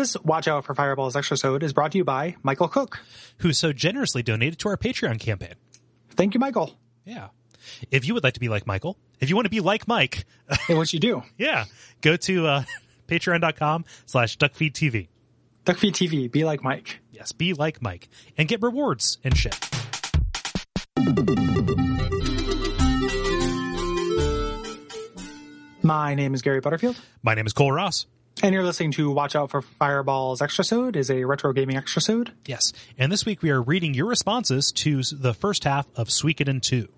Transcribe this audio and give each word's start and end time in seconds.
This 0.00 0.16
Watch 0.24 0.48
Out 0.48 0.64
for 0.64 0.74
Fireballs 0.74 1.14
extra 1.14 1.36
is 1.62 1.74
brought 1.74 1.92
to 1.92 1.98
you 1.98 2.04
by 2.04 2.34
Michael 2.42 2.68
Cook. 2.68 3.00
who 3.40 3.52
so 3.52 3.70
generously 3.70 4.22
donated 4.22 4.58
to 4.60 4.70
our 4.70 4.78
Patreon 4.78 5.20
campaign. 5.20 5.52
Thank 6.12 6.32
you, 6.32 6.40
Michael. 6.40 6.74
Yeah. 7.04 7.28
If 7.90 8.08
you 8.08 8.14
would 8.14 8.24
like 8.24 8.32
to 8.32 8.40
be 8.40 8.48
like 8.48 8.66
Michael, 8.66 8.96
if 9.20 9.28
you 9.28 9.36
want 9.36 9.44
to 9.44 9.50
be 9.50 9.60
like 9.60 9.86
Mike, 9.86 10.24
Hey, 10.66 10.74
what 10.74 10.90
you 10.94 11.00
do? 11.00 11.22
yeah, 11.36 11.66
go 12.00 12.16
to 12.16 12.46
uh, 12.46 12.62
patreon.com 13.08 13.84
slash 14.06 14.38
duckfeedtv. 14.38 15.08
Duckfeed 15.66 15.92
TV, 15.92 16.32
be 16.32 16.46
like 16.46 16.64
Mike. 16.64 17.00
Yes, 17.12 17.32
be 17.32 17.52
like 17.52 17.82
Mike 17.82 18.08
and 18.38 18.48
get 18.48 18.62
rewards 18.62 19.18
and 19.22 19.36
shit. 19.36 19.54
My 25.82 26.14
name 26.14 26.32
is 26.32 26.40
Gary 26.40 26.60
Butterfield, 26.60 26.96
My 27.22 27.34
name 27.34 27.46
is 27.46 27.52
Kole 27.52 27.74
Ross. 27.74 28.06
And 28.42 28.54
you're 28.54 28.64
listening 28.64 28.92
to 28.92 29.10
Watch 29.10 29.36
Out 29.36 29.50
for 29.50 29.62
Fireballs 29.62 30.42
extra 30.42 30.64
is 30.96 31.10
a 31.10 31.24
retro 31.24 31.52
gaming 31.52 31.76
extra 31.76 32.02
Yes. 32.46 32.72
And 32.98 33.10
this 33.10 33.24
week 33.24 33.42
we 33.42 33.50
are 33.50 33.60
reading 33.60 33.94
your 33.94 34.06
responses 34.06 34.72
to 34.72 35.02
the 35.02 35.34
first 35.34 35.64
half 35.64 35.86
of 35.96 36.08
Suikoden 36.08 36.62
2. 36.62 36.88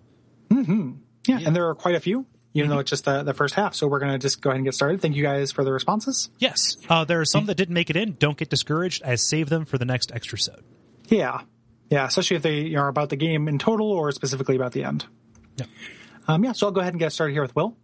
Mm-hmm. 0.51 0.93
Yeah, 1.27 1.41
and 1.45 1.55
there 1.55 1.69
are 1.69 1.75
quite 1.75 1.95
a 1.95 2.01
few, 2.01 2.27
even 2.55 2.71
though 2.71 2.79
it's 2.79 2.91
just 2.91 3.05
the, 3.05 3.23
the 3.23 3.35
first 3.35 3.55
half. 3.55 3.75
So 3.75 3.87
we're 3.87 4.01
going 4.01 4.13
to 4.13 4.19
just 4.19 4.41
go 4.41 4.51
ahead 4.51 4.57
and 4.57 4.65
get 4.65 4.75
started. 4.75 5.01
Thank 5.01 5.17
you 5.17 5.23
guys 5.23 5.53
for 5.53 5.65
the 5.65 5.73
responses. 5.73 6.31
Yes. 6.39 6.77
Uh, 6.89 7.05
there 7.05 7.21
are 7.21 7.25
some 7.25 7.47
that 7.47 7.57
didn't 7.57 7.75
make 7.75 7.91
it 7.91 7.97
in. 7.97 8.17
Don't 8.19 8.37
get 8.37 8.51
discouraged. 8.51 9.03
I 9.05 9.15
save 9.15 9.49
them 9.49 9.65
for 9.65 9.79
the 9.79 9.85
next 9.85 10.13
extra 10.13 10.39
sode. 10.39 10.65
Yeah. 11.09 11.43
Yeah, 11.89 12.07
especially 12.07 12.37
if 12.37 12.43
they 12.43 12.75
are 12.75 12.89
about 12.89 13.11
the 13.11 13.17
game 13.17 13.49
in 13.49 13.59
total 13.59 13.91
or 13.91 14.11
specifically 14.13 14.57
about 14.57 14.73
the 14.73 14.85
end. 14.85 15.07
Yeah. 15.57 15.67
Um, 16.27 16.45
yeah, 16.45 16.53
so 16.53 16.67
I'll 16.67 16.73
go 16.73 16.81
ahead 16.81 16.93
and 16.93 17.01
get 17.01 17.13
started 17.13 17.33
here 17.33 17.43
with 17.43 17.55
Will. 17.55 17.77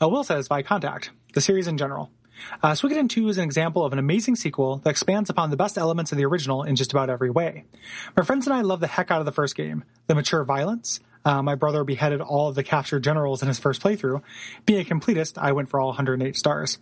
Uh, 0.00 0.08
Will 0.08 0.24
says, 0.24 0.48
by 0.48 0.62
contact, 0.62 1.10
the 1.34 1.40
series 1.40 1.66
in 1.66 1.78
general. 1.78 2.10
Uh, 2.62 2.72
Suikoden 2.72 3.08
2 3.08 3.28
is 3.28 3.38
an 3.38 3.44
example 3.44 3.84
of 3.84 3.92
an 3.92 3.98
amazing 3.98 4.36
sequel 4.36 4.78
that 4.78 4.90
expands 4.90 5.30
upon 5.30 5.50
the 5.50 5.56
best 5.56 5.78
elements 5.78 6.12
of 6.12 6.18
the 6.18 6.24
original 6.24 6.62
in 6.62 6.76
just 6.76 6.92
about 6.92 7.10
every 7.10 7.30
way. 7.30 7.64
My 8.16 8.24
friends 8.24 8.46
and 8.46 8.54
I 8.54 8.62
love 8.62 8.80
the 8.80 8.86
heck 8.86 9.10
out 9.10 9.20
of 9.20 9.26
the 9.26 9.32
first 9.32 9.56
game. 9.56 9.84
The 10.06 10.14
mature 10.14 10.44
violence. 10.44 11.00
Uh, 11.24 11.42
my 11.42 11.54
brother 11.54 11.84
beheaded 11.84 12.20
all 12.20 12.48
of 12.48 12.54
the 12.54 12.62
captured 12.62 13.02
generals 13.02 13.40
in 13.40 13.48
his 13.48 13.58
first 13.58 13.80
playthrough. 13.80 14.22
Being 14.66 14.80
a 14.80 14.84
completist, 14.84 15.38
I 15.38 15.52
went 15.52 15.70
for 15.70 15.80
all 15.80 15.88
108 15.88 16.36
stars. 16.36 16.78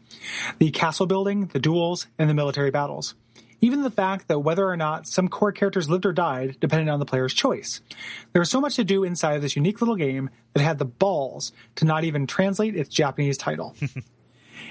The 0.58 0.70
castle 0.70 1.06
building, 1.06 1.46
the 1.46 1.60
duels, 1.60 2.08
and 2.18 2.28
the 2.28 2.34
military 2.34 2.70
battles. 2.70 3.14
Even 3.60 3.82
the 3.82 3.90
fact 3.92 4.26
that 4.26 4.40
whether 4.40 4.66
or 4.66 4.76
not 4.76 5.06
some 5.06 5.28
core 5.28 5.52
characters 5.52 5.88
lived 5.88 6.04
or 6.04 6.12
died 6.12 6.56
depended 6.58 6.88
on 6.88 6.98
the 6.98 7.06
player's 7.06 7.32
choice. 7.32 7.80
There 8.32 8.40
was 8.40 8.50
so 8.50 8.60
much 8.60 8.74
to 8.74 8.84
do 8.84 9.04
inside 9.04 9.36
of 9.36 9.42
this 9.42 9.54
unique 9.54 9.80
little 9.80 9.94
game 9.94 10.30
that 10.54 10.62
had 10.64 10.78
the 10.78 10.84
balls 10.84 11.52
to 11.76 11.84
not 11.84 12.02
even 12.02 12.26
translate 12.26 12.74
its 12.74 12.88
Japanese 12.88 13.38
title. 13.38 13.76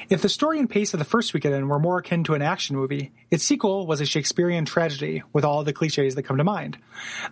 If 0.10 0.22
the 0.22 0.30
story 0.30 0.60
and 0.60 0.70
pace 0.70 0.94
of 0.94 1.00
the 1.00 1.06
first 1.06 1.32
Suikoden 1.32 1.68
were 1.68 1.80
more 1.80 2.00
akin 2.00 2.24
to 2.26 2.34
an 2.34 2.42
action 2.42 2.76
movie, 2.76 3.12
its 3.30 3.44
sequel 3.44 3.88
was 3.88 4.02
a 4.02 4.06
Shakespearean 4.06 4.66
tragedy 4.66 5.24
with 5.32 5.46
all 5.46 5.64
the 5.64 5.74
cliches 5.74 6.16
that 6.16 6.24
come 6.24 6.38
to 6.38 6.44
mind. 6.44 6.78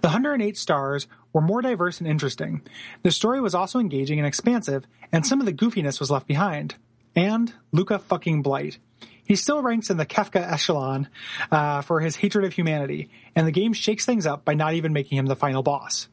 The 0.01 0.07
108 0.07 0.57
stars 0.57 1.07
were 1.33 1.41
more 1.41 1.61
diverse 1.61 1.99
and 1.99 2.07
interesting. 2.07 2.61
The 3.03 3.11
story 3.11 3.41
was 3.41 3.53
also 3.53 3.79
engaging 3.79 4.19
and 4.19 4.27
expansive, 4.27 4.85
and 5.11 5.25
some 5.25 5.39
of 5.39 5.45
the 5.45 5.53
goofiness 5.53 5.99
was 5.99 6.11
left 6.11 6.27
behind. 6.27 6.75
And 7.15 7.53
Luca 7.71 7.99
fucking 7.99 8.43
Blight. 8.43 8.77
He 9.23 9.35
still 9.35 9.61
ranks 9.61 9.89
in 9.89 9.97
the 9.97 10.05
Kefka 10.05 10.41
echelon 10.41 11.07
uh, 11.51 11.81
for 11.81 11.99
his 11.99 12.15
hatred 12.15 12.45
of 12.45 12.53
humanity, 12.53 13.09
and 13.35 13.45
the 13.45 13.51
game 13.51 13.73
shakes 13.73 14.05
things 14.05 14.25
up 14.25 14.43
by 14.43 14.55
not 14.55 14.73
even 14.73 14.93
making 14.93 15.17
him 15.17 15.27
the 15.27 15.35
final 15.35 15.61
boss. 15.61 16.07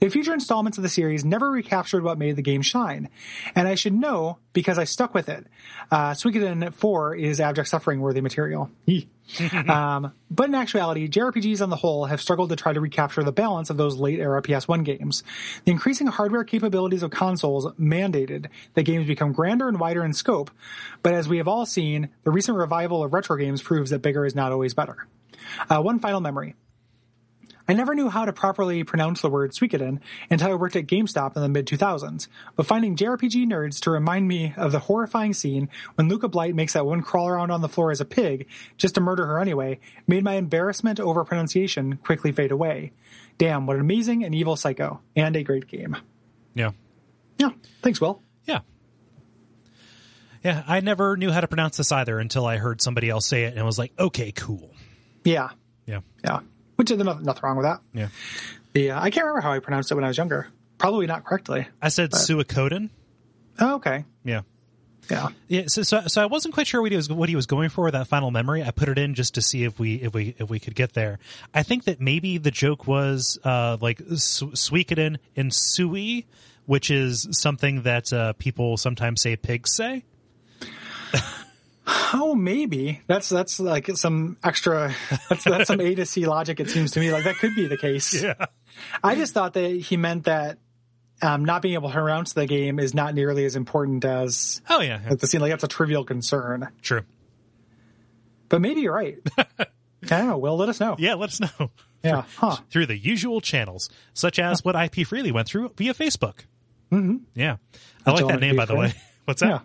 The 0.00 0.08
future 0.08 0.32
installments 0.32 0.78
of 0.78 0.82
the 0.82 0.88
series 0.88 1.24
never 1.24 1.50
recaptured 1.50 2.04
what 2.04 2.18
made 2.18 2.36
the 2.36 2.42
game 2.42 2.62
shine, 2.62 3.08
and 3.54 3.66
I 3.66 3.74
should 3.74 3.94
know 3.94 4.38
because 4.52 4.78
I 4.78 4.84
stuck 4.84 5.12
with 5.12 5.28
it. 5.28 5.46
Uh, 5.90 6.12
Suikoden 6.12 6.72
4 6.72 7.14
is 7.16 7.40
abject 7.40 7.68
suffering 7.68 8.00
worthy 8.00 8.20
material. 8.20 8.70
Um, 9.68 10.12
but 10.30 10.48
in 10.48 10.54
actuality, 10.54 11.06
JRPGs 11.06 11.60
on 11.60 11.68
the 11.68 11.76
whole 11.76 12.06
have 12.06 12.18
struggled 12.18 12.48
to 12.48 12.56
try 12.56 12.72
to 12.72 12.80
recapture 12.80 13.22
the 13.22 13.30
balance 13.30 13.68
of 13.68 13.76
those 13.76 13.96
late 13.96 14.20
era 14.20 14.40
PS1 14.40 14.84
games. 14.84 15.22
The 15.66 15.72
increasing 15.72 16.06
hardware 16.06 16.44
capabilities 16.44 17.02
of 17.02 17.10
consoles 17.10 17.66
mandated 17.74 18.46
that 18.72 18.84
games 18.84 19.06
become 19.06 19.32
grander 19.32 19.68
and 19.68 19.78
wider 19.78 20.02
in 20.02 20.14
scope, 20.14 20.50
but 21.02 21.12
as 21.12 21.28
we 21.28 21.36
have 21.36 21.46
all 21.46 21.66
seen, 21.66 22.08
the 22.24 22.30
recent 22.30 22.56
revival 22.56 23.02
of 23.02 23.12
retro 23.12 23.36
games 23.36 23.60
proves 23.60 23.90
that 23.90 24.00
bigger 24.00 24.24
is 24.24 24.34
not 24.34 24.50
always 24.50 24.72
better. 24.72 25.06
Uh, 25.68 25.82
one 25.82 25.98
final 25.98 26.20
memory. 26.20 26.54
I 27.70 27.74
never 27.74 27.94
knew 27.94 28.08
how 28.08 28.24
to 28.24 28.32
properly 28.32 28.82
pronounce 28.82 29.20
the 29.20 29.28
word 29.28 29.52
Suikoden 29.52 30.00
until 30.30 30.50
I 30.50 30.54
worked 30.54 30.74
at 30.76 30.86
GameStop 30.86 31.36
in 31.36 31.42
the 31.42 31.48
mid 31.50 31.66
2000s, 31.66 32.26
but 32.56 32.66
finding 32.66 32.96
JRPG 32.96 33.46
nerds 33.46 33.78
to 33.82 33.90
remind 33.90 34.26
me 34.26 34.54
of 34.56 34.72
the 34.72 34.78
horrifying 34.78 35.34
scene 35.34 35.68
when 35.96 36.08
Luca 36.08 36.28
Blight 36.28 36.54
makes 36.54 36.72
that 36.72 36.86
one 36.86 37.02
crawl 37.02 37.28
around 37.28 37.50
on 37.50 37.60
the 37.60 37.68
floor 37.68 37.90
as 37.90 38.00
a 38.00 38.06
pig, 38.06 38.48
just 38.78 38.94
to 38.94 39.02
murder 39.02 39.26
her 39.26 39.38
anyway, 39.38 39.78
made 40.06 40.24
my 40.24 40.34
embarrassment 40.34 40.98
over 40.98 41.24
pronunciation 41.24 41.98
quickly 41.98 42.32
fade 42.32 42.52
away. 42.52 42.92
Damn, 43.36 43.66
what 43.66 43.76
an 43.76 43.82
amazing 43.82 44.24
and 44.24 44.34
evil 44.34 44.56
psycho, 44.56 45.00
and 45.14 45.36
a 45.36 45.42
great 45.42 45.66
game. 45.68 45.94
Yeah. 46.54 46.70
Yeah, 47.36 47.50
thanks, 47.82 48.00
Will. 48.00 48.22
Yeah. 48.46 48.60
Yeah. 50.42 50.64
I 50.66 50.80
never 50.80 51.16
knew 51.16 51.30
how 51.30 51.40
to 51.42 51.48
pronounce 51.48 51.76
this 51.76 51.92
either 51.92 52.18
until 52.18 52.46
I 52.46 52.56
heard 52.56 52.80
somebody 52.80 53.10
else 53.10 53.26
say 53.26 53.44
it 53.44 53.54
and 53.56 53.64
was 53.66 53.78
like, 53.78 53.92
okay, 53.98 54.32
cool. 54.32 54.74
Yeah, 55.24 55.50
Yeah. 55.86 56.00
yeah. 56.24 56.40
Which 56.78 56.92
is 56.92 56.98
nothing, 56.98 57.24
nothing 57.24 57.40
wrong 57.42 57.56
with 57.56 57.64
that. 57.64 57.80
Yeah. 57.92 58.08
The, 58.72 58.92
uh, 58.92 59.00
I 59.00 59.10
can't 59.10 59.26
remember 59.26 59.40
how 59.40 59.52
I 59.52 59.58
pronounced 59.58 59.90
it 59.90 59.96
when 59.96 60.04
I 60.04 60.08
was 60.08 60.16
younger. 60.16 60.46
Probably 60.78 61.08
not 61.08 61.24
correctly. 61.24 61.66
I 61.82 61.88
said 61.88 62.12
Suikoden. 62.12 62.90
Oh, 63.58 63.74
okay. 63.74 64.04
Yeah. 64.22 64.42
Yeah. 65.10 65.28
Yeah, 65.48 65.62
so, 65.66 65.82
so 65.82 66.02
so 66.06 66.22
I 66.22 66.26
wasn't 66.26 66.54
quite 66.54 66.68
sure 66.68 66.80
what 66.80 66.92
he 66.92 66.96
was 66.96 67.10
what 67.10 67.28
he 67.28 67.34
was 67.34 67.46
going 67.46 67.70
for 67.70 67.82
with 67.82 67.94
that 67.94 68.06
final 68.06 68.30
memory. 68.30 68.62
I 68.62 68.70
put 68.70 68.88
it 68.88 68.96
in 68.96 69.14
just 69.14 69.34
to 69.34 69.42
see 69.42 69.64
if 69.64 69.80
we 69.80 69.96
if 69.96 70.14
we 70.14 70.36
if 70.38 70.48
we 70.48 70.60
could 70.60 70.76
get 70.76 70.92
there. 70.92 71.18
I 71.52 71.64
think 71.64 71.84
that 71.84 72.00
maybe 72.00 72.38
the 72.38 72.52
joke 72.52 72.86
was 72.86 73.40
uh, 73.42 73.78
like 73.80 74.00
Su- 74.14 74.52
Suikoden 74.52 75.16
and 75.34 75.52
Sui, 75.52 76.26
which 76.66 76.92
is 76.92 77.26
something 77.32 77.82
that 77.82 78.12
uh, 78.12 78.34
people 78.34 78.76
sometimes 78.76 79.20
say 79.20 79.34
pigs 79.34 79.74
say. 79.74 80.04
Oh, 81.90 82.34
maybe 82.34 83.00
that's 83.06 83.28
that's 83.30 83.58
like 83.58 83.88
some 83.96 84.36
extra. 84.44 84.94
That's 85.30 85.44
that's 85.44 85.68
some 85.68 85.80
A 85.80 85.94
to 85.94 86.04
C 86.04 86.26
logic. 86.26 86.60
It 86.60 86.68
seems 86.68 86.90
to 86.92 87.00
me 87.00 87.10
like 87.12 87.24
that 87.24 87.36
could 87.38 87.54
be 87.54 87.66
the 87.66 87.78
case. 87.78 88.22
Yeah. 88.22 88.46
I 89.02 89.14
just 89.14 89.32
thought 89.34 89.54
that 89.54 89.70
he 89.70 89.96
meant 89.96 90.24
that 90.24 90.58
um, 91.22 91.44
not 91.46 91.62
being 91.62 91.74
able 91.74 91.88
to 91.88 91.94
pronounce 91.94 92.34
the 92.34 92.46
game 92.46 92.78
is 92.78 92.94
not 92.94 93.14
nearly 93.14 93.44
as 93.46 93.56
important 93.56 94.04
as 94.04 94.60
Oh 94.68 94.80
yeah. 94.80 95.00
yeah. 95.02 95.10
like, 95.10 95.18
the 95.20 95.26
scene. 95.26 95.40
Like 95.40 95.50
that's 95.50 95.64
a 95.64 95.68
trivial 95.68 96.04
concern. 96.04 96.68
True. 96.82 97.02
But 98.48 98.60
maybe 98.60 98.82
you're 98.82 98.94
right. 98.94 99.18
I 99.38 99.66
don't 100.02 100.26
know. 100.28 100.38
Will 100.38 100.56
let 100.56 100.68
us 100.68 100.80
know. 100.80 100.96
Yeah. 100.98 101.14
Let 101.14 101.30
us 101.30 101.40
know 101.40 101.70
Yeah. 102.04 102.24
Huh. 102.36 102.56
through 102.70 102.86
the 102.86 102.96
usual 102.98 103.40
channels, 103.40 103.88
such 104.14 104.38
as 104.38 104.62
what 104.64 104.76
IP 104.76 105.06
Freely 105.06 105.32
went 105.32 105.48
through 105.48 105.72
via 105.76 105.94
Facebook. 105.94 106.40
Mm-hmm. 106.92 107.16
Yeah. 107.34 107.56
I 108.06 108.12
like 108.12 108.26
that 108.28 108.40
name, 108.40 108.56
by 108.56 108.64
the 108.66 108.76
way. 108.76 108.92
What's 109.24 109.40
that? 109.40 109.48
Yeah. 109.48 109.58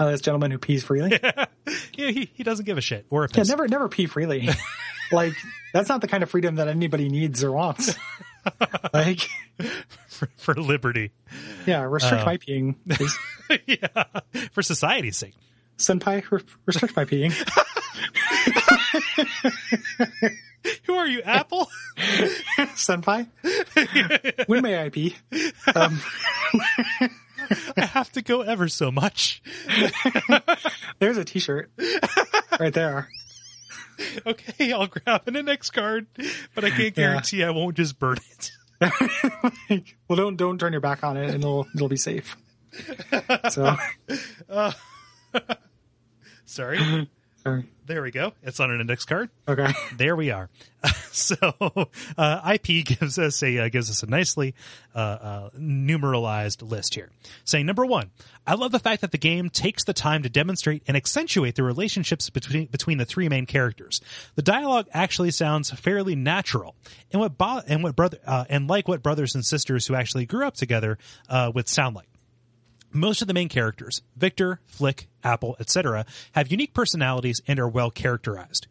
Uh, 0.00 0.10
this 0.12 0.22
gentleman 0.22 0.50
who 0.50 0.56
pees 0.58 0.82
freely. 0.82 1.18
Yeah, 1.22 1.44
Yeah, 1.94 2.10
he, 2.10 2.30
he 2.32 2.42
doesn't 2.42 2.64
give 2.64 2.78
a 2.78 2.80
shit 2.80 3.04
or 3.10 3.24
a 3.24 3.28
piss. 3.28 3.48
never 3.50 3.68
never 3.68 3.88
pee 3.88 4.06
freely. 4.06 4.48
like 5.12 5.34
that's 5.74 5.88
not 5.90 6.00
the 6.00 6.08
kind 6.08 6.22
of 6.22 6.30
freedom 6.30 6.54
that 6.56 6.68
anybody 6.68 7.08
needs 7.10 7.44
or 7.44 7.52
wants. 7.52 7.94
like, 8.94 9.28
for, 10.08 10.28
for 10.38 10.54
liberty. 10.54 11.12
yeah, 11.66 11.82
restrict 11.82 12.22
Oh. 12.22 12.26
my 12.26 12.38
peeing, 12.38 12.76
please. 12.88 13.18
yeah. 13.66 14.04
For 14.52 14.62
society's 14.62 15.18
sake. 15.18 15.34
Senpai, 15.76 16.24
re- 16.30 16.40
restrict 16.66 16.96
my 16.96 17.04
peeing. 17.04 17.32
Who 20.86 20.94
are 20.94 21.06
you, 21.06 21.22
Apple? 21.22 21.68
Senpai? 22.76 23.26
when 24.46 24.62
may 24.62 24.82
I 24.82 24.88
pee? 24.88 25.16
Um, 25.74 26.00
I 27.76 27.84
have 27.86 28.10
to 28.12 28.22
go 28.22 28.42
ever 28.42 28.68
so 28.68 28.90
much. 28.90 29.42
there's 30.98 31.16
a 31.16 31.24
t-shirt 31.24 31.70
right 32.58 32.72
there. 32.72 33.08
Okay, 34.26 34.72
I'll 34.72 34.86
grab 34.86 35.22
an 35.26 35.36
index 35.36 35.70
card, 35.70 36.06
but 36.54 36.64
I 36.64 36.70
can't 36.70 36.80
Yeah. 36.80 36.90
guarantee 36.90 37.44
I 37.44 37.50
won't 37.50 37.76
just 37.76 37.98
burn 37.98 38.16
it. 38.38 38.52
Like, 39.68 39.96
well, 40.08 40.16
don't 40.16 40.36
don't 40.36 40.58
turn 40.58 40.72
your 40.72 40.80
back 40.80 41.04
on 41.04 41.16
it, 41.18 41.26
and 41.26 41.42
it'll 41.44 41.66
it'll 41.74 41.88
be 41.88 41.96
safe. 41.96 42.36
So, 43.50 43.76
uh, 44.48 44.72
Sorry. 46.46 47.08
Sorry. 47.42 47.64
There 47.86 48.02
we 48.02 48.12
go. 48.12 48.32
It's 48.44 48.60
on 48.60 48.70
an 48.70 48.80
index 48.80 49.04
card. 49.04 49.30
Okay. 49.48 49.72
There 49.96 50.14
we 50.14 50.30
are. 50.30 50.48
so 51.10 51.34
uh, 52.16 52.54
IP 52.54 52.84
gives 52.86 53.18
us 53.18 53.42
a 53.42 53.58
uh, 53.58 53.68
gives 53.68 53.90
us 53.90 54.02
a 54.02 54.06
nicely 54.06 54.54
uh, 54.94 54.98
uh, 54.98 55.50
numeralized 55.58 56.62
list 56.62 56.94
here, 56.94 57.10
saying 57.44 57.66
number 57.66 57.84
one, 57.84 58.10
I 58.46 58.54
love 58.54 58.72
the 58.72 58.78
fact 58.78 59.00
that 59.00 59.10
the 59.10 59.18
game 59.18 59.50
takes 59.50 59.84
the 59.84 59.92
time 59.92 60.22
to 60.22 60.28
demonstrate 60.28 60.84
and 60.86 60.96
accentuate 60.96 61.56
the 61.56 61.64
relationships 61.64 62.30
between 62.30 62.66
between 62.66 62.98
the 62.98 63.04
three 63.04 63.28
main 63.28 63.46
characters. 63.46 64.00
The 64.36 64.42
dialogue 64.42 64.86
actually 64.92 65.32
sounds 65.32 65.70
fairly 65.70 66.14
natural, 66.14 66.76
and 67.12 67.20
what 67.20 67.36
bo- 67.36 67.62
and 67.66 67.82
what 67.82 67.96
brother 67.96 68.18
uh, 68.26 68.44
and 68.48 68.68
like 68.68 68.86
what 68.86 69.02
brothers 69.02 69.34
and 69.34 69.44
sisters 69.44 69.86
who 69.86 69.94
actually 69.94 70.26
grew 70.26 70.46
up 70.46 70.54
together 70.54 70.96
uh, 71.28 71.50
would 71.54 71.68
sound 71.68 71.96
like. 71.96 72.09
Most 72.92 73.22
of 73.22 73.28
the 73.28 73.34
main 73.34 73.48
characters, 73.48 74.02
Victor, 74.16 74.60
Flick, 74.66 75.08
Apple, 75.22 75.56
etc., 75.60 76.06
have 76.32 76.50
unique 76.50 76.74
personalities 76.74 77.40
and 77.46 77.58
are 77.58 77.68
well 77.68 77.90
characterized. 77.90 78.66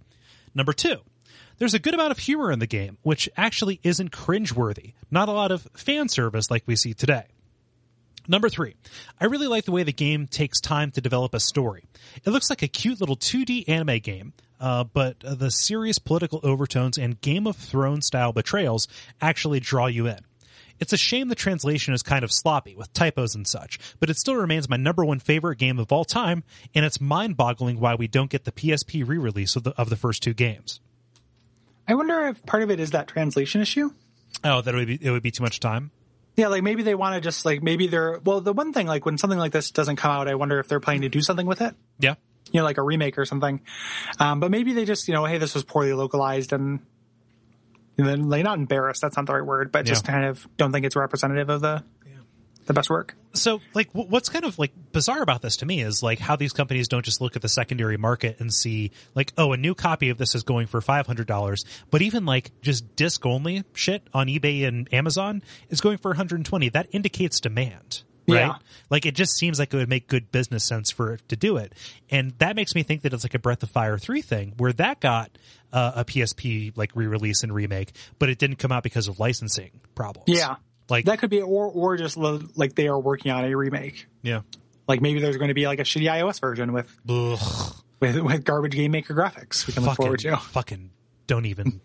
Number 0.53 0.73
two, 0.73 0.97
there's 1.57 1.73
a 1.73 1.79
good 1.79 1.93
amount 1.93 2.11
of 2.11 2.17
humor 2.17 2.51
in 2.51 2.59
the 2.59 2.67
game, 2.67 2.97
which 3.01 3.29
actually 3.37 3.79
isn't 3.83 4.11
cringeworthy. 4.11 4.93
Not 5.11 5.29
a 5.29 5.33
lot 5.33 5.51
of 5.51 5.67
fan 5.73 6.09
service 6.09 6.49
like 6.49 6.63
we 6.65 6.75
see 6.75 6.93
today. 6.93 7.25
Number 8.27 8.47
three, 8.47 8.75
I 9.19 9.25
really 9.25 9.47
like 9.47 9.65
the 9.65 9.71
way 9.71 9.83
the 9.83 9.91
game 9.91 10.27
takes 10.27 10.61
time 10.61 10.91
to 10.91 11.01
develop 11.01 11.33
a 11.33 11.39
story. 11.39 11.85
It 12.23 12.29
looks 12.29 12.49
like 12.49 12.61
a 12.61 12.67
cute 12.67 12.99
little 12.99 13.17
2D 13.17 13.67
anime 13.67 13.99
game, 13.99 14.33
uh, 14.59 14.83
but 14.83 15.17
the 15.21 15.49
serious 15.49 15.97
political 15.97 16.39
overtones 16.43 16.97
and 16.97 17.19
Game 17.21 17.47
of 17.47 17.55
Thrones 17.55 18.05
style 18.05 18.31
betrayals 18.31 18.87
actually 19.19 19.59
draw 19.59 19.87
you 19.87 20.07
in. 20.07 20.19
It's 20.79 20.93
a 20.93 20.97
shame 20.97 21.27
the 21.27 21.35
translation 21.35 21.93
is 21.93 22.03
kind 22.03 22.23
of 22.23 22.31
sloppy 22.31 22.75
with 22.75 22.91
typos 22.93 23.35
and 23.35 23.47
such, 23.47 23.79
but 23.99 24.09
it 24.09 24.17
still 24.17 24.35
remains 24.35 24.69
my 24.69 24.77
number 24.77 25.03
one 25.03 25.19
favorite 25.19 25.57
game 25.57 25.79
of 25.79 25.91
all 25.91 26.05
time, 26.05 26.43
and 26.73 26.85
it's 26.85 27.01
mind 27.01 27.37
boggling 27.37 27.79
why 27.79 27.95
we 27.95 28.07
don't 28.07 28.29
get 28.29 28.45
the 28.45 28.51
PSP 28.51 29.07
re 29.07 29.17
release 29.17 29.55
of 29.55 29.63
the, 29.63 29.71
of 29.71 29.89
the 29.89 29.95
first 29.95 30.23
two 30.23 30.33
games. 30.33 30.79
I 31.87 31.95
wonder 31.95 32.27
if 32.27 32.45
part 32.45 32.63
of 32.63 32.69
it 32.71 32.79
is 32.79 32.91
that 32.91 33.07
translation 33.07 33.61
issue. 33.61 33.91
Oh, 34.43 34.61
that 34.61 34.73
it 34.73 34.77
would 34.77 34.87
be, 34.87 34.99
it 35.01 35.11
would 35.11 35.23
be 35.23 35.31
too 35.31 35.43
much 35.43 35.59
time? 35.59 35.91
Yeah, 36.35 36.47
like 36.47 36.63
maybe 36.63 36.83
they 36.83 36.95
want 36.95 37.15
to 37.15 37.21
just 37.21 37.43
like 37.45 37.61
maybe 37.61 37.87
they're 37.87 38.19
well. 38.23 38.39
The 38.39 38.53
one 38.53 38.71
thing 38.71 38.87
like 38.87 39.05
when 39.05 39.17
something 39.17 39.39
like 39.39 39.51
this 39.51 39.71
doesn't 39.71 39.97
come 39.97 40.11
out, 40.11 40.29
I 40.29 40.35
wonder 40.35 40.59
if 40.59 40.69
they're 40.69 40.79
planning 40.79 41.01
to 41.01 41.09
do 41.09 41.21
something 41.21 41.45
with 41.45 41.61
it. 41.61 41.75
Yeah. 41.99 42.15
You 42.51 42.61
know, 42.61 42.63
like 42.63 42.77
a 42.77 42.81
remake 42.81 43.17
or 43.17 43.25
something. 43.25 43.59
Um, 44.19 44.39
but 44.39 44.49
maybe 44.49 44.73
they 44.73 44.85
just 44.85 45.07
you 45.09 45.13
know, 45.13 45.25
hey, 45.25 45.37
this 45.37 45.53
was 45.53 45.63
poorly 45.63 45.93
localized 45.93 46.53
and. 46.53 46.79
And 47.99 48.07
then, 48.07 48.29
like, 48.29 48.43
not 48.43 48.57
embarrassed. 48.57 49.01
That's 49.01 49.17
not 49.17 49.25
the 49.25 49.33
right 49.33 49.45
word, 49.45 49.71
but 49.71 49.85
just 49.85 50.05
Yeah. 50.05 50.11
kind 50.13 50.25
of 50.25 50.47
don't 50.57 50.71
think 50.71 50.85
it's 50.85 50.95
representative 50.95 51.49
of 51.49 51.61
the 51.61 51.83
the 52.65 52.73
best 52.73 52.87
work. 52.91 53.15
so 53.33 53.61
like 53.73 53.89
wh- 53.93 54.07
what's 54.11 54.29
kind 54.29 54.45
of 54.45 54.59
like 54.59 54.71
bizarre 54.91 55.23
about 55.23 55.41
this 55.41 55.57
to 55.57 55.65
me 55.65 55.81
is 55.81 56.03
like 56.03 56.19
how 56.19 56.35
these 56.35 56.53
companies 56.53 56.87
don't 56.87 57.03
just 57.03 57.19
look 57.19 57.35
at 57.35 57.41
the 57.41 57.49
secondary 57.49 57.97
market 57.97 58.39
and 58.39 58.53
see 58.53 58.91
like 59.15 59.33
oh 59.39 59.53
a 59.53 59.57
new 59.57 59.73
copy 59.73 60.09
of 60.09 60.19
this 60.19 60.35
is 60.35 60.43
going 60.43 60.67
for 60.67 60.79
$500 60.79 61.65
but 61.89 62.03
even 62.03 62.27
like 62.27 62.51
just 62.61 62.95
disc 62.95 63.25
only 63.25 63.63
shit 63.73 64.03
on 64.13 64.27
ebay 64.27 64.67
and 64.67 64.87
amazon 64.93 65.41
is 65.69 65.81
going 65.81 65.97
for 65.97 66.09
120 66.11 66.69
that 66.69 66.87
indicates 66.91 67.39
demand 67.39 68.03
right 68.29 68.47
Yeah. 68.47 68.55
like 68.89 69.05
it 69.05 69.15
just 69.15 69.37
seems 69.37 69.59
like 69.59 69.73
it 69.73 69.77
would 69.77 69.89
make 69.89 70.07
good 70.07 70.31
business 70.31 70.63
sense 70.65 70.91
for 70.91 71.13
it 71.13 71.27
to 71.29 71.35
do 71.35 71.57
it 71.57 71.73
and 72.09 72.33
that 72.39 72.55
makes 72.55 72.75
me 72.75 72.83
think 72.83 73.01
that 73.03 73.13
it's 73.13 73.23
like 73.23 73.33
a 73.33 73.39
breath 73.39 73.63
of 73.63 73.69
fire 73.69 73.97
3 73.97 74.21
thing 74.21 74.53
where 74.57 74.73
that 74.73 74.99
got 74.99 75.31
uh, 75.73 75.91
a 75.97 76.05
psp 76.05 76.71
like 76.75 76.95
re-release 76.95 77.43
and 77.43 77.53
remake 77.53 77.91
but 78.17 78.29
it 78.29 78.37
didn't 78.39 78.57
come 78.57 78.71
out 78.71 78.83
because 78.83 79.07
of 79.07 79.19
licensing 79.19 79.71
problems 79.95 80.25
Yeah, 80.27 80.55
like 80.89 81.05
that 81.05 81.19
could 81.19 81.29
be, 81.29 81.41
or 81.41 81.65
or 81.67 81.97
just 81.97 82.17
lo- 82.17 82.41
like 82.55 82.75
they 82.75 82.87
are 82.87 82.99
working 82.99 83.31
on 83.31 83.45
a 83.45 83.55
remake. 83.55 84.07
yeah 84.23 84.41
Like 84.87 85.01
maybe 85.01 85.19
there's 85.19 85.37
going 85.37 85.49
to 85.49 85.53
be 85.53 85.67
like 85.67 85.79
a 85.79 85.83
shitty 85.83 86.09
iOS 86.09 86.39
version 86.41 86.73
with 86.73 86.89
Ugh. 87.07 87.39
with, 87.99 88.17
with 88.19 88.43
garbage 88.43 88.71
game 88.73 88.91
maker 88.91 89.13
graphics. 89.13 89.67
We 89.67 89.73
can 89.73 89.83
look 89.83 89.91
fucking, 89.97 90.03
forward 90.05 90.19
to. 90.21 90.37
fucking 90.37 90.89
don't 91.27 91.45
even. 91.45 91.79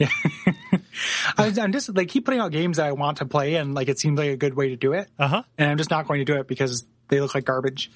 I, 1.38 1.52
I'm 1.60 1.72
just 1.72 1.92
they 1.94 2.04
keep 2.06 2.24
putting 2.24 2.40
out 2.40 2.52
games 2.52 2.76
that 2.76 2.86
I 2.86 2.92
want 2.92 3.18
to 3.18 3.26
play, 3.26 3.54
and 3.56 3.74
like 3.74 3.88
it 3.88 3.98
seems 3.98 4.18
like 4.18 4.30
a 4.30 4.36
good 4.36 4.54
way 4.54 4.70
to 4.70 4.76
do 4.76 4.92
it. 4.92 5.08
Uh 5.18 5.28
huh. 5.28 5.42
And 5.58 5.70
I'm 5.70 5.78
just 5.78 5.90
not 5.90 6.06
going 6.06 6.18
to 6.20 6.24
do 6.24 6.38
it 6.38 6.46
because 6.48 6.84
they 7.08 7.20
look 7.20 7.34
like 7.34 7.44
garbage. 7.44 7.90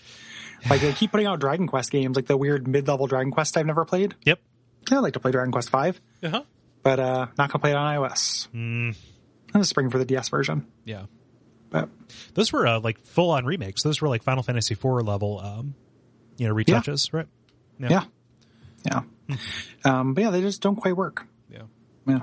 Like 0.70 0.80
they 0.80 0.92
keep 0.92 1.10
putting 1.12 1.26
out 1.26 1.38
Dragon 1.40 1.66
Quest 1.66 1.90
games, 1.90 2.16
like 2.16 2.26
the 2.26 2.36
weird 2.36 2.66
mid-level 2.66 3.06
Dragon 3.06 3.30
Quest 3.30 3.56
I've 3.56 3.66
never 3.66 3.84
played. 3.84 4.14
Yep. 4.24 4.40
I 4.90 4.96
like 4.98 5.12
to 5.14 5.20
play 5.20 5.30
Dragon 5.32 5.52
Quest 5.52 5.68
Five, 5.70 6.00
Uh 6.22 6.28
huh. 6.30 6.42
but 6.82 6.98
uh 7.00 7.26
not 7.36 7.50
gonna 7.50 7.60
play 7.60 7.70
it 7.72 7.76
on 7.76 7.94
iOS. 7.96 8.48
Mm. 8.54 8.96
I'm 9.54 9.60
just 9.60 9.70
spring 9.70 9.90
for 9.90 9.98
the 9.98 10.04
DS 10.04 10.28
version, 10.28 10.66
Yeah. 10.84 11.04
but 11.70 11.88
Those 12.34 12.52
were 12.52 12.66
uh, 12.66 12.80
like 12.80 13.00
full 13.04 13.30
on 13.30 13.44
remakes. 13.44 13.82
Those 13.82 14.00
were 14.00 14.08
like 14.08 14.22
Final 14.22 14.42
Fantasy 14.42 14.72
IV 14.74 14.84
level, 14.84 15.40
um, 15.40 15.74
you 16.36 16.48
know, 16.48 16.54
retouches, 16.54 17.12
right? 17.12 17.26
Yeah. 17.78 18.04
yeah, 18.84 19.00
yeah. 19.28 19.36
Um, 19.84 20.14
but 20.14 20.24
yeah, 20.24 20.30
they 20.30 20.40
just 20.40 20.60
don't 20.62 20.76
quite 20.76 20.96
work. 20.96 21.26
Yeah. 21.50 21.62
Yeah. 22.06 22.20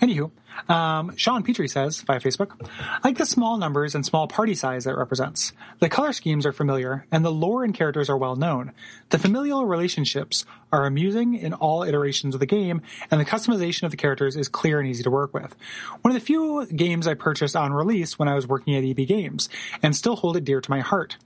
Anywho, 0.00 0.30
um, 0.68 1.16
Sean 1.16 1.42
Petrie 1.42 1.68
says 1.68 2.00
via 2.02 2.20
Facebook, 2.20 2.68
I 2.78 3.00
like 3.04 3.18
the 3.18 3.26
small 3.26 3.58
numbers 3.58 3.94
and 3.94 4.04
small 4.04 4.28
party 4.28 4.54
size 4.54 4.84
that 4.84 4.96
represents. 4.96 5.52
The 5.80 5.88
color 5.88 6.12
schemes 6.12 6.46
are 6.46 6.52
familiar, 6.52 7.06
and 7.10 7.24
the 7.24 7.32
lore 7.32 7.64
and 7.64 7.74
characters 7.74 8.08
are 8.08 8.16
well 8.16 8.36
known. 8.36 8.72
The 9.10 9.18
familial 9.18 9.66
relationships 9.66 10.44
are 10.72 10.86
amusing 10.86 11.34
in 11.34 11.54
all 11.54 11.82
iterations 11.82 12.34
of 12.34 12.40
the 12.40 12.46
game, 12.46 12.82
and 13.10 13.20
the 13.20 13.24
customization 13.24 13.82
of 13.84 13.90
the 13.90 13.96
characters 13.96 14.36
is 14.36 14.48
clear 14.48 14.80
and 14.80 14.88
easy 14.88 15.02
to 15.02 15.10
work 15.10 15.34
with. 15.34 15.54
One 16.02 16.14
of 16.14 16.20
the 16.20 16.24
few 16.24 16.66
games 16.66 17.06
I 17.06 17.14
purchased 17.14 17.56
on 17.56 17.72
release 17.72 18.18
when 18.18 18.28
I 18.28 18.34
was 18.34 18.46
working 18.46 18.76
at 18.76 18.84
EB 18.84 19.06
Games, 19.06 19.48
and 19.82 19.94
still 19.94 20.16
hold 20.16 20.36
it 20.36 20.44
dear 20.44 20.60
to 20.60 20.70
my 20.70 20.80
heart. 20.80 21.16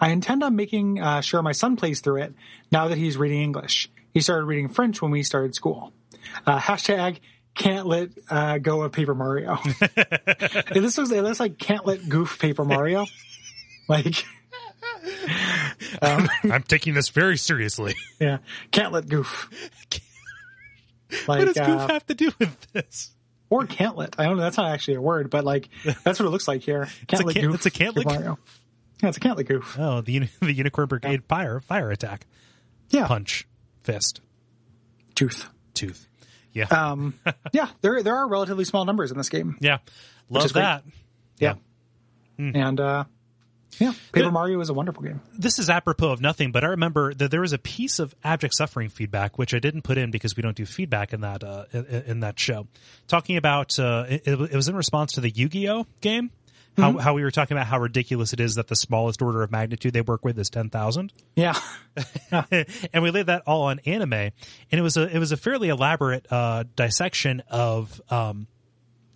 I 0.00 0.10
intend 0.10 0.42
on 0.42 0.56
making 0.56 1.00
uh, 1.00 1.20
sure 1.20 1.42
my 1.42 1.52
son 1.52 1.76
plays 1.76 2.00
through 2.00 2.22
it 2.22 2.34
now 2.70 2.88
that 2.88 2.98
he's 2.98 3.16
reading 3.16 3.42
English. 3.42 3.90
He 4.12 4.20
started 4.20 4.44
reading 4.46 4.68
French 4.68 5.02
when 5.02 5.10
we 5.10 5.22
started 5.22 5.54
school. 5.54 5.92
Uh, 6.46 6.58
hashtag 6.58 7.18
can't 7.56 7.86
let 7.86 8.10
uh, 8.30 8.58
go 8.58 8.82
of 8.82 8.92
Paper 8.92 9.14
Mario. 9.14 9.58
This 10.72 10.96
was 10.98 11.10
it 11.10 11.22
looks 11.22 11.40
like 11.40 11.58
can't 11.58 11.84
let 11.86 12.08
goof 12.08 12.38
Paper 12.38 12.64
Mario. 12.64 13.06
Like 13.88 14.24
I'm 16.02 16.62
taking 16.62 16.94
this 16.94 17.08
very 17.08 17.36
seriously. 17.36 17.94
yeah, 18.20 18.38
can't 18.70 18.92
let 18.92 19.08
goof. 19.08 19.48
Like 21.28 21.38
what 21.38 21.44
does 21.54 21.54
Goof 21.56 21.68
uh, 21.68 21.88
have 21.88 22.06
to 22.06 22.14
do 22.14 22.32
with 22.38 22.72
this? 22.72 23.12
or 23.48 23.64
can't 23.66 23.96
let. 23.96 24.18
I 24.18 24.24
don't 24.24 24.36
know. 24.36 24.42
That's 24.42 24.56
not 24.56 24.72
actually 24.72 24.94
a 24.94 25.00
word, 25.00 25.30
but 25.30 25.44
like 25.44 25.68
that's 25.84 26.18
what 26.18 26.26
it 26.26 26.30
looks 26.30 26.48
like 26.48 26.62
here. 26.62 26.88
Can't 27.06 27.22
a 27.22 27.26
let 27.26 27.36
can- 27.36 27.44
goof. 27.46 27.54
it's 27.54 27.66
a 27.66 27.70
can't 27.70 28.04
Mario. 28.04 28.38
Yeah, 29.02 29.08
it's 29.10 29.18
a 29.18 29.20
can't 29.20 29.46
goof. 29.46 29.76
Oh, 29.78 30.00
the 30.00 30.28
the 30.40 30.52
Unicorn 30.52 30.88
Brigade 30.88 31.24
fire 31.28 31.60
fire 31.60 31.90
attack, 31.90 32.26
Yeah, 32.90 33.06
punch, 33.06 33.46
fist, 33.80 34.20
tooth. 35.14 35.48
tooth. 35.74 36.08
Yeah, 36.56 36.64
Um, 36.68 37.14
yeah, 37.52 37.68
there 37.82 38.02
there 38.02 38.16
are 38.16 38.26
relatively 38.28 38.64
small 38.64 38.84
numbers 38.84 39.10
in 39.12 39.18
this 39.18 39.28
game. 39.28 39.56
yeah. 39.60 39.78
Love 40.30 40.52
great. 40.52 40.62
that. 40.62 40.82
Yeah. 41.38 41.54
Hmm. 42.36 42.50
And 42.56 42.80
uh 42.80 43.04
yeah, 43.78 43.92
Paper 44.12 44.30
Mario 44.30 44.58
is 44.60 44.70
a 44.70 44.74
wonderful 44.74 45.02
game. 45.02 45.20
this 45.36 45.58
is 45.58 45.68
apropos 45.68 46.10
of 46.12 46.20
nothing, 46.22 46.50
but 46.50 46.64
I 46.64 46.68
remember 46.68 47.12
that 47.12 47.30
there 47.30 47.42
was 47.42 47.52
a 47.52 47.58
piece 47.58 47.98
of 47.98 48.14
abject 48.24 48.54
suffering 48.54 48.88
feedback 48.88 49.36
which 49.38 49.52
I 49.52 49.58
didn't 49.58 49.82
put 49.82 49.98
in 49.98 50.10
because 50.10 50.34
we 50.34 50.42
don't 50.42 50.56
do 50.56 50.64
feedback 50.64 51.12
in 51.12 51.20
that 51.20 51.44
uh, 51.44 51.64
in, 51.72 51.84
in 52.06 52.20
that 52.20 52.38
show. 52.40 52.66
Talking 53.06 53.36
about 53.36 53.78
uh, 53.78 54.06
it, 54.08 54.26
it 54.26 54.52
was 54.54 54.68
in 54.68 54.76
response 54.76 55.12
to 55.12 55.20
the 55.20 55.28
Yu-Gi-Oh 55.30 55.86
game. 56.00 56.30
How, 56.76 56.98
how 56.98 57.14
we 57.14 57.22
were 57.22 57.30
talking 57.30 57.56
about 57.56 57.66
how 57.66 57.78
ridiculous 57.80 58.32
it 58.32 58.40
is 58.40 58.56
that 58.56 58.68
the 58.68 58.76
smallest 58.76 59.22
order 59.22 59.42
of 59.42 59.50
magnitude 59.50 59.92
they 59.94 60.00
work 60.02 60.24
with 60.24 60.38
is 60.38 60.50
ten 60.50 60.68
thousand, 60.70 61.12
Yeah. 61.34 61.58
and 62.92 63.02
we 63.02 63.10
laid 63.10 63.26
that 63.26 63.42
all 63.46 63.62
on 63.64 63.78
anime, 63.86 64.12
and 64.12 64.32
it 64.70 64.82
was 64.82 64.96
a 64.96 65.08
it 65.14 65.18
was 65.18 65.32
a 65.32 65.36
fairly 65.36 65.68
elaborate 65.70 66.26
uh, 66.30 66.64
dissection 66.76 67.42
of 67.48 68.00
um, 68.10 68.46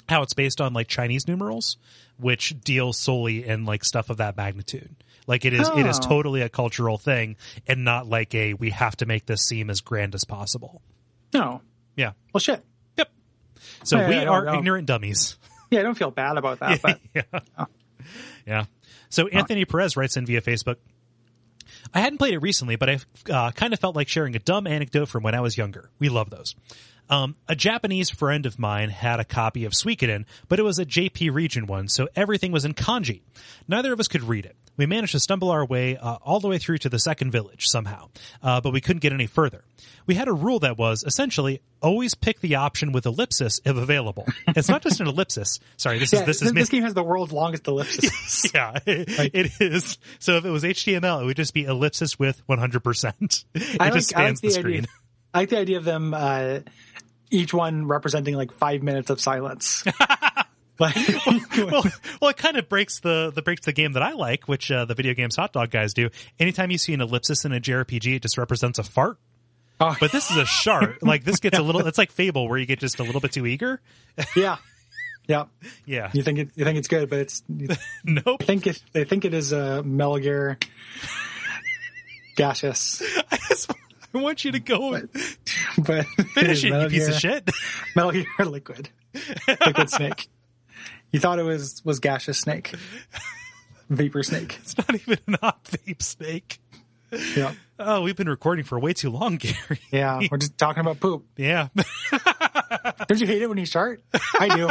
how 0.09 0.23
it's 0.23 0.33
based 0.35 0.61
on 0.61 0.73
like 0.73 0.89
Chinese 0.89 1.29
numerals, 1.29 1.77
which 2.19 2.59
deal 2.61 2.93
solely 2.93 3.47
in 3.47 3.65
like 3.65 3.85
stuff 3.85 4.11
of 4.11 4.17
that 4.19 4.37
magnitude. 4.37 4.95
Like 5.27 5.45
it 5.45 5.53
is, 5.53 5.69
it 5.77 5.87
is 5.87 5.99
Oh. 6.03 6.09
totally 6.09 6.41
a 6.41 6.49
cultural 6.49 6.99
thing, 6.99 7.37
and 7.67 7.85
not 7.85 8.09
like 8.09 8.35
a 8.35 8.55
we 8.55 8.71
have 8.71 8.97
to 8.97 9.07
make 9.07 9.27
this 9.27 9.43
seem 9.43 9.71
as 9.71 9.81
grand 9.81 10.15
as 10.15 10.25
possible. 10.25 10.81
No. 11.35 11.61
Yeah. 11.95 12.13
Well 12.33 12.41
shit. 12.41 12.65
Yep. 12.97 13.11
So 13.85 13.99
Yeah, 13.99 14.09
we 14.09 14.17
are 14.25 14.55
ignorant 14.57 14.87
dummies. 14.87 15.37
Yeah, 15.71 15.81
I 15.81 15.83
don't 15.83 15.95
feel 15.95 16.11
bad 16.11 16.37
about 16.37 16.61
that, 16.61 16.83
but 16.83 17.01
yeah. 17.15 17.23
Yeah. 18.47 18.65
So 19.11 19.29
Anthony 19.29 19.65
Perez 19.65 19.97
writes 19.97 20.17
in 20.17 20.27
via 20.27 20.41
Facebook. 20.41 20.77
I 21.93 22.01
hadn't 22.01 22.19
played 22.19 22.35
it 22.35 22.39
recently, 22.39 22.77
but 22.77 22.91
I 22.91 22.99
uh, 23.31 23.51
kind 23.53 23.73
of 23.73 23.81
felt 23.81 23.95
like 23.95 24.09
sharing 24.09 24.35
a 24.37 24.39
dumb 24.39 24.67
anecdote 24.67 25.07
from 25.07 25.23
when 25.23 25.35
I 25.35 25.41
was 25.41 25.57
younger. 25.57 25.91
We 25.99 26.09
love 26.09 26.31
those. 26.31 26.55
Um, 27.11 27.35
a 27.49 27.57
Japanese 27.57 28.09
friend 28.09 28.47
of 28.47 28.59
mine 28.59 28.89
had 28.89 29.19
a 29.19 29.25
copy 29.25 29.65
of 29.65 29.73
Suikoden, 29.73 30.25
but 30.49 30.61
it 30.61 30.63
was 30.63 30.79
a 30.79 30.87
JP 30.87 31.35
region 31.35 31.67
one, 31.67 31.89
so 31.89 32.09
everything 32.15 32.53
was 32.53 32.65
in 32.65 32.73
kanji. 32.73 33.23
Neither 33.67 33.93
of 33.93 33.99
us 33.99 34.07
could 34.07 34.23
read 34.23 34.47
it. 34.47 34.57
We 34.77 34.87
managed 34.87 35.13
to 35.13 35.21
stumble 35.21 35.51
our 35.51 35.67
way 35.67 35.99
uh, 35.99 36.17
all 36.23 36.41
the 36.41 36.49
way 36.49 36.57
through 36.59 36.79
to 36.79 36.89
the 36.89 36.99
second 36.99 37.33
village 37.33 37.67
somehow, 37.67 38.09
uh, 38.43 38.61
but 38.63 38.73
we 38.73 38.81
couldn't 38.81 39.01
get 39.01 39.13
any 39.13 39.27
further. 39.27 39.65
We 40.07 40.15
had 40.15 40.29
a 40.29 40.33
rule 40.33 40.61
that 40.61 40.79
was 40.79 41.05
essentially 41.05 41.61
always 41.83 42.15
pick 42.15 42.41
the 42.41 42.55
option 42.55 42.93
with 42.93 43.05
ellipsis 43.05 43.61
if 43.65 43.77
available. 43.77 44.27
It's 44.49 44.69
not 44.69 44.83
just 44.83 45.01
an 45.01 45.07
ellipsis. 45.07 45.61
Sorry, 45.77 45.99
this 45.99 46.13
yeah, 46.13 46.21
is 46.21 46.27
this 46.27 46.41
this, 46.41 46.49
is 46.49 46.55
me- 46.55 46.61
this 46.63 46.69
game 46.71 46.83
has 46.85 46.95
the 46.95 47.03
world's 47.03 47.33
longest 47.33 47.67
ellipsis. 47.69 48.51
yeah, 48.55 48.79
it 48.87 49.53
is. 49.61 49.99
So 50.19 50.37
if 50.37 50.45
it 50.45 50.51
was 50.51 50.63
HTML, 50.63 51.23
it 51.23 51.25
would 51.27 51.37
just 51.37 51.53
be 51.53 51.65
ellipsis 51.65 52.19
with 52.19 52.41
100%. 52.49 53.45
It 53.55 53.81
I 53.81 53.85
like, 53.85 53.95
just 53.95 54.17
I 54.17 54.25
like 54.25 54.37
spans 54.37 54.41
the, 54.41 54.51
screen. 54.51 54.75
idea. 54.79 54.89
I 55.33 55.39
like 55.41 55.49
the 55.51 55.59
idea 55.59 55.79
of 55.79 55.85
them 55.85 56.13
uh, 56.15 56.61
each 57.31 57.55
one 57.55 57.87
representing 57.87 58.35
like 58.35 58.53
five 58.53 58.83
minutes 58.83 59.11
of 59.11 59.21
silence. 59.21 59.85
like, 60.79 60.97
well, 61.57 61.85
well, 62.21 62.31
it 62.31 62.37
kind 62.37 62.57
of 62.57 62.69
breaks 62.69 63.01
the 63.01 63.31
the 63.35 63.43
breaks 63.43 63.67
the 63.67 63.73
game 63.73 63.93
that 63.93 64.03
I 64.03 64.13
like, 64.13 64.49
which 64.49 64.71
uh, 64.73 64.85
the 64.87 64.95
video 64.95 65.15
games 65.15 65.37
hot 65.37 65.53
dog 65.53 65.71
guys 65.71 65.95
do. 65.95 66.11
Anytime 66.39 66.71
you 66.71 66.79
see 66.79 66.93
an 66.95 67.01
ellipsis 67.01 67.45
in 67.45 67.53
a 67.53 67.61
JRPG, 67.61 68.17
it 68.17 68.23
just 68.23 68.39
represents 68.39 68.79
a 68.79 68.83
fart. 68.83 69.19
oh, 69.81 69.95
But 70.01 70.11
this 70.11 70.31
is 70.31 70.37
a 70.37 70.47
shart. 70.47 71.03
like 71.03 71.25
this 71.25 71.39
gets 71.39 71.59
a 71.59 71.63
little. 71.63 71.87
It's 71.87 71.99
like 71.99 72.11
Fable, 72.11 72.49
where 72.49 72.59
you 72.59 72.67
get 72.67 72.81
just 72.81 72.99
a 72.99 73.05
little 73.05 73.21
bit 73.21 73.33
too 73.33 73.47
eager. 73.47 73.81
yeah, 74.35 74.57
Yeah. 75.29 75.45
Yeah. 75.87 76.11
You 76.13 76.23
think 76.23 76.39
it, 76.39 76.51
you 76.57 76.65
think 76.65 76.79
it's 76.79 76.89
good, 76.89 77.09
but 77.09 77.21
it's 77.21 77.43
Nope. 78.05 78.43
think 78.43 78.67
it 78.67 78.83
they 78.93 79.05
think 79.05 79.25
it 79.25 79.35
is 79.35 79.53
a 79.53 79.83
Metal 79.85 80.19
Gear 80.19 80.59
gaseous, 82.37 83.03
I, 83.31 83.37
just, 83.49 83.73
I 84.15 84.19
want 84.19 84.45
you 84.45 84.53
to 84.53 84.61
go 84.61 84.95
and 84.95 85.09
but 85.79 86.05
finish 86.35 86.65
it, 86.65 86.69
you 86.69 86.89
piece 86.89 87.09
of 87.09 87.15
shit. 87.15 87.49
Metal 87.97 88.13
Gear 88.13 88.27
Liquid, 88.47 88.89
Liquid 89.67 89.91
Snake. 89.91 90.29
You 91.13 91.21
thought 91.21 91.39
it 91.39 91.45
was 91.45 91.83
was 91.85 92.01
gaseous 92.01 92.39
snake, 92.39 92.73
vapor 93.89 94.23
snake. 94.23 94.59
It's 94.63 94.77
not 94.79 94.95
even 94.95 95.19
an 95.27 95.37
hot 95.43 95.65
vape 95.65 96.03
snake. 96.03 96.61
Yeah, 97.37 97.55
Oh, 97.79 98.03
we've 98.03 98.15
been 98.15 98.29
recording 98.29 98.65
for 98.65 98.79
way 98.79 98.93
too 98.93 99.11
long, 99.11 99.37
Gary. 99.37 99.81
yeah. 99.91 100.21
We're 100.31 100.39
just 100.39 100.57
talking 100.57 100.81
about 100.81 101.01
poop. 101.01 101.27
Yeah. 101.37 101.69
Don't 103.09 103.21
you 103.21 103.27
hate 103.27 103.43
it 103.43 103.49
when 103.49 103.59
you 103.59 103.67
start? 103.67 104.01
I 104.39 104.55
do. 104.55 104.71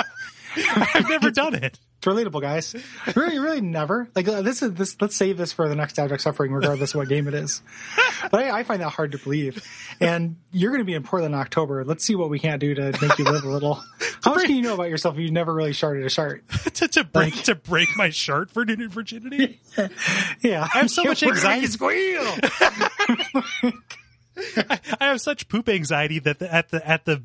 I've 0.55 1.09
never 1.09 1.31
done 1.31 1.55
it. 1.55 1.77
It's 1.99 2.07
relatable, 2.07 2.41
guys. 2.41 2.75
Really, 3.15 3.39
really 3.39 3.59
never. 3.59 4.07
Like 4.15 4.27
uh, 4.27 4.41
this 4.41 4.61
is 4.61 4.73
this. 4.73 4.95
Let's 5.01 5.15
save 5.15 5.37
this 5.37 5.51
for 5.51 5.67
the 5.67 5.75
next 5.75 5.99
Abject 5.99 6.21
Suffering, 6.21 6.53
regardless 6.53 6.93
of 6.93 6.99
what 6.99 7.09
game 7.09 7.27
it 7.27 7.33
is. 7.33 7.61
But 8.31 8.41
I, 8.41 8.59
I 8.59 8.63
find 8.63 8.81
that 8.81 8.89
hard 8.89 9.13
to 9.13 9.17
believe. 9.17 9.65
And 10.01 10.35
you're 10.51 10.71
going 10.71 10.81
to 10.81 10.85
be 10.85 10.93
in 10.93 11.03
Portland 11.03 11.33
in 11.33 11.39
October. 11.39 11.85
Let's 11.85 12.05
see 12.05 12.15
what 12.15 12.29
we 12.29 12.37
can't 12.37 12.59
do 12.59 12.75
to 12.75 12.91
make 13.01 13.17
you 13.17 13.23
live 13.23 13.45
a 13.45 13.49
little. 13.49 13.75
How 14.23 14.35
much 14.35 14.45
can 14.45 14.55
you 14.55 14.61
know 14.61 14.73
about 14.73 14.89
yourself 14.89 15.15
if 15.15 15.21
you 15.21 15.31
never 15.31 15.53
really 15.53 15.71
started 15.71 16.05
a 16.05 16.09
chart? 16.09 16.43
to, 16.75 16.87
to 16.89 17.03
break 17.05 17.33
to 17.43 17.55
break 17.55 17.95
my 17.95 18.09
shirt 18.09 18.51
for 18.51 18.65
virginity. 18.65 19.61
Yeah, 20.41 20.67
I 20.73 20.79
have 20.79 20.91
so 20.91 21.05
much 21.05 21.23
anxiety. 21.23 21.67
Squeal. 21.67 22.35
I 24.65 25.05
have 25.05 25.21
such 25.21 25.47
poop 25.47 25.69
anxiety 25.69 26.19
that 26.19 26.39
the, 26.39 26.53
at 26.53 26.69
the 26.69 26.87
at 26.87 27.05
the 27.05 27.21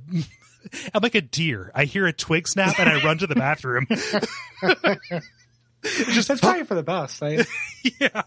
I'm 0.92 1.02
like 1.02 1.14
a 1.14 1.20
deer. 1.20 1.70
I 1.74 1.84
hear 1.84 2.06
a 2.06 2.12
twig 2.12 2.48
snap 2.48 2.78
and 2.78 2.88
I 2.88 3.04
run 3.04 3.18
to 3.18 3.26
the 3.26 3.34
bathroom. 3.34 3.86
Just 5.84 6.28
that's 6.28 6.40
probably 6.40 6.64
for 6.64 6.74
the 6.74 6.82
best. 6.82 7.22
I, 7.22 7.44
yeah. 8.00 8.22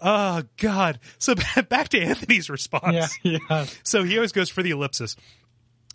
Oh 0.00 0.42
God. 0.56 0.98
So 1.18 1.34
back 1.68 1.90
to 1.90 2.00
Anthony's 2.00 2.48
response. 2.48 3.18
yeah, 3.22 3.38
yeah. 3.50 3.66
So 3.82 4.02
he 4.02 4.16
always 4.16 4.32
goes 4.32 4.48
for 4.48 4.62
the 4.62 4.70
ellipsis. 4.70 5.16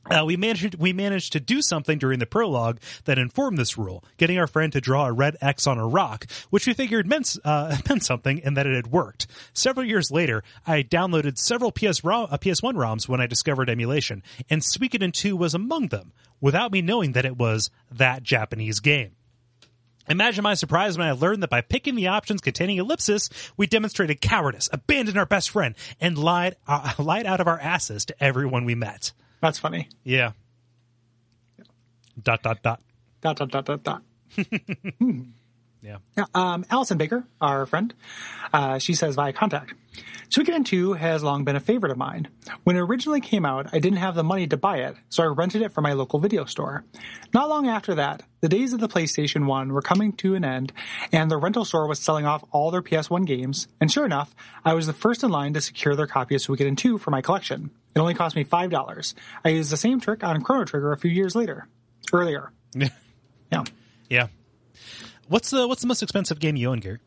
Uh, 0.09 0.23
we 0.25 0.35
managed 0.35 0.75
we 0.75 0.91
managed 0.91 1.31
to 1.31 1.39
do 1.39 1.61
something 1.61 1.97
during 1.97 2.19
the 2.19 2.25
prologue 2.25 2.79
that 3.05 3.17
informed 3.17 3.57
this 3.57 3.77
rule, 3.77 4.03
getting 4.17 4.37
our 4.37 4.47
friend 4.47 4.73
to 4.73 4.81
draw 4.81 5.05
a 5.05 5.13
red 5.13 5.37
X 5.41 5.65
on 5.65 5.77
a 5.77 5.87
rock, 5.87 6.25
which 6.49 6.67
we 6.67 6.73
figured 6.73 7.07
meant 7.07 7.37
uh, 7.45 7.77
meant 7.89 8.03
something 8.03 8.41
and 8.43 8.57
that 8.57 8.67
it 8.67 8.75
had 8.75 8.87
worked. 8.87 9.27
Several 9.53 9.85
years 9.85 10.11
later, 10.11 10.43
I 10.67 10.83
downloaded 10.83 11.37
several 11.37 11.71
PS 11.71 12.03
ROM, 12.03 12.27
uh, 12.29 12.37
PS1 12.37 12.73
ROMs 12.73 13.07
when 13.07 13.21
I 13.21 13.27
discovered 13.27 13.69
emulation, 13.69 14.23
and 14.49 14.61
Suikoden 14.61 15.13
2 15.13 15.37
was 15.37 15.53
among 15.53 15.87
them, 15.87 16.11
without 16.41 16.71
me 16.73 16.81
knowing 16.81 17.13
that 17.13 17.25
it 17.25 17.37
was 17.37 17.71
that 17.89 18.23
Japanese 18.23 18.81
game. 18.81 19.11
Imagine 20.09 20.43
my 20.43 20.53
surprise 20.53 20.97
when 20.97 21.07
I 21.07 21.13
learned 21.13 21.43
that 21.43 21.49
by 21.49 21.61
picking 21.61 21.95
the 21.95 22.07
options 22.07 22.41
containing 22.41 22.77
ellipsis, 22.77 23.29
we 23.55 23.67
demonstrated 23.67 24.19
cowardice, 24.19 24.67
abandoned 24.73 25.17
our 25.17 25.25
best 25.25 25.49
friend, 25.49 25.75
and 26.01 26.17
lied 26.17 26.57
uh, 26.67 26.91
lied 26.99 27.25
out 27.25 27.39
of 27.39 27.47
our 27.47 27.59
asses 27.59 28.03
to 28.05 28.23
everyone 28.23 28.65
we 28.65 28.75
met. 28.75 29.13
That's 29.43 29.59
funny. 29.59 29.89
Yeah. 30.05 30.31
Dot 32.23 32.41
dot 32.41 32.63
dot. 32.63 32.79
Dot 33.19 33.35
dot 33.35 33.51
dot 33.51 33.65
dot 33.65 33.83
dot. 33.83 34.01
Yeah, 36.17 36.25
um, 36.33 36.65
Allison 36.69 36.97
Baker, 36.97 37.25
our 37.41 37.65
friend, 37.65 37.93
uh, 38.53 38.79
she 38.79 38.93
says 38.93 39.15
via 39.15 39.33
contact. 39.33 39.73
Suikoden 40.29 40.65
2 40.65 40.93
has 40.93 41.21
long 41.23 41.43
been 41.43 41.55
a 41.55 41.59
favorite 41.59 41.91
of 41.91 41.97
mine. 41.97 42.27
When 42.63 42.75
it 42.75 42.79
originally 42.79 43.21
came 43.21 43.45
out, 43.45 43.67
I 43.71 43.77
didn't 43.77 43.99
have 43.99 44.15
the 44.15 44.23
money 44.23 44.47
to 44.47 44.57
buy 44.57 44.77
it, 44.77 44.95
so 45.09 45.21
I 45.21 45.27
rented 45.27 45.61
it 45.61 45.71
from 45.71 45.83
my 45.83 45.93
local 45.93 46.19
video 46.19 46.45
store. 46.45 46.85
Not 47.33 47.49
long 47.49 47.67
after 47.67 47.93
that, 47.95 48.23
the 48.41 48.49
days 48.49 48.73
of 48.73 48.79
the 48.79 48.87
PlayStation 48.87 49.45
1 49.45 49.71
were 49.71 49.81
coming 49.81 50.13
to 50.13 50.33
an 50.33 50.43
end, 50.43 50.73
and 51.11 51.29
the 51.29 51.37
rental 51.37 51.65
store 51.65 51.87
was 51.87 51.99
selling 51.99 52.25
off 52.25 52.43
all 52.51 52.71
their 52.71 52.81
PS1 52.81 53.27
games, 53.27 53.67
and 53.79 53.91
sure 53.91 54.05
enough, 54.05 54.33
I 54.65 54.73
was 54.73 54.87
the 54.87 54.93
first 54.93 55.23
in 55.23 55.29
line 55.29 55.53
to 55.53 55.61
secure 55.61 55.95
their 55.95 56.07
copy 56.07 56.33
of 56.33 56.41
Suikoden 56.41 56.77
2 56.77 56.97
for 56.97 57.11
my 57.11 57.21
collection. 57.21 57.69
It 57.95 57.99
only 57.99 58.15
cost 58.15 58.35
me 58.35 58.43
$5. 58.43 59.13
I 59.45 59.49
used 59.49 59.71
the 59.71 59.77
same 59.77 59.99
trick 59.99 60.23
on 60.23 60.41
Chrono 60.41 60.65
Trigger 60.65 60.93
a 60.93 60.97
few 60.97 61.11
years 61.11 61.35
later. 61.35 61.67
Earlier. 62.11 62.51
Yeah. 63.51 63.65
yeah. 64.09 64.27
What's 65.27 65.49
the 65.49 65.67
what's 65.67 65.81
the 65.81 65.87
most 65.87 66.03
expensive 66.03 66.39
game 66.39 66.55
you 66.55 66.69
own, 66.69 66.79
Gary? 66.79 66.99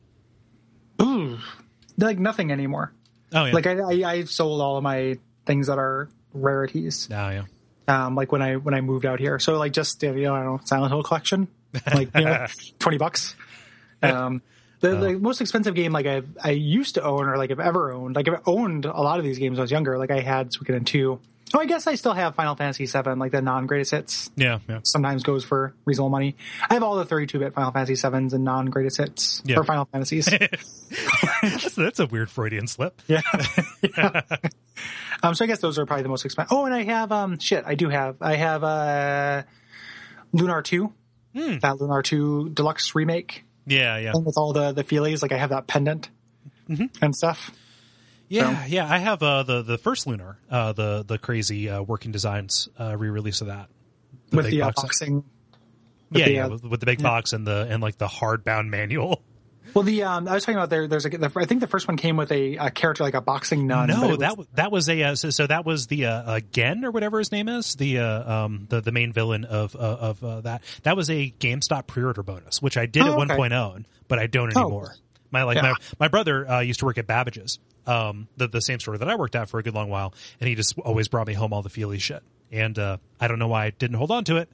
Like 1.98 2.18
nothing 2.18 2.52
anymore. 2.52 2.92
Oh 3.32 3.44
yeah. 3.44 3.52
Like 3.52 3.66
I, 3.66 3.78
I, 3.78 4.10
I've 4.12 4.30
sold 4.30 4.60
all 4.60 4.76
of 4.76 4.82
my 4.82 5.18
things 5.44 5.66
that 5.68 5.78
are 5.78 6.08
rarities. 6.32 7.08
oh 7.10 7.30
yeah. 7.30 7.44
Um, 7.88 8.16
like 8.16 8.32
when 8.32 8.42
I 8.42 8.56
when 8.56 8.74
I 8.74 8.80
moved 8.80 9.06
out 9.06 9.20
here, 9.20 9.38
so 9.38 9.56
like 9.58 9.72
just 9.72 10.02
you 10.02 10.12
know, 10.12 10.34
I 10.34 10.42
don't 10.42 10.56
know, 10.56 10.60
Silent 10.64 10.92
Hill 10.92 11.02
collection, 11.04 11.48
like 11.94 12.10
you 12.16 12.24
know, 12.24 12.46
twenty 12.78 12.98
bucks. 12.98 13.36
Um, 14.02 14.42
the, 14.90 14.96
the 15.12 15.18
most 15.18 15.40
expensive 15.40 15.74
game 15.74 15.92
like 15.92 16.06
I 16.06 16.22
I 16.42 16.50
used 16.50 16.94
to 16.96 17.02
own 17.02 17.28
or 17.28 17.36
like 17.36 17.50
I've 17.50 17.60
ever 17.60 17.92
owned, 17.92 18.16
like 18.16 18.28
I've 18.28 18.40
owned 18.46 18.84
a 18.84 19.00
lot 19.00 19.18
of 19.18 19.24
these 19.24 19.38
games 19.38 19.52
when 19.54 19.60
I 19.60 19.62
was 19.62 19.70
younger. 19.70 19.98
Like 19.98 20.10
I 20.10 20.20
had 20.20 20.50
Suikoden 20.50 20.84
two. 20.86 21.20
Oh, 21.54 21.60
I 21.60 21.66
guess 21.66 21.86
I 21.86 21.94
still 21.94 22.12
have 22.12 22.34
Final 22.34 22.56
Fantasy 22.56 22.86
seven, 22.86 23.20
like 23.20 23.30
the 23.30 23.40
non 23.40 23.66
greatest 23.66 23.92
hits. 23.92 24.30
Yeah, 24.34 24.58
yeah. 24.68 24.80
Sometimes 24.82 25.22
goes 25.22 25.44
for 25.44 25.74
reasonable 25.84 26.10
money. 26.10 26.34
I 26.68 26.74
have 26.74 26.82
all 26.82 26.96
the 26.96 27.04
32-bit 27.04 27.54
Final 27.54 27.70
Fantasy 27.70 27.94
sevens 27.94 28.34
and 28.34 28.42
non 28.44 28.66
greatest 28.66 28.96
hits 28.96 29.42
Yeah. 29.44 29.58
or 29.58 29.62
Final 29.64 29.84
Fantasies. 29.84 30.26
that's, 31.42 31.74
that's 31.76 32.00
a 32.00 32.06
weird 32.06 32.30
Freudian 32.30 32.66
slip. 32.66 33.00
Yeah. 33.08 33.20
Yeah. 33.82 34.20
Um, 35.22 35.34
so 35.34 35.44
I 35.44 35.48
guess 35.48 35.60
those 35.60 35.78
are 35.78 35.86
probably 35.86 36.02
the 36.02 36.10
most 36.10 36.26
expensive. 36.26 36.52
Oh, 36.54 36.66
and 36.66 36.74
I 36.74 36.82
have 36.82 37.10
um 37.10 37.38
shit. 37.38 37.64
I 37.66 37.74
do 37.74 37.88
have. 37.88 38.16
I 38.20 38.34
have 38.36 38.62
uh 38.62 39.42
Lunar 40.32 40.60
Two. 40.60 40.92
That 41.34 41.80
Lunar 41.80 42.02
Two 42.02 42.50
deluxe 42.50 42.94
remake 42.94 43.44
Yeah, 43.66 43.98
yeah. 43.98 44.12
with 44.14 44.38
all 44.38 44.52
the 44.52 44.72
the 44.72 44.84
feelies. 44.84 45.22
Like 45.22 45.32
I 45.32 45.38
have 45.38 45.50
that 45.50 45.66
pendant 45.66 46.08
and 46.68 47.14
stuff. 47.14 47.50
Yeah, 48.28 48.66
yeah. 48.66 48.90
I 48.90 48.98
have 48.98 49.22
uh, 49.22 49.42
the 49.42 49.62
the 49.62 49.78
first 49.78 50.06
Lunar, 50.06 50.38
uh, 50.50 50.72
the 50.72 51.04
the 51.06 51.18
crazy 51.18 51.68
uh, 51.70 51.82
working 51.82 52.12
designs 52.12 52.68
uh, 52.78 52.96
re-release 52.96 53.40
of 53.40 53.48
that 53.48 53.68
with 54.32 54.46
the 54.46 54.62
uh, 54.62 54.66
box 54.66 54.82
boxing. 54.82 55.24
Yeah, 56.10 56.24
the, 56.24 56.32
yeah, 56.32 56.46
uh, 56.46 56.48
with, 56.50 56.64
with 56.64 56.80
the 56.80 56.86
big 56.86 57.02
box 57.02 57.32
and 57.32 57.46
the 57.46 57.66
and 57.68 57.82
like 57.82 57.98
the 57.98 58.08
hardbound 58.08 58.68
manual. 58.68 59.22
Well, 59.74 59.82
the 59.84 60.02
um, 60.04 60.26
I 60.28 60.34
was 60.34 60.44
talking 60.44 60.56
about 60.56 60.70
there. 60.70 60.86
There's 60.88 61.04
a. 61.06 61.10
The, 61.10 61.30
I 61.36 61.44
think 61.44 61.60
the 61.60 61.66
first 61.66 61.86
one 61.88 61.96
came 61.96 62.16
with 62.16 62.32
a, 62.32 62.56
a 62.56 62.70
character 62.70 63.04
like 63.04 63.14
a 63.14 63.20
boxing 63.20 63.66
nun. 63.66 63.88
No, 63.88 64.12
it 64.14 64.20
that 64.20 64.38
that 64.54 64.72
was 64.72 64.88
a 64.88 65.02
uh, 65.02 65.14
so, 65.14 65.30
so 65.30 65.46
that 65.46 65.64
was 65.66 65.86
the 65.86 66.06
uh, 66.06 66.12
uh, 66.12 66.40
Gen 66.52 66.84
or 66.84 66.90
whatever 66.90 67.18
his 67.18 67.30
name 67.32 67.48
is 67.48 67.74
the 67.74 67.98
uh, 67.98 68.32
um 68.44 68.66
the 68.70 68.80
the 68.80 68.92
main 68.92 69.12
villain 69.12 69.44
of 69.44 69.74
uh, 69.76 69.78
of 69.78 70.24
uh, 70.24 70.40
that 70.42 70.62
that 70.84 70.96
was 70.96 71.10
a 71.10 71.32
GameStop 71.38 71.86
pre-order 71.86 72.22
bonus 72.22 72.62
which 72.62 72.76
I 72.76 72.86
did 72.86 73.02
Oh, 73.02 73.12
at 73.12 73.16
one 73.18 73.30
okay. 73.30 73.36
point 73.38 73.52
own 73.52 73.86
but 74.08 74.18
I 74.18 74.26
don't 74.26 74.56
Oh. 74.56 74.60
anymore. 74.62 74.94
My 75.30 75.42
like 75.42 75.56
Yeah. 75.56 75.62
my 75.62 75.74
my 76.00 76.08
brother 76.08 76.48
uh, 76.48 76.60
used 76.60 76.80
to 76.80 76.86
work 76.86 76.98
at 76.98 77.06
Babbage's, 77.06 77.58
um 77.86 78.28
the 78.36 78.48
the 78.48 78.60
same 78.62 78.78
store 78.80 78.96
that 78.96 79.08
I 79.08 79.16
worked 79.16 79.34
at 79.36 79.48
for 79.50 79.58
a 79.58 79.62
good 79.62 79.74
long 79.74 79.90
while, 79.90 80.14
and 80.40 80.48
he 80.48 80.54
just 80.54 80.78
always 80.78 81.08
brought 81.08 81.26
me 81.26 81.34
home 81.34 81.52
all 81.52 81.62
the 81.62 81.68
Feely 81.70 81.98
shit. 81.98 82.22
And 82.52 82.78
uh, 82.78 82.98
I 83.20 83.26
don't 83.28 83.38
know 83.40 83.48
why 83.48 83.66
I 83.66 83.70
didn't 83.70 83.96
hold 83.96 84.12
on 84.12 84.24
to 84.24 84.36
it, 84.36 84.48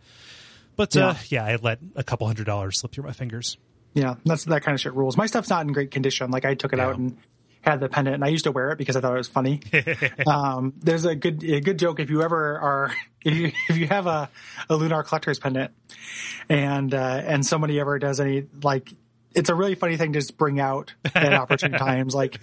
but 0.76 0.96
uh, 0.96 1.14
yeah, 1.28 1.44
I 1.44 1.56
let 1.56 1.78
a 1.94 2.02
couple 2.02 2.26
hundred 2.26 2.46
dollars 2.46 2.78
slip 2.80 2.92
through 2.92 3.04
my 3.04 3.12
fingers. 3.12 3.58
Yeah, 3.94 4.14
that's 4.24 4.44
that 4.44 4.62
kind 4.62 4.74
of 4.74 4.80
shit 4.80 4.94
rules. 4.94 5.16
My 5.16 5.26
stuff's 5.26 5.50
not 5.50 5.66
in 5.66 5.72
great 5.72 5.90
condition. 5.90 6.30
Like 6.30 6.44
I 6.44 6.54
took 6.54 6.72
it 6.72 6.80
out 6.80 6.96
and 6.96 7.16
had 7.60 7.78
the 7.78 7.88
pendant, 7.88 8.14
and 8.14 8.24
I 8.24 8.28
used 8.28 8.44
to 8.44 8.50
wear 8.52 8.70
it 8.72 8.78
because 8.78 8.96
I 8.96 9.00
thought 9.00 9.14
it 9.14 9.18
was 9.18 9.28
funny. 9.28 9.60
um, 10.26 10.72
there's 10.78 11.04
a 11.04 11.14
good 11.14 11.42
a 11.44 11.60
good 11.60 11.78
joke 11.78 12.00
if 12.00 12.10
you 12.10 12.22
ever 12.22 12.58
are 12.58 12.94
if 13.24 13.34
you 13.36 13.52
if 13.68 13.76
you 13.76 13.86
have 13.88 14.06
a, 14.06 14.30
a 14.68 14.74
lunar 14.76 15.02
collector's 15.02 15.38
pendant, 15.38 15.72
and 16.48 16.92
uh, 16.94 17.22
and 17.24 17.44
somebody 17.44 17.78
ever 17.80 17.98
does 17.98 18.20
any 18.20 18.46
like. 18.62 18.90
It's 19.34 19.48
a 19.48 19.54
really 19.54 19.76
funny 19.76 19.96
thing 19.96 20.12
to 20.12 20.18
just 20.18 20.36
bring 20.36 20.60
out 20.60 20.92
at 21.14 21.32
opportune 21.32 21.72
times. 21.72 22.14
Like, 22.14 22.38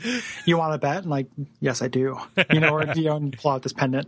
you 0.46 0.58
want 0.58 0.74
to 0.74 0.80
bet? 0.80 0.98
And 1.04 1.06
like, 1.12 1.28
yes, 1.60 1.84
I 1.84 1.88
do. 1.88 2.18
You 2.52 2.60
know, 2.60 2.70
or 2.70 2.84
you 2.96 3.04
know, 3.04 3.30
pull 3.38 3.52
out 3.52 3.62
this 3.62 3.74
pendant. 3.74 4.08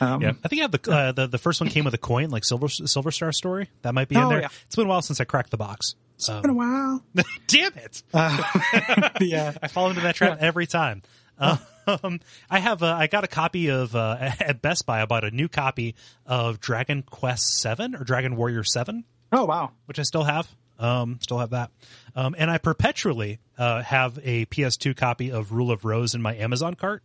Um, 0.00 0.22
Yeah, 0.22 0.32
I 0.42 0.48
think 0.48 0.60
I 0.60 0.62
have 0.62 0.70
the 0.72 0.90
uh, 0.90 1.12
the 1.12 1.26
the 1.26 1.36
first 1.38 1.60
one 1.60 1.68
came 1.68 1.84
with 1.84 1.92
a 1.92 1.98
coin, 1.98 2.30
like 2.30 2.44
Silver 2.44 2.68
Silver 2.68 3.10
Star 3.10 3.32
Story. 3.32 3.68
That 3.82 3.92
might 3.94 4.08
be 4.08 4.14
in 4.16 4.22
Oh, 4.22 4.28
there. 4.30 4.40
yeah. 4.40 4.48
It's 4.66 4.76
been 4.76 4.86
a 4.86 4.88
while 4.88 5.02
since 5.02 5.20
I 5.20 5.24
cracked 5.24 5.50
the 5.50 5.58
box. 5.58 5.94
It's 6.28 6.40
been 6.40 6.50
a 6.50 6.54
while. 6.54 7.02
Damn 7.46 7.72
it! 7.76 8.02
yeah. 9.20 9.52
I 9.62 9.68
fall 9.68 9.88
into 9.90 10.02
that 10.02 10.14
trap 10.14 10.38
every 10.40 10.66
time. 10.66 11.02
Um, 11.38 12.20
I 12.48 12.60
have 12.60 12.82
uh, 12.82 12.94
I 12.94 13.08
got 13.08 13.24
a 13.24 13.28
copy 13.28 13.68
of 13.70 13.96
uh, 13.96 14.16
at 14.40 14.62
Best 14.62 14.86
Buy. 14.86 15.02
I 15.02 15.06
bought 15.06 15.24
a 15.24 15.30
new 15.30 15.48
copy 15.48 15.94
of 16.26 16.60
Dragon 16.60 17.02
Quest 17.02 17.58
Seven 17.60 17.94
or 17.96 18.04
Dragon 18.04 18.36
Warrior 18.36 18.62
Seven, 18.64 19.04
Oh 19.32 19.44
wow. 19.46 19.72
which 19.86 19.98
I 19.98 20.02
still 20.02 20.22
have. 20.24 20.48
Um, 20.78 21.18
still 21.22 21.38
have 21.38 21.50
that. 21.50 21.70
Um, 22.16 22.34
and 22.38 22.50
I 22.50 22.58
perpetually 22.58 23.38
uh, 23.58 23.82
have 23.82 24.18
a 24.22 24.46
PS2 24.46 24.96
copy 24.96 25.30
of 25.32 25.52
Rule 25.52 25.70
of 25.70 25.84
Rose 25.84 26.14
in 26.14 26.22
my 26.22 26.34
Amazon 26.36 26.74
cart. 26.74 27.02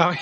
Oh, 0.00 0.14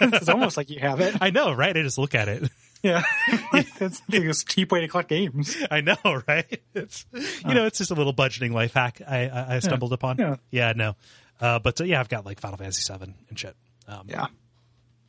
it's 0.00 0.28
almost 0.28 0.56
like 0.56 0.68
you 0.70 0.80
have 0.80 1.00
it. 1.00 1.16
I 1.20 1.30
know, 1.30 1.52
right? 1.52 1.76
I 1.76 1.82
just 1.82 1.98
look 1.98 2.14
at 2.16 2.28
it. 2.28 2.50
Yeah, 2.82 3.02
that's 3.78 4.02
a 4.12 4.32
cheap 4.46 4.72
way 4.72 4.80
to 4.80 4.88
collect 4.88 5.08
games. 5.08 5.56
I 5.70 5.80
know, 5.80 5.96
right? 6.28 6.60
It's 6.74 7.06
you 7.12 7.54
know, 7.54 7.66
it's 7.66 7.78
just 7.78 7.90
a 7.90 7.94
little 7.94 8.14
budgeting 8.14 8.52
life 8.52 8.74
hack 8.74 9.00
I 9.06 9.28
I, 9.28 9.56
I 9.56 9.58
stumbled 9.60 9.92
upon. 9.92 10.18
Yeah. 10.18 10.36
yeah 10.50 10.72
no, 10.76 10.96
uh, 11.40 11.58
but 11.58 11.80
uh, 11.80 11.84
yeah, 11.84 12.00
I've 12.00 12.08
got 12.08 12.26
like 12.26 12.40
Final 12.40 12.58
Fantasy 12.58 12.82
Seven 12.82 13.14
and 13.28 13.38
shit. 13.38 13.56
Um, 13.88 14.06
Yeah, 14.08 14.26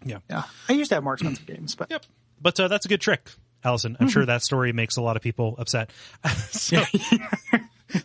yeah, 0.06 0.20
yeah. 0.30 0.44
I 0.70 0.74
used 0.74 0.90
to 0.90 0.96
have 0.96 1.04
more 1.04 1.14
expensive 1.14 1.46
games, 1.46 1.76
but 1.76 1.90
yep. 1.92 2.06
But 2.42 2.60
uh, 2.60 2.68
that's 2.68 2.86
a 2.86 2.90
good 2.90 3.02
trick. 3.02 3.30
Allison. 3.64 3.98
I'm 4.00 4.08
sure 4.08 4.26
that 4.26 4.44
story 4.44 4.72
makes 4.72 4.98
a 4.98 5.02
lot 5.02 5.16
of 5.16 5.24
people 5.24 5.56
upset. 5.58 5.92
so, 6.52 6.84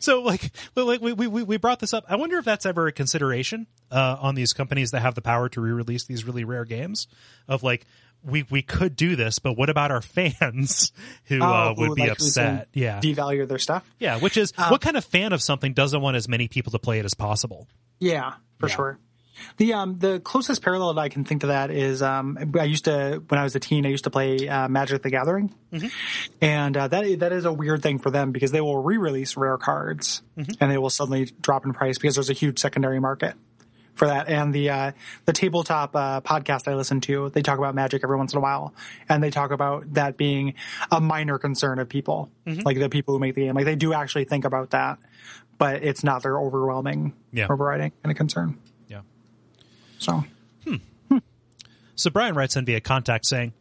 so 0.01 0.23
like, 0.23 0.51
well, 0.75 0.87
like 0.87 1.01
we, 1.01 1.13
we, 1.13 1.29
we 1.29 1.57
brought 1.57 1.79
this 1.79 1.93
up. 1.93 2.05
I 2.09 2.17
wonder 2.17 2.39
if 2.39 2.45
that's 2.45 2.67
ever 2.67 2.87
a 2.87 2.93
consideration, 2.93 3.67
uh, 3.91 4.17
on 4.21 4.35
these 4.35 4.53
companies 4.53 4.91
that 4.93 5.03
have 5.03 5.15
the 5.15 5.23
power 5.23 5.49
to 5.51 5.61
re-release 5.61 6.07
these 6.07 6.25
really 6.25 6.45
rare 6.45 6.65
games 6.65 7.07
of 7.49 7.63
like, 7.63 7.85
we, 8.25 8.45
we 8.51 8.63
could 8.63 8.97
do 8.97 9.17
this, 9.17 9.39
but 9.39 9.57
what 9.57 9.69
about 9.71 9.91
our 9.91 10.01
fans 10.03 10.93
who, 11.25 11.43
uh, 11.43 11.71
Oh, 11.71 11.75
would 11.81 11.89
who, 11.89 11.95
be 11.97 12.03
like, 12.03 12.13
upset? 12.13 12.69
Yeah. 12.73 13.01
Devalue 13.01 13.47
their 13.49 13.59
stuff. 13.59 13.85
Yeah. 13.99 14.19
Which 14.19 14.37
is 14.37 14.53
Uh, 14.57 14.69
what 14.69 14.81
kind 14.81 14.97
of 14.97 15.05
fan 15.05 15.33
of 15.33 15.43
something 15.43 15.73
doesn't 15.73 16.01
want 16.01 16.17
as 16.17 16.29
many 16.29 16.49
people 16.49 16.73
to 16.73 16.79
play 16.79 16.99
it 16.99 17.05
as 17.05 17.15
possible? 17.15 17.69
Yeah, 17.99 18.35
for 18.59 18.69
Yeah. 18.69 18.75
sure. 18.77 18.99
The 19.57 19.73
um 19.73 19.99
the 19.99 20.21
closest 20.21 20.63
parallel 20.63 20.95
that 20.95 21.01
I 21.01 21.09
can 21.09 21.25
think 21.25 21.41
to 21.41 21.47
that 21.49 21.71
is 21.73 22.01
um 22.03 22.39
I 22.55 22.65
used 22.65 22.85
to 22.85 23.23
when 23.29 23.41
I 23.41 23.43
was 23.43 23.57
a 23.57 23.61
teen 23.61 23.85
I 23.87 23.89
used 23.89 24.05
to 24.05 24.11
play 24.11 24.47
uh, 24.47 24.69
Magic 24.69 25.03
the 25.03 25.11
Gathering, 25.11 25.53
and 26.41 26.77
uh, 26.77 26.87
that 26.89 27.19
that 27.21 27.33
is 27.33 27.45
a 27.45 27.53
weird 27.53 27.83
thing 27.83 27.99
for 27.99 28.11
them 28.11 28.31
because 28.31 28.53
they 28.53 28.61
will 28.61 28.79
re-release 28.83 29.37
rare 29.37 29.57
cards 29.59 30.23
and 30.37 30.71
they 30.71 30.79
will 30.79 30.91
suddenly 30.91 31.25
drop 31.41 31.65
in 31.65 31.73
price 31.73 31.99
because 31.99 32.15
there's 32.15 32.31
a 32.31 32.35
huge 32.35 32.59
secondary 32.59 33.01
market 33.01 33.35
for 33.95 34.07
that. 34.09 34.29
And 34.29 34.55
the 34.55 34.71
uh, 34.71 34.93
the 35.27 35.33
tabletop 35.33 35.95
uh, 35.95 36.21
podcast 36.23 36.67
I 36.71 36.75
listen 36.75 37.01
to, 37.03 37.29
they 37.31 37.43
talk 37.43 37.59
about 37.59 37.75
Magic 37.75 38.03
every 38.05 38.17
once 38.17 38.33
in 38.33 38.39
a 38.39 38.41
while, 38.41 38.75
and 39.09 39.23
they 39.23 39.31
talk 39.31 39.51
about 39.51 39.95
that 39.95 40.17
being 40.17 40.55
a 40.91 41.01
minor 41.01 41.39
concern 41.39 41.79
of 41.79 41.89
people, 41.89 42.31
like 42.47 42.79
the 42.79 42.89
people 42.89 43.15
who 43.15 43.21
make 43.21 43.35
the 43.35 43.43
game. 43.43 43.55
Like 43.55 43.65
they 43.67 43.77
do 43.77 43.93
actually 43.93 44.25
think 44.25 44.45
about 44.45 44.71
that, 44.71 44.99
but 45.59 45.83
it's 45.83 46.03
not 46.05 46.23
their 46.23 46.39
overwhelming, 46.39 47.13
Yeah. 47.33 47.47
overriding 47.51 47.93
kind 48.03 48.11
of 48.11 48.17
concern. 48.17 48.59
Yeah. 48.89 49.01
So 49.99 50.25
So 51.95 52.11
Brian 52.11 52.35
writes 52.35 52.57
in 52.57 52.65
via 52.65 52.81
contact 52.81 53.27
saying, 53.27 53.53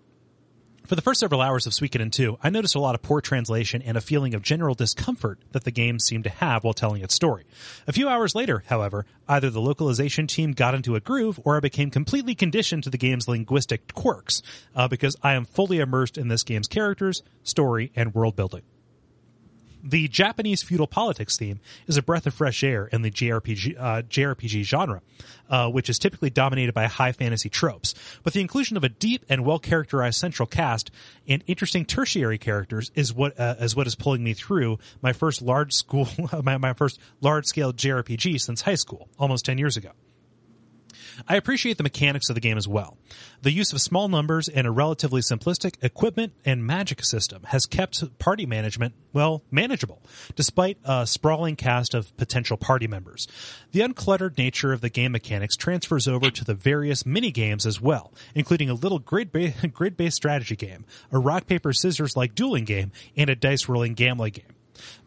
For 0.85 0.95
the 0.95 1.01
first 1.01 1.21
several 1.21 1.41
hours 1.41 1.67
of 1.67 1.73
Suikoden 1.73 2.11
2, 2.11 2.39
I 2.43 2.50
noticed 2.50 2.75
a 2.75 2.79
lot 2.79 2.95
of 2.95 3.01
poor 3.01 3.21
translation 3.21 3.81
and 3.81 3.95
a 3.95 4.01
feeling 4.01 4.33
of 4.33 4.41
general 4.41 4.75
discomfort 4.75 5.39
that 5.51 5.63
the 5.63 5.71
game 5.71 6.00
seemed 6.00 6.25
to 6.25 6.29
have 6.29 6.63
while 6.63 6.73
telling 6.73 7.01
its 7.01 7.13
story. 7.13 7.45
A 7.88 7.93
few 7.93 8.09
hours 8.09 8.35
later, 8.35 8.63
however, 8.67 9.05
either 9.29 9.50
the 9.50 9.61
localization 9.61 10.27
team 10.27 10.51
got 10.51 10.75
into 10.75 10.95
a 10.95 11.00
groove 11.00 11.39
or 11.45 11.55
I 11.55 11.61
became 11.61 11.91
completely 11.91 12.35
conditioned 12.35 12.83
to 12.83 12.89
the 12.89 12.97
game's 12.97 13.27
linguistic 13.27 13.93
quirks, 13.93 14.41
uh, 14.75 14.88
because 14.89 15.15
I 15.23 15.33
am 15.33 15.45
fully 15.45 15.79
immersed 15.79 16.17
in 16.17 16.27
this 16.27 16.43
game's 16.43 16.67
characters, 16.67 17.23
story, 17.43 17.91
and 17.95 18.13
world 18.13 18.35
building. 18.35 18.63
The 19.83 20.07
Japanese 20.07 20.61
feudal 20.61 20.88
politics 20.88 21.38
theme 21.38 21.59
is 21.88 21.97
a 21.97 22.01
breath 22.01 22.27
of 22.27 22.33
fresh 22.33 22.63
air 22.63 22.85
in 22.88 23.01
the 23.01 23.11
JRPG, 23.11 23.75
uh, 23.79 24.01
JRPG 24.03 24.63
genre, 24.63 25.01
uh, 25.50 25.69
which 25.69 25.89
is 25.89 25.97
typically 25.97 26.29
dominated 26.29 26.73
by 26.73 26.85
high 26.88 27.11
fantasy 27.11 27.50
tropes. 27.50 27.95
But 28.23 28.33
the 28.33 28.41
inclusion 28.41 28.77
of 28.77 28.83
a 28.83 28.89
deep 28.89 29.25
and 29.29 29.45
well 29.45 29.59
characterized 29.59 30.19
central 30.19 30.45
cast 30.45 30.91
and 31.27 31.43
interesting 31.47 31.85
tertiary 31.85 32.38
characters 32.38 32.91
is 32.95 33.13
what 33.13 33.39
uh, 33.39 33.55
is 33.59 33.75
what 33.75 33.88
is 33.88 33.95
pulling 33.95 34.23
me 34.23 34.33
through 34.33 34.79
my 35.01 35.13
first 35.13 35.41
large 35.41 35.73
school, 35.73 36.07
my, 36.43 36.57
my 36.57 36.73
first 36.73 37.00
large 37.21 37.45
scale 37.45 37.73
JRPG 37.73 38.39
since 38.39 38.61
high 38.61 38.75
school, 38.75 39.09
almost 39.17 39.45
ten 39.45 39.57
years 39.57 39.77
ago. 39.77 39.91
I 41.27 41.36
appreciate 41.36 41.77
the 41.77 41.84
mechanics 41.84 42.30
of 42.30 42.36
the 42.36 42.41
game 42.41 42.58
as 42.58 42.68
well. 42.68 42.98
The 43.41 43.51
use 43.51 43.74
of 43.74 43.82
small 43.82 44.08
numbers 44.08 44.48
and 44.48 44.68
a 44.68 44.72
relatively 44.72 45.22
simplistic 45.22 45.75
equipment 45.82 46.34
and 46.46 46.65
magic 46.65 47.03
system 47.03 47.44
has 47.48 47.65
kept 47.65 48.18
party 48.20 48.46
management, 48.46 48.94
well, 49.13 49.44
manageable, 49.50 50.01
despite 50.36 50.77
a 50.84 51.08
sprawling 51.08 51.56
cast 51.56 51.94
of 51.94 52.15
potential 52.18 52.58
party 52.58 52.88
members. 52.88 53.27
The 53.72 53.82
uncluttered 53.82 54.38
nature 54.38 54.74
of 54.74 54.82
the 54.82 54.89
game 54.89 55.12
mechanics 55.12 55.56
transfers 55.56 56.08
over 56.08 56.30
to 56.30 56.46
the 56.46 56.53
various 56.53 57.06
mini 57.06 57.32
games 57.32 57.65
as 57.65 57.82
well, 57.82 58.13
including 58.36 58.70
a 58.70 58.74
little 58.74 59.00
grid 59.00 59.32
ba- 59.32 59.53
grid-based 59.74 60.15
strategy 60.15 60.56
game, 60.56 60.86
a 61.12 61.20
rock 61.20 61.48
paper 61.48 61.74
scissors 61.74 62.15
like 62.15 62.36
dueling 62.36 62.65
game, 62.65 62.91
and 63.18 63.30
a 63.30 63.36
dice 63.36 63.68
rolling 63.68 63.94
gambling 63.94 64.34
game. 64.34 64.56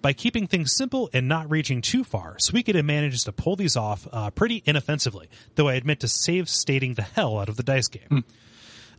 By 0.03 0.13
keeping 0.13 0.47
things 0.47 0.75
simple 0.77 1.11
and 1.13 1.29
not 1.29 1.51
reaching 1.51 1.81
too 1.83 2.05
far, 2.05 2.37
Suikoden 2.37 2.85
manages 2.85 3.25
to 3.25 3.33
pull 3.33 3.57
these 3.57 3.77
off 3.77 4.07
uh, 4.13 4.31
pretty 4.31 4.63
inoffensively, 4.67 5.29
though 5.55 5.69
I 5.69 5.75
admit 5.75 6.01
to 6.01 6.09
save 6.09 6.49
stating 6.49 6.95
the 6.95 7.03
hell 7.03 7.39
out 7.39 7.49
of 7.49 7.57
the 7.57 7.63
dice 7.63 7.89
game. 7.89 8.25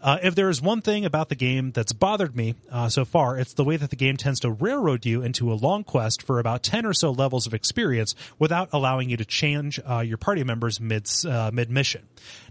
Uh, 0.02 0.18
if 0.22 0.36
there 0.36 0.50
is 0.50 0.62
one 0.62 0.82
thing 0.82 1.06
about 1.06 1.30
the 1.30 1.36
game 1.36 1.72
that's 1.72 1.94
bothered 1.94 2.36
me 2.36 2.56
uh, 2.72 2.88
so 2.90 3.06
far, 3.06 3.38
it's 3.39 3.54
the 3.54 3.63
way 3.63 3.78
that 3.78 3.89
the 3.89 3.96
game 3.96 4.17
tends 4.17 4.39
to 4.41 4.52
railroad 4.52 5.06
you 5.06 5.22
into 5.24 5.52
a 5.52 5.56
long 5.56 5.84
quest 5.84 6.22
for 6.22 6.39
about 6.39 6.62
10 6.63 6.86
or 6.86 6.93
so 6.93 7.12
levels 7.12 7.48
of 7.48 7.54
experience 7.54 8.13
without 8.38 8.69
allowing 8.72 9.10
you 9.10 9.17
to 9.17 9.26
change 9.26 9.80
uh, 9.89 10.00
your 10.00 10.17
party 10.17 10.43
members 10.43 10.80
mid, 10.80 11.10
uh, 11.28 11.50
mid-mission. 11.54 12.04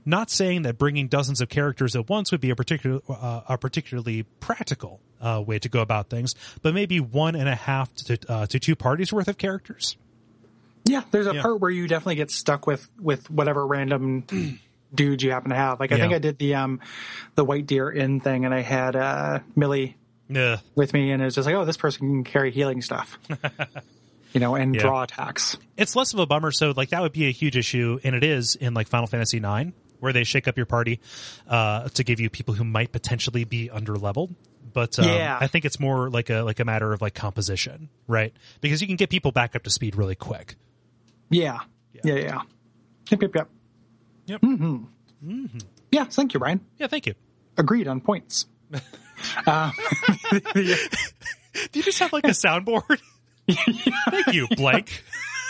Not 0.05 0.31
saying 0.31 0.63
that 0.63 0.79
bringing 0.79 1.09
dozens 1.09 1.41
of 1.41 1.49
characters 1.49 1.95
at 1.97 2.09
once 2.09 2.31
would 2.33 2.41
be 2.41 2.51
a, 2.51 2.57
particular, 2.57 3.01
uh, 3.09 3.43
a 3.49 3.57
particularly 3.59 4.25
practical 4.41 5.01
uh, 5.21 5.43
way 5.47 5.59
to 5.59 5.69
go 5.69 5.81
about 5.81 6.11
things, 6.11 6.35
but 6.63 6.75
maybe 6.75 7.01
one 7.01 7.35
and 7.35 7.49
a 7.49 7.55
half 7.55 7.95
to, 7.95 8.19
uh, 8.29 8.47
to 8.47 8.59
two 8.59 8.77
parties 8.77 9.13
worth 9.13 9.29
of 9.29 9.39
characters. 9.39 9.97
yeah, 10.87 11.03
there's 11.13 11.27
a 11.27 11.35
Yeah. 11.35 11.41
part 11.43 11.61
where 11.61 11.71
you 11.71 11.87
definitely 11.89 12.17
get 12.17 12.31
stuck 12.31 12.67
with 12.67 12.89
with 13.01 13.31
whatever 13.31 13.67
random 13.67 14.25
dude 14.95 15.23
you 15.23 15.31
happen 15.31 15.51
to 15.51 15.57
have. 15.57 15.81
Like 15.81 15.93
I 15.93 15.99
think 15.99 16.13
I 16.15 16.19
did 16.19 16.39
the 16.39 16.55
um 16.55 16.81
the 17.35 17.45
White 17.45 17.67
Deer 17.67 17.91
Inn 17.91 18.21
thing, 18.21 18.45
and 18.45 18.55
I 18.55 18.61
had 18.63 18.97
uh 18.97 19.41
Millie 19.57 19.97
Yeah. 20.29 20.59
with 20.75 20.93
me, 20.95 21.11
and 21.11 21.21
it 21.21 21.25
was 21.27 21.35
just 21.35 21.47
like, 21.47 21.55
oh, 21.55 21.65
this 21.65 21.77
person 21.77 22.01
can 22.09 22.25
carry 22.25 22.51
healing 22.51 22.83
stuff, 22.83 23.19
you 24.33 24.41
know, 24.41 24.55
and 24.55 24.75
Yeah. 24.75 24.81
draw 24.83 25.03
attacks. 25.03 25.57
it's 25.77 25.95
less 25.97 26.13
of 26.13 26.19
a 26.21 26.27
bummer. 26.27 26.51
So 26.53 26.73
like 26.77 26.91
that 26.91 27.03
would 27.03 27.13
be 27.13 27.27
a 27.27 27.31
huge 27.33 27.57
issue, 27.57 27.99
and 28.05 28.15
it 28.15 28.25
is 28.25 28.55
in 28.57 28.75
like 28.75 28.89
Final 28.89 29.07
Fantasy 29.07 29.39
IX, 29.39 29.73
where 30.01 30.13
they 30.13 30.25
shake 30.25 30.47
up 30.49 30.57
your 30.57 30.67
party 30.67 31.01
uh, 31.49 31.89
to 31.91 32.05
give 32.05 32.21
you 32.21 32.31
people 32.31 32.55
who 32.55 32.65
might 32.65 32.93
potentially 32.93 33.45
be 33.45 33.71
under 33.71 33.97
leveled. 33.97 34.35
But 34.73 34.99
um, 34.99 35.05
Yeah. 35.07 35.39
I 35.41 35.47
think 35.47 35.65
it's 35.65 35.79
more 35.79 36.11
like 36.11 36.31
a 36.31 36.43
like 36.43 36.59
a 36.61 36.65
matter 36.65 36.93
of 36.93 37.01
like 37.01 37.15
composition, 37.15 37.89
right? 38.09 38.33
Because 38.61 38.81
you 38.81 38.87
can 38.87 38.97
get 38.97 39.09
people 39.11 39.31
back 39.33 39.55
up 39.55 39.63
to 39.65 39.71
speed 39.71 39.95
really 39.97 40.15
quick. 40.17 40.57
Yeah, 41.31 41.61
yeah, 42.05 42.15
yeah. 42.17 42.41
Yep, 43.11 43.23
yep, 43.23 43.35
yep. 43.35 43.49
Yep. 44.27 44.41
Mm-hmm. 44.41 44.85
Mm-hmm. 45.25 45.59
Yeah, 45.93 46.05
thank 46.05 46.35
you, 46.35 46.41
Brian. 46.41 46.61
Yeah, 46.79 46.87
thank 46.89 47.07
you. 47.07 47.15
Agreed 47.57 47.89
on 47.89 48.01
points. 48.01 48.47
Uh, 49.47 49.71
Do 50.55 50.61
you 51.73 51.83
just 51.83 52.01
have 52.01 52.13
like 52.13 52.25
a 52.25 52.31
soundboard? 52.31 53.01
thank 54.11 54.35
you, 54.35 54.49
blank. 54.49 55.03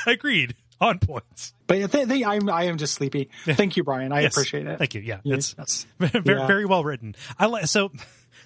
Agreed 0.06 0.54
on 0.80 0.98
points. 0.98 1.54
But 1.66 1.78
yeah, 1.78 1.86
they, 1.86 2.04
they, 2.04 2.24
I'm, 2.24 2.48
I 2.50 2.64
am 2.64 2.76
just 2.76 2.94
sleepy. 2.94 3.30
Thank 3.46 3.76
you, 3.76 3.82
Brian. 3.82 4.12
I 4.12 4.20
Yes. 4.20 4.34
appreciate 4.34 4.66
it. 4.66 4.78
Thank 4.78 4.94
you. 4.94 5.00
Yeah, 5.00 5.20
it's 5.24 5.54
yes. 5.58 5.86
very, 5.98 6.46
very 6.46 6.64
well 6.66 6.84
written. 6.84 7.16
I 7.38 7.46
like 7.46 7.66
so. 7.66 7.90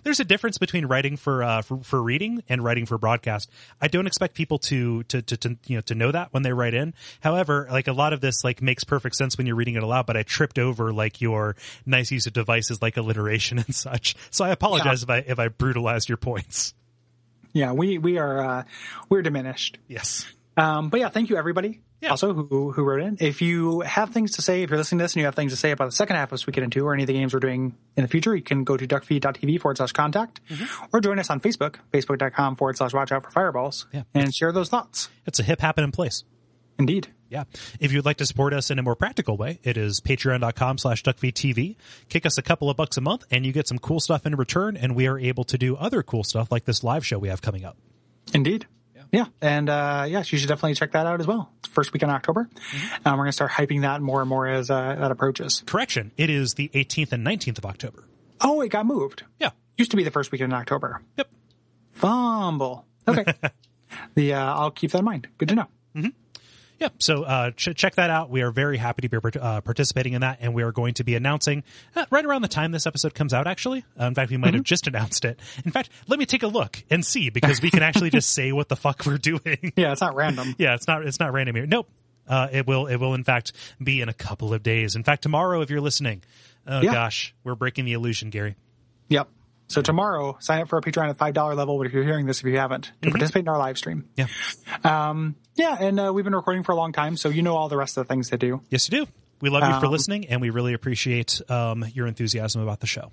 There's 0.09 0.21
a 0.21 0.25
difference 0.25 0.57
between 0.57 0.87
writing 0.87 1.19
for, 1.19 1.43
uh, 1.43 1.61
for 1.61 1.83
for 1.83 2.03
reading 2.03 2.43
and 2.49 2.65
writing 2.65 2.87
for 2.87 2.97
broadcast. 2.97 3.51
I 3.79 3.89
don't 3.89 4.07
expect 4.07 4.35
people 4.35 4.59
to, 4.61 5.03
to 5.03 5.21
to 5.21 5.37
to 5.37 5.57
you 5.67 5.77
know 5.77 5.81
to 5.83 5.95
know 5.95 6.11
that 6.11 6.33
when 6.33 6.43
they 6.43 6.55
write 6.55 6.73
in. 6.73 6.95
However, 7.21 7.69
like 7.71 7.89
a 7.89 7.93
lot 7.93 8.15
of 8.15 8.23
this 8.23 8.43
like 8.43 8.63
makes 8.63 8.85
perfect 8.85 9.17
sense 9.17 9.37
when 9.37 9.47
you're 9.47 9.55
reading 9.55 9.75
it 9.75 9.83
aloud. 9.83 10.07
But 10.07 10.17
I 10.17 10.23
tripped 10.23 10.59
over 10.59 10.95
like 10.95 11.21
your 11.21 11.57
nice 11.85 12.11
use 12.11 12.27
of 12.27 12.33
devices 12.33 12.81
like 12.81 12.97
alliteration 12.97 13.59
and 13.67 13.75
such. 13.75 14.17
So 14.31 14.47
I 14.47 14.49
apologize 14.49 15.03
if 15.03 15.11
I 15.11 15.19
if 15.19 15.39
I 15.39 15.49
brutalized 15.49 16.09
your 16.09 16.17
points. 16.17 16.73
Yeah, 17.53 17.73
we, 17.73 17.99
we 17.99 18.19
are, 18.19 18.41
uh, 18.41 18.63
we're 19.09 19.23
diminished. 19.23 19.79
Yes. 19.89 20.27
Um, 20.59 20.89
but 20.91 20.99
yeah, 21.01 21.09
thank 21.09 21.31
you 21.31 21.37
everybody. 21.37 21.81
Yeah. 22.01 22.11
Also, 22.11 22.35
who 22.35 22.73
who 22.73 22.83
wrote 22.83 23.01
in? 23.01 23.17
If 23.21 23.41
you 23.43 23.81
have 23.81 24.11
things 24.11 24.33
to 24.33 24.43
say, 24.43 24.63
if 24.63 24.71
you're 24.71 24.79
listening 24.79 24.99
to 24.99 25.05
this 25.05 25.13
and 25.15 25.21
you 25.21 25.25
have 25.27 25.35
things 25.35 25.53
to 25.53 25.57
say 25.57 25.71
about 25.71 25.87
the 25.87 25.93
second 25.93 26.17
half 26.17 26.33
of 26.33 26.41
Suikoden 26.41 26.71
2 26.71 26.85
or 26.87 26.95
any 26.95 27.05
of 27.05 27.07
the 27.07 27.13
games 27.13 27.33
we're 27.33 27.41
doing 27.41 27.77
in 27.97 28.03
the 28.03 28.09
future, 28.09 28.35
you 28.35 28.43
can 28.43 28.65
go 28.65 28.77
to 28.77 28.87
duckfeed.tv 28.87 29.61
forward 29.61 29.77
slash 29.77 29.93
contact 29.93 30.41
Mm-hmm. 30.51 30.87
or 30.93 31.01
join 31.01 31.19
us 31.19 31.31
on 31.31 31.41
Facebook, 31.41 31.77
facebook.com 31.93 32.57
forward 32.57 32.77
slash 32.77 32.93
watch 32.93 33.13
out 33.13 33.23
for 33.23 33.31
fireballs, 33.31 33.87
Yeah. 33.93 34.03
and 34.15 34.35
share 34.35 34.53
those 34.53 34.69
thoughts. 34.69 35.09
It's 35.27 35.39
a 35.39 35.43
hip 35.43 35.61
happen 35.61 35.85
in 35.85 35.93
place. 35.93 36.25
Indeed. 36.79 37.09
Yeah. 37.29 37.45
If 37.81 37.93
you'd 37.93 38.05
like 38.05 38.17
to 38.19 38.27
support 38.27 38.55
us 38.55 38.71
in 38.71 38.79
a 38.79 38.83
more 38.83 38.95
practical 38.97 39.37
way, 39.37 39.59
it 39.65 39.77
is 39.77 40.01
patreon.com 40.01 40.79
slash 40.79 41.03
duckfeedtv. 41.03 41.77
Kick 42.09 42.25
us 42.27 42.39
a 42.39 42.43
couple 42.43 42.71
of 42.71 42.77
bucks 42.77 42.97
a 42.97 43.01
month 43.01 43.25
and 43.31 43.45
you 43.45 43.53
get 43.53 43.69
some 43.69 43.79
cool 43.79 44.01
stuff 44.01 44.25
in 44.27 44.35
return 44.37 44.77
and 44.77 44.95
we 44.97 45.07
are 45.09 45.19
able 45.19 45.45
to 45.45 45.59
do 45.59 45.77
other 45.77 46.03
cool 46.03 46.25
stuff 46.25 46.51
like 46.51 46.65
this 46.65 46.83
live 46.83 47.05
show 47.05 47.19
we 47.19 47.29
have 47.29 47.43
coming 47.43 47.65
up. 47.65 47.77
Indeed. 48.33 48.67
Yeah. 49.13 49.27
And, 49.41 49.69
uh, 49.69 50.07
yes, 50.09 50.33
you 50.33 50.39
should 50.39 50.49
definitely 50.49 50.75
check 50.75 50.93
that 50.93 51.07
out 51.07 51.21
as 51.21 51.27
well. 51.27 51.51
First 51.71 51.93
week 51.93 52.03
in 52.03 52.11
October. 52.11 52.49
Mm-hmm. 52.53 53.09
Um, 53.09 53.15
we're 53.15 53.25
going 53.25 53.29
to 53.29 53.33
start 53.33 53.51
hyping 53.51 53.83
that 53.83 54.01
more 54.01 54.21
and 54.21 54.29
more 54.29 54.47
as, 54.47 54.71
uh, 54.71 54.97
that 54.99 55.11
approaches. 55.11 55.63
Correction. 55.67 56.13
It 56.17 56.31
is 56.31 56.55
the 56.55 56.69
18th 56.69 57.13
and 57.13 57.27
19th 57.27 57.59
of 57.59 57.67
October. 57.67 58.05
Oh, 58.41 58.61
it 58.61 58.69
got 58.69 58.87
moved. 58.87 59.25
Yeah. 59.41 59.51
Used 59.77 59.91
to 59.93 59.97
be 59.97 60.05
the 60.05 60.11
first 60.11 60.33
weekend 60.33 60.53
in 60.53 60.59
October. 60.59 61.01
Yep. 61.17 61.29
Fumble. 61.93 62.87
Okay. 63.07 63.25
the, 64.15 64.35
uh, 64.35 64.55
I'll 64.55 64.71
keep 64.71 64.91
that 64.93 64.99
in 64.99 65.05
mind. 65.05 65.29
Good 65.39 65.49
to 65.49 65.55
know. 65.55 65.67
Yeah, 66.79 66.89
so 66.99 67.25
uh, 67.25 67.51
ch- 67.51 67.75
check 67.75 67.97
that 67.97 68.09
out. 68.11 68.31
We 68.31 68.43
are 68.43 68.51
very 68.53 68.77
happy 68.77 69.09
to 69.09 69.21
be 69.21 69.39
uh, 69.41 69.61
participating 69.63 70.13
in 70.13 70.21
that, 70.21 70.39
and 70.41 70.55
we 70.55 70.63
are 70.63 70.71
going 70.71 70.95
to 70.95 71.05
be 71.05 71.17
announcing 71.17 71.65
uh, 71.97 72.05
right 72.11 72.25
around 72.25 72.43
the 72.43 72.49
time 72.49 72.71
this 72.71 72.87
episode 72.87 73.15
comes 73.15 73.35
out. 73.35 73.47
Actually, 73.49 73.85
uh, 74.01 74.05
in 74.05 74.15
fact, 74.15 74.31
we 74.31 74.37
might 74.37 74.55
have 74.55 74.63
just 74.63 74.87
announced 74.87 75.25
it. 75.25 75.41
In 75.65 75.73
fact, 75.73 75.91
let 76.07 76.19
me 76.21 76.27
take 76.27 76.45
a 76.45 76.47
look 76.47 76.85
and 76.89 77.05
see 77.05 77.31
because 77.31 77.61
we 77.61 77.71
can 77.71 77.83
actually 77.83 78.11
just 78.11 78.31
say 78.31 78.53
what 78.53 78.69
the 78.69 78.77
fuck 78.77 79.05
we're 79.07 79.19
doing. 79.19 79.73
Yeah, 79.77 79.93
it's 79.93 80.01
not 80.01 80.15
random. 80.15 80.55
yeah, 80.59 80.75
it's 80.75 80.87
not 80.87 81.05
it's 81.07 81.19
not 81.21 81.33
random 81.33 81.57
here. 81.57 81.67
Nope. 81.67 81.89
Uh, 82.29 82.49
it 82.53 82.67
will 82.67 82.87
it 82.87 82.97
will 82.97 83.15
in 83.15 83.25
fact 83.25 83.53
be 83.83 84.01
in 84.01 84.09
a 84.09 84.15
couple 84.15 84.53
of 84.55 84.63
days. 84.63 84.95
In 84.97 85.03
fact, 85.03 85.23
tomorrow 85.23 85.61
if 85.63 85.71
you're 85.71 85.81
listening. 85.81 86.23
Oh 86.67 86.81
Yeah. 86.81 86.93
gosh, 86.93 87.35
we're 87.45 87.55
breaking 87.55 87.87
the 87.87 87.95
illusion, 87.95 88.31
Gary. 88.31 88.55
Yep. 89.09 89.29
So 89.69 89.83
tomorrow, 89.83 90.37
sign 90.41 90.63
up 90.63 90.69
for 90.69 90.77
our 90.77 90.81
Patreon 90.83 91.11
at 91.11 91.19
five 91.19 91.35
dollar 91.35 91.55
level. 91.55 91.77
But 91.79 91.87
if 91.87 91.93
you're 91.93 92.05
hearing 92.05 92.27
this, 92.27 92.41
if 92.41 92.47
you 92.47 92.57
haven't, 92.59 92.91
to 93.03 93.11
participate 93.11 93.43
in 93.43 93.49
our 93.49 93.59
live 93.59 93.79
stream. 93.79 94.09
Yeah. 94.17 94.27
Um, 94.83 95.37
yeah, 95.55 95.77
and 95.79 96.01
uh, 96.01 96.13
we've 96.13 96.25
been 96.25 96.35
recording 96.35 96.63
for 96.63 96.73
a 96.73 96.77
long 96.77 96.93
time, 96.93 97.17
so 97.17 97.29
you 97.29 97.43
know 97.43 97.57
all 97.57 97.69
the 97.69 97.77
rest 97.77 97.97
of 97.97 98.07
the 98.07 98.13
things 98.13 98.31
to 98.31 98.39
do. 98.39 98.63
Yes, 98.71 98.91
you 98.91 99.05
do. 99.05 99.11
We 99.41 99.51
love 99.51 99.63
you 99.63 99.79
for 99.81 99.87
Um, 99.87 99.93
listening, 99.93 100.27
and 100.29 100.41
we 100.41 100.51
really 100.51 100.73
appreciate 100.73 101.41
um, 101.51 101.85
your 101.95 102.07
enthusiasm 102.07 102.63
about 102.63 102.81
the 102.81 102.87
show. 102.89 103.13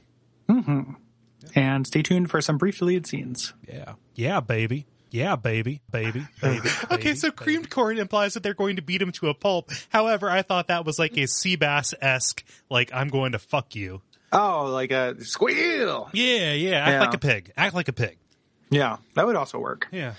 And 1.55 1.85
stay 1.87 2.01
tuned 2.01 2.29
for 2.31 2.41
some 2.41 2.57
brief 2.57 2.79
deleted 2.79 3.07
scenes. 3.07 3.53
Yeah. 3.67 3.93
Yeah, 4.15 4.39
baby. 4.39 4.85
Yeah, 5.11 5.35
baby, 5.37 5.81
baby, 5.91 6.25
baby. 6.41 6.67
okay, 6.91 7.13
so 7.15 7.31
creamed 7.31 7.69
corn 7.69 7.99
implies 7.99 8.33
that 8.33 8.43
they're 8.43 8.53
going 8.53 8.75
to 8.77 8.81
beat 8.81 9.01
him 9.01 9.11
to 9.13 9.29
a 9.29 9.33
pulp. 9.33 9.71
However, 9.89 10.29
I 10.29 10.41
thought 10.41 10.67
that 10.67 10.83
was 10.85 10.99
like 10.99 11.13
a 11.13 11.21
Seabass 11.21 11.93
esque, 12.01 12.43
like 12.69 12.91
I'm 12.93 13.07
going 13.07 13.31
to 13.31 13.39
fuck 13.39 13.75
you. 13.75 14.01
Oh, 14.37 14.65
like 14.65 14.91
a 14.91 15.23
squeal. 15.23 16.09
Yeah, 16.13 16.51
yeah. 16.53 16.77
Act 16.77 16.89
Yeah. 16.91 16.99
like 17.01 17.13
a 17.13 17.17
pig. 17.17 17.51
Act 17.55 17.73
like 17.73 17.87
a 17.87 17.93
pig. 17.93 18.17
Yeah, 18.69 18.97
that 19.15 19.25
would 19.25 19.35
also 19.35 19.57
work. 19.59 19.87
Yeah. 19.91 20.15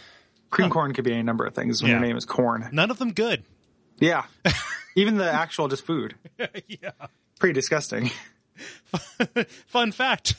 Cream 0.51 0.71
corn 0.71 0.95
could 0.95 1.05
be 1.05 1.13
any 1.13 1.23
number 1.23 1.45
of 1.45 1.55
things 1.55 1.83
when 1.83 1.91
your 1.91 2.01
name 2.01 2.17
is 2.17 2.25
corn. 2.25 2.69
None 2.73 2.91
of 2.91 2.99
them 2.99 3.13
good. 3.13 3.43
Yeah, 3.99 4.25
even 4.97 5.17
the 5.19 5.31
actual 5.31 5.69
just 5.69 5.85
food. 5.85 6.15
yeah. 6.69 6.91
Pretty 7.39 7.53
disgusting. 7.53 8.11
Fun 9.67 9.93
fact. 9.93 10.35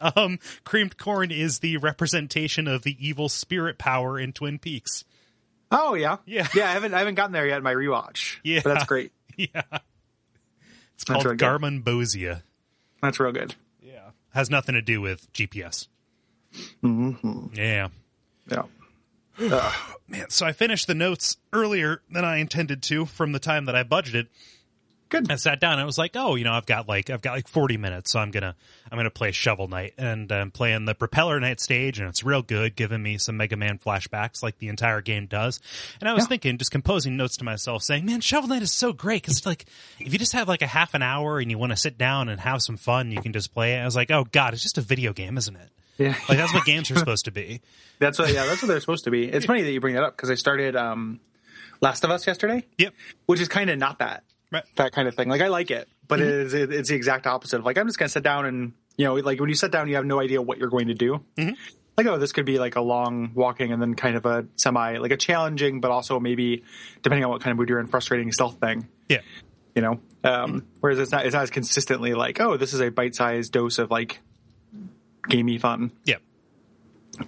Um, 0.00 0.38
creamed 0.64 0.96
corn 0.96 1.30
is 1.30 1.58
the 1.58 1.76
representation 1.78 2.68
of 2.68 2.82
the 2.82 2.96
evil 3.04 3.28
spirit 3.28 3.78
power 3.78 4.18
in 4.18 4.32
Twin 4.32 4.58
Peaks. 4.58 5.04
Oh 5.70 5.94
yeah, 5.94 6.18
Yeah. 6.24 6.46
yeah. 6.54 6.68
I 6.68 6.72
haven't 6.72 6.94
I 6.94 7.00
haven't 7.00 7.16
gotten 7.16 7.32
there 7.32 7.46
yet 7.46 7.58
in 7.58 7.64
my 7.64 7.74
rewatch. 7.74 8.38
Yeah. 8.44 8.60
but 8.64 8.74
that's 8.74 8.86
great. 8.86 9.12
Yeah. 9.36 9.62
It's 10.94 11.04
called. 11.04 11.24
Garmonbozia. 11.24 12.42
That's 13.02 13.20
real 13.20 13.32
good. 13.32 13.54
Yeah. 13.80 14.10
Has 14.34 14.50
nothing 14.50 14.74
to 14.74 14.82
do 14.82 15.00
with 15.00 15.32
GPS. 15.32 15.88
Mm-hmm. 16.82 17.54
Yeah. 17.54 17.88
Yeah. 18.50 18.62
Man, 20.08 20.30
so 20.30 20.46
I 20.46 20.52
finished 20.52 20.86
the 20.86 20.94
notes 20.94 21.36
earlier 21.52 22.02
than 22.10 22.24
I 22.24 22.38
intended 22.38 22.82
to 22.84 23.06
from 23.06 23.32
the 23.32 23.38
time 23.38 23.66
that 23.66 23.76
I 23.76 23.84
budgeted. 23.84 24.26
Good. 25.08 25.30
I 25.30 25.36
sat 25.36 25.58
down 25.60 25.72
and 25.72 25.80
I 25.80 25.84
was 25.84 25.96
like, 25.98 26.12
oh, 26.16 26.34
you 26.34 26.44
know, 26.44 26.52
I've 26.52 26.66
got 26.66 26.88
like 26.88 27.08
I've 27.10 27.22
got 27.22 27.32
like 27.32 27.48
40 27.48 27.76
minutes, 27.78 28.12
so 28.12 28.18
I'm 28.20 28.30
gonna 28.30 28.54
I'm 28.90 28.98
gonna 28.98 29.10
play 29.10 29.32
Shovel 29.32 29.66
Knight 29.68 29.94
and 29.96 30.30
I'm 30.30 30.50
playing 30.50 30.84
the 30.84 30.94
Propeller 30.94 31.40
Knight 31.40 31.60
stage, 31.60 31.98
and 31.98 32.08
it's 32.08 32.22
real 32.22 32.42
good, 32.42 32.76
giving 32.76 33.02
me 33.02 33.16
some 33.18 33.36
Mega 33.36 33.56
Man 33.56 33.78
flashbacks 33.78 34.42
like 34.42 34.58
the 34.58 34.68
entire 34.68 35.00
game 35.00 35.26
does. 35.26 35.60
And 36.00 36.08
I 36.08 36.12
was 36.12 36.24
Yeah. 36.24 36.28
thinking, 36.28 36.58
just 36.58 36.70
composing 36.70 37.16
notes 37.16 37.36
to 37.38 37.44
myself, 37.44 37.82
saying, 37.82 38.04
man, 38.04 38.20
Shovel 38.20 38.48
Knight 38.50 38.62
is 38.62 38.72
so 38.72 38.92
great 38.92 39.22
because 39.22 39.46
like 39.46 39.64
if 39.98 40.12
you 40.12 40.18
just 40.18 40.32
have 40.34 40.48
like 40.48 40.62
a 40.62 40.66
half 40.66 40.94
an 40.94 41.02
hour 41.02 41.38
and 41.38 41.50
you 41.50 41.58
want 41.58 41.72
to 41.72 41.76
sit 41.76 41.96
down 41.96 42.28
and 42.28 42.38
have 42.40 42.60
some 42.62 42.76
fun, 42.76 43.10
you 43.10 43.22
can 43.22 43.32
just 43.32 43.54
play 43.54 43.74
it. 43.74 43.78
I 43.78 43.84
was 43.84 43.96
like, 43.96 44.10
oh 44.10 44.24
god, 44.30 44.52
it's 44.54 44.62
just 44.62 44.78
a 44.78 44.82
video 44.82 45.12
game, 45.12 45.38
isn't 45.38 45.56
it? 45.56 45.70
Yeah. 45.96 46.14
Like 46.28 46.38
that's 46.38 46.52
what 46.54 46.64
games 46.64 46.90
are 46.90 46.96
supposed 46.98 47.24
to 47.24 47.30
be. 47.32 47.60
That's 47.98 48.18
what. 48.18 48.32
Yeah, 48.32 48.44
that's 48.46 48.62
what 48.62 48.68
they're 48.68 48.78
supposed 48.80 49.04
to 49.04 49.10
be. 49.10 49.24
It's 49.24 49.46
funny 49.46 49.62
that 49.62 49.72
you 49.72 49.80
bring 49.80 49.94
that 49.94 50.04
up 50.04 50.16
because 50.16 50.30
I 50.30 50.34
started 50.34 50.76
um, 50.76 51.18
Last 51.80 52.04
of 52.04 52.10
Us 52.10 52.26
yesterday, 52.26 52.64
Yep. 52.76 52.94
which 53.26 53.40
is 53.40 53.48
kind 53.48 53.68
of 53.70 53.78
not 53.78 53.98
that 54.00 54.22
Right. 54.50 54.64
that 54.76 54.92
kind 54.92 55.06
of 55.08 55.14
thing. 55.14 55.28
Like 55.28 55.42
I 55.42 55.48
like 55.48 55.70
it, 55.70 55.88
but 56.06 56.20
it 56.20 56.26
is 56.26 56.54
it, 56.54 56.72
it's 56.72 56.88
the 56.88 56.94
exact 56.94 57.26
opposite 57.26 57.58
of 57.58 57.64
like 57.64 57.76
I'm 57.76 57.86
just 57.86 57.98
gonna 57.98 58.08
sit 58.08 58.22
down 58.22 58.46
and 58.46 58.72
you 58.96 59.04
know 59.04 59.14
like 59.14 59.38
when 59.40 59.48
you 59.48 59.54
sit 59.54 59.70
down 59.70 59.88
you 59.88 59.96
have 59.96 60.06
no 60.06 60.20
idea 60.20 60.40
what 60.40 60.58
you're 60.58 60.70
going 60.70 60.88
to 60.88 60.94
do. 60.94 61.20
Like 61.96 62.06
oh 62.06 62.16
this 62.18 62.32
could 62.32 62.46
be 62.46 62.58
like 62.58 62.76
a 62.76 62.80
long 62.80 63.32
walking 63.34 63.72
and 63.72 63.82
then 63.82 63.94
kind 63.94 64.16
of 64.16 64.24
a 64.24 64.46
semi 64.56 64.98
like 64.98 65.10
a 65.10 65.16
challenging 65.16 65.80
but 65.80 65.90
also 65.90 66.18
maybe 66.18 66.62
depending 67.02 67.24
on 67.24 67.30
what 67.30 67.42
kind 67.42 67.52
of 67.52 67.58
mood 67.58 67.68
you're 67.68 67.80
in 67.80 67.88
frustrating 67.88 68.32
stealth 68.32 68.58
thing. 68.58 68.88
Yeah. 69.08 69.20
You 69.74 69.82
know, 69.82 70.00
um, 70.24 70.66
whereas 70.80 70.98
it's 70.98 71.12
not 71.12 71.26
it's 71.26 71.34
not 71.34 71.42
as 71.42 71.50
consistently 71.50 72.14
like 72.14 72.40
oh 72.40 72.56
this 72.56 72.72
is 72.72 72.80
a 72.80 72.90
bite 72.90 73.14
sized 73.14 73.52
dose 73.52 73.78
of 73.78 73.90
like 73.90 74.20
gamey 75.28 75.58
fun. 75.58 75.92
Yeah. 76.04 76.16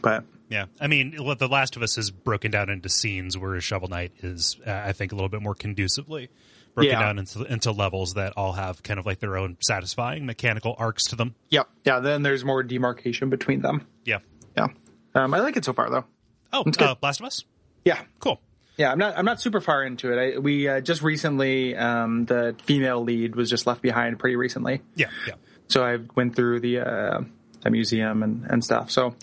But 0.00 0.24
Yeah, 0.48 0.66
I 0.80 0.86
mean, 0.86 1.16
The 1.38 1.48
Last 1.48 1.76
of 1.76 1.82
Us 1.82 1.98
is 1.98 2.10
broken 2.10 2.50
down 2.50 2.70
into 2.70 2.88
scenes, 2.88 3.36
whereas 3.38 3.62
Shovel 3.62 3.88
Knight 3.88 4.12
is, 4.22 4.56
uh, 4.66 4.70
I 4.70 4.92
think, 4.92 5.12
a 5.12 5.14
little 5.14 5.28
bit 5.28 5.42
more 5.42 5.54
conducively 5.54 6.28
broken 6.74 6.92
Yeah. 6.92 7.00
down 7.00 7.18
into 7.18 7.42
into 7.44 7.72
levels 7.72 8.14
that 8.14 8.34
all 8.36 8.52
have 8.52 8.82
kind 8.82 8.98
of 9.00 9.06
like 9.06 9.18
their 9.18 9.36
own 9.36 9.56
satisfying 9.60 10.26
mechanical 10.26 10.74
arcs 10.78 11.04
to 11.06 11.16
them. 11.16 11.34
Yep. 11.50 11.68
Yeah. 11.84 12.00
Then 12.00 12.22
there's 12.22 12.44
more 12.44 12.62
demarcation 12.62 13.30
between 13.30 13.60
them. 13.62 13.86
Yeah. 14.04 14.18
Yeah. 14.56 14.68
Um, 15.14 15.34
I 15.34 15.40
like 15.40 15.56
it 15.56 15.64
so 15.64 15.72
far 15.72 15.90
though. 15.90 16.04
Oh, 16.52 16.64
good. 16.64 16.80
uh, 16.82 16.94
Last 17.02 17.20
of 17.20 17.26
Us. 17.26 17.44
Yeah. 17.84 18.00
Cool. 18.18 18.40
Yeah. 18.76 18.92
I'm 18.92 18.98
not. 18.98 19.16
I'm 19.18 19.24
not 19.24 19.40
super 19.40 19.60
far 19.60 19.84
into 19.84 20.12
it. 20.12 20.36
I, 20.36 20.38
we 20.38 20.68
uh, 20.68 20.80
just 20.80 21.02
recently 21.02 21.76
um, 21.76 22.24
the 22.24 22.54
female 22.64 23.02
lead 23.02 23.36
was 23.36 23.50
just 23.50 23.66
left 23.66 23.82
behind 23.82 24.18
pretty 24.18 24.36
recently, 24.36 24.80
Yeah, 24.94 25.08
yeah. 25.26 25.34
so 25.68 25.84
I 25.84 25.98
went 26.14 26.34
through 26.36 26.60
the 26.60 26.78
uh, 26.80 27.20
the 27.62 27.70
museum 27.70 28.22
and 28.22 28.44
and 28.48 28.64
stuff. 28.64 28.90
So. 28.90 29.14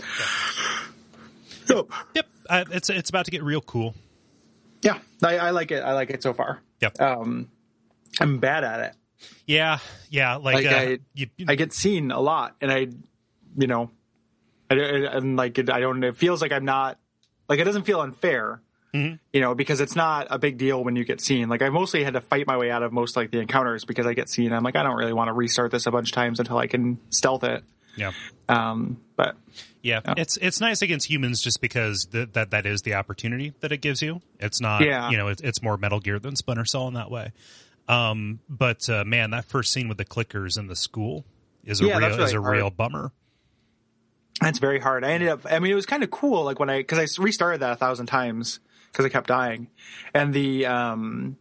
Yep. 1.69 1.86
Yep. 2.15 2.27
Uh, 2.49 2.63
it's 2.71 2.89
it's 2.89 3.10
about 3.10 3.25
to 3.25 3.31
get 3.31 3.43
real 3.43 3.60
cool. 3.62 3.93
Yeah. 4.88 5.00
I, 5.23 5.38
I 5.38 5.50
like 5.52 5.71
it. 5.71 5.84
I 5.84 5.93
like 5.93 6.10
it 6.10 6.23
so 6.23 6.34
far. 6.34 6.62
Yep. 6.82 7.02
Um, 7.02 7.50
I'm 8.19 8.39
bad 8.39 8.63
at 8.63 8.80
it. 8.80 8.95
yeah, 9.45 9.80
yeah. 10.10 10.36
Like, 10.36 10.56
Like 10.56 10.65
uh, 10.67 10.69
I, 10.78 11.00
you, 11.13 11.28
I 11.47 11.56
get 11.56 11.73
seen 11.73 12.12
a 12.12 12.19
lot, 12.19 12.56
and 12.62 12.71
I, 12.71 12.88
you 13.58 13.67
know, 13.67 13.91
I, 14.69 14.76
like 15.19 15.58
I 15.69 15.80
don't. 15.80 16.04
It 16.04 16.15
feels 16.17 16.41
like 16.41 16.52
I'm 16.52 16.65
not 16.65 17.00
like 17.50 17.60
it 17.60 17.63
doesn't 17.63 17.84
feel 17.84 18.02
unfair, 18.02 18.62
Mm-hmm. 18.93 19.15
you 19.34 19.41
know, 19.41 19.54
because 19.54 19.82
it's 19.82 19.95
not 19.95 20.28
a 20.30 20.39
big 20.39 20.58
deal 20.58 20.82
when 20.84 20.95
you 20.95 21.04
get 21.04 21.19
seen. 21.19 21.50
Like 21.50 21.62
I 21.62 21.69
mostly 21.69 22.04
had 22.06 22.13
to 22.13 22.21
fight 22.21 22.47
my 22.47 22.58
way 22.58 22.71
out 22.71 22.84
of 22.84 22.93
most 22.93 23.15
like 23.17 23.32
the 23.32 23.39
encounters 23.39 23.84
because 23.86 24.06
I 24.06 24.13
get 24.13 24.30
seen. 24.30 24.54
I'm 24.54 24.63
like 24.63 24.76
I 24.78 24.84
don't 24.84 24.95
really 24.95 25.13
want 25.13 25.28
to 25.28 25.34
restart 25.34 25.71
this 25.71 25.86
a 25.88 25.91
bunch 25.91 26.10
of 26.10 26.13
times 26.15 26.39
until 26.39 26.58
I 26.58 26.67
can 26.67 26.97
stealth 27.10 27.43
it. 27.43 27.63
Yeah. 27.97 28.12
Um, 28.47 29.01
but 29.17 29.36
Yeah, 29.81 29.99
it's 30.15 30.38
it's 30.38 30.62
nice 30.62 30.81
against 30.81 31.10
humans 31.10 31.41
just 31.41 31.60
because 31.60 32.05
th- 32.05 32.29
that 32.33 32.51
that 32.51 32.65
is 32.65 32.83
the 32.83 32.93
opportunity 32.93 33.53
that 33.60 33.71
it 33.73 33.81
gives 33.81 34.01
you. 34.01 34.21
It's 34.39 34.62
not, 34.62 34.83
Yeah. 34.83 35.10
you 35.10 35.17
know, 35.17 35.27
it's, 35.27 35.41
it's 35.41 35.62
more 35.62 35.75
Metal 35.77 35.99
Gear 35.99 36.19
than 36.19 36.36
Splinter 36.38 36.63
Cell 36.65 36.88
in 36.88 36.93
that 36.93 37.12
way. 37.12 37.31
Um, 37.89 38.39
but 38.47 38.88
uh, 38.89 39.03
man, 39.05 39.31
that 39.31 39.45
first 39.45 39.73
scene 39.73 39.88
with 39.89 39.97
the 39.97 40.05
clickers 40.05 40.57
in 40.57 40.67
the 40.67 40.75
school 40.75 41.25
is 41.65 41.81
a 41.81 41.86
Yeah, 41.86 41.99
that's 41.99 42.15
real 42.17 42.25
is 42.25 42.33
a 42.33 42.39
really 42.39 42.57
real 42.57 42.69
bummer. 42.69 43.12
It's 44.43 44.60
very 44.60 44.79
hard. 44.79 45.03
I 45.03 45.12
ended 45.13 45.29
up. 45.29 45.41
I 45.49 45.60
mean, 45.60 45.71
it 45.71 45.75
was 45.75 45.86
kind 45.88 46.03
of 46.03 46.12
cool. 46.12 46.43
Like 46.43 46.60
when 46.60 46.69
I 46.69 46.77
because 46.77 46.99
I 46.99 47.21
restarted 47.21 47.62
that 47.62 47.71
a 47.71 47.75
thousand 47.75 48.05
times 48.05 48.60
because 48.91 49.05
I 49.05 49.10
kept 49.10 49.27
dying, 49.27 49.67
and 50.13 50.33
the 50.33 50.65
um 50.67 51.38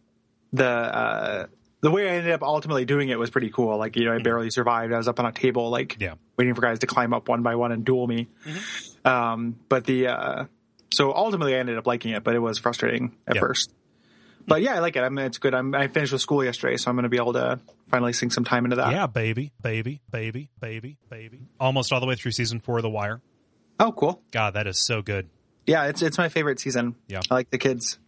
the 0.51 0.65
uh 0.67 1.45
the 1.81 1.91
way 1.91 2.09
I 2.09 2.13
ended 2.13 2.33
up 2.33 2.41
ultimately 2.43 2.85
doing 2.85 3.09
it 3.09 3.19
was 3.19 3.29
pretty 3.29 3.49
cool. 3.49 3.77
Like 3.77 3.95
you 3.95 4.05
know, 4.05 4.13
I 4.13 4.19
barely 4.19 4.49
survived. 4.49 4.93
I 4.93 4.97
was 4.97 5.07
up 5.07 5.19
on 5.19 5.25
a 5.25 5.31
table, 5.31 5.69
like. 5.69 5.97
Yeah. 5.99 6.15
waiting 6.37 6.53
for 6.55 6.61
guys 6.61 6.79
to 6.79 6.87
climb 6.87 7.13
up 7.13 7.27
one 7.29 7.43
by 7.43 7.55
one 7.55 7.71
and 7.71 7.83
duel 7.85 8.07
me. 8.07 8.27
Mm-hmm. 8.45 9.07
Um, 9.07 9.55
but 9.69 9.85
the 9.85 10.07
uh 10.07 10.45
so 10.93 11.13
ultimately 11.13 11.55
I 11.55 11.59
ended 11.59 11.77
up 11.77 11.85
liking 11.87 12.11
it, 12.13 12.23
but 12.23 12.33
it 12.35 12.39
was 12.39 12.57
frustrating 12.59 13.15
at 13.27 13.35
Yeah. 13.35 13.41
first. 13.41 13.71
But 14.47 14.61
yeah, 14.61 14.75
I 14.75 14.79
like 14.79 14.95
it. 14.95 15.01
I 15.01 15.09
mean, 15.09 15.25
it's 15.25 15.39
good. 15.39 15.53
I'm, 15.53 15.75
I 15.75 15.87
finished 15.89 16.13
with 16.13 16.21
school 16.21 16.41
yesterday, 16.41 16.77
so 16.77 16.89
I'm 16.89 16.95
going 16.95 17.03
to 17.03 17.09
be 17.09 17.17
able 17.17 17.33
to 17.33 17.59
finally 17.89 18.13
sink 18.13 18.31
some 18.31 18.45
time 18.45 18.63
into 18.63 18.77
that. 18.77 18.93
Yeah, 18.93 19.05
baby, 19.05 19.51
baby, 19.61 19.99
baby, 20.09 20.49
baby, 20.61 20.97
baby. 21.09 21.41
Almost 21.59 21.91
all 21.91 21.99
the 21.99 22.05
way 22.05 22.15
through 22.15 22.31
season 22.31 22.61
four 22.61 22.77
of 22.77 22.83
The 22.83 22.89
Wire. 22.89 23.19
Oh, 23.77 23.91
cool. 23.91 24.21
God, 24.31 24.53
that 24.53 24.65
is 24.65 24.79
so 24.79 25.01
good. 25.01 25.27
Yeah, 25.65 25.87
it's 25.87 26.01
it's 26.01 26.17
my 26.17 26.29
favorite 26.29 26.61
season. 26.61 26.95
Yeah. 27.09 27.19
I 27.29 27.33
like 27.33 27.49
the 27.49 27.57
kids. 27.57 27.99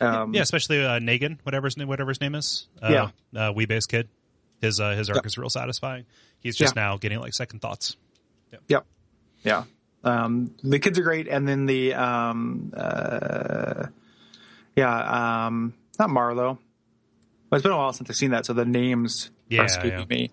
Um, 0.00 0.34
Yeah, 0.34 0.42
especially 0.42 0.84
uh, 0.84 0.98
Negan, 1.00 1.38
whatever 1.42 1.66
his 1.66 1.76
name, 1.76 1.88
whatever 1.88 2.10
his 2.10 2.20
name 2.20 2.34
is. 2.34 2.66
Uh, 2.82 3.08
Yeah. 3.34 3.48
uh, 3.48 3.52
Wee-Bey's 3.52 3.86
kid. 3.86 4.08
His 4.60 4.80
uh, 4.80 4.92
his 4.92 5.10
arc 5.10 5.24
is 5.26 5.36
real 5.36 5.50
satisfying. 5.50 6.06
He's 6.40 6.56
just 6.56 6.76
now 6.76 6.96
getting 6.96 7.18
like 7.20 7.34
second 7.34 7.60
thoughts. 7.60 7.96
Yep. 8.68 8.86
Yeah. 9.42 9.64
Um, 10.04 10.54
the 10.62 10.78
kids 10.78 10.98
are 10.98 11.02
great, 11.02 11.28
and 11.28 11.46
then 11.48 11.66
the 11.66 11.92
um, 11.94 12.72
uh, 12.76 13.86
yeah, 14.76 15.46
um, 15.46 15.74
not 15.98 16.08
Marlo. 16.10 16.36
Well, 17.50 17.58
it's 17.58 17.62
been 17.62 17.72
a 17.72 17.76
while 17.76 17.92
since 17.92 18.08
I've 18.10 18.16
seen 18.16 18.30
that, 18.30 18.46
so 18.46 18.52
the 18.52 18.64
names 18.64 19.30
Yeah, 19.48 19.62
are 19.62 19.64
escaping 19.66 19.98
yeah. 20.00 20.04
me. 20.08 20.30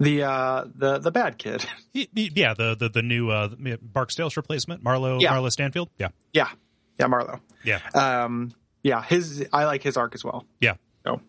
The 0.00 0.22
uh, 0.22 0.64
the 0.74 0.98
the 0.98 1.10
bad 1.10 1.38
kid. 1.38 1.64
He- 1.92 2.08
he- 2.14 2.32
Yeah, 2.34 2.54
the 2.54 2.74
the 2.76 2.88
the 2.88 3.02
new 3.02 3.30
uh, 3.30 3.48
Barksdale's 3.82 4.36
replacement, 4.36 4.82
Marlo 4.82 5.20
Yeah. 5.20 5.32
Marlo 5.32 5.50
Stanfield. 5.50 5.90
Yeah, 5.98 6.08
yeah, 6.32 6.48
yeah, 6.98 7.06
Marlo. 7.06 7.40
yeah, 7.64 7.80
Um, 7.94 8.52
yeah, 8.86 9.02
his 9.02 9.46
I 9.52 9.64
like 9.64 9.82
his 9.82 9.96
arc 9.96 10.14
as 10.14 10.24
well. 10.24 10.46
yeah. 10.60 10.74
So 11.04 11.20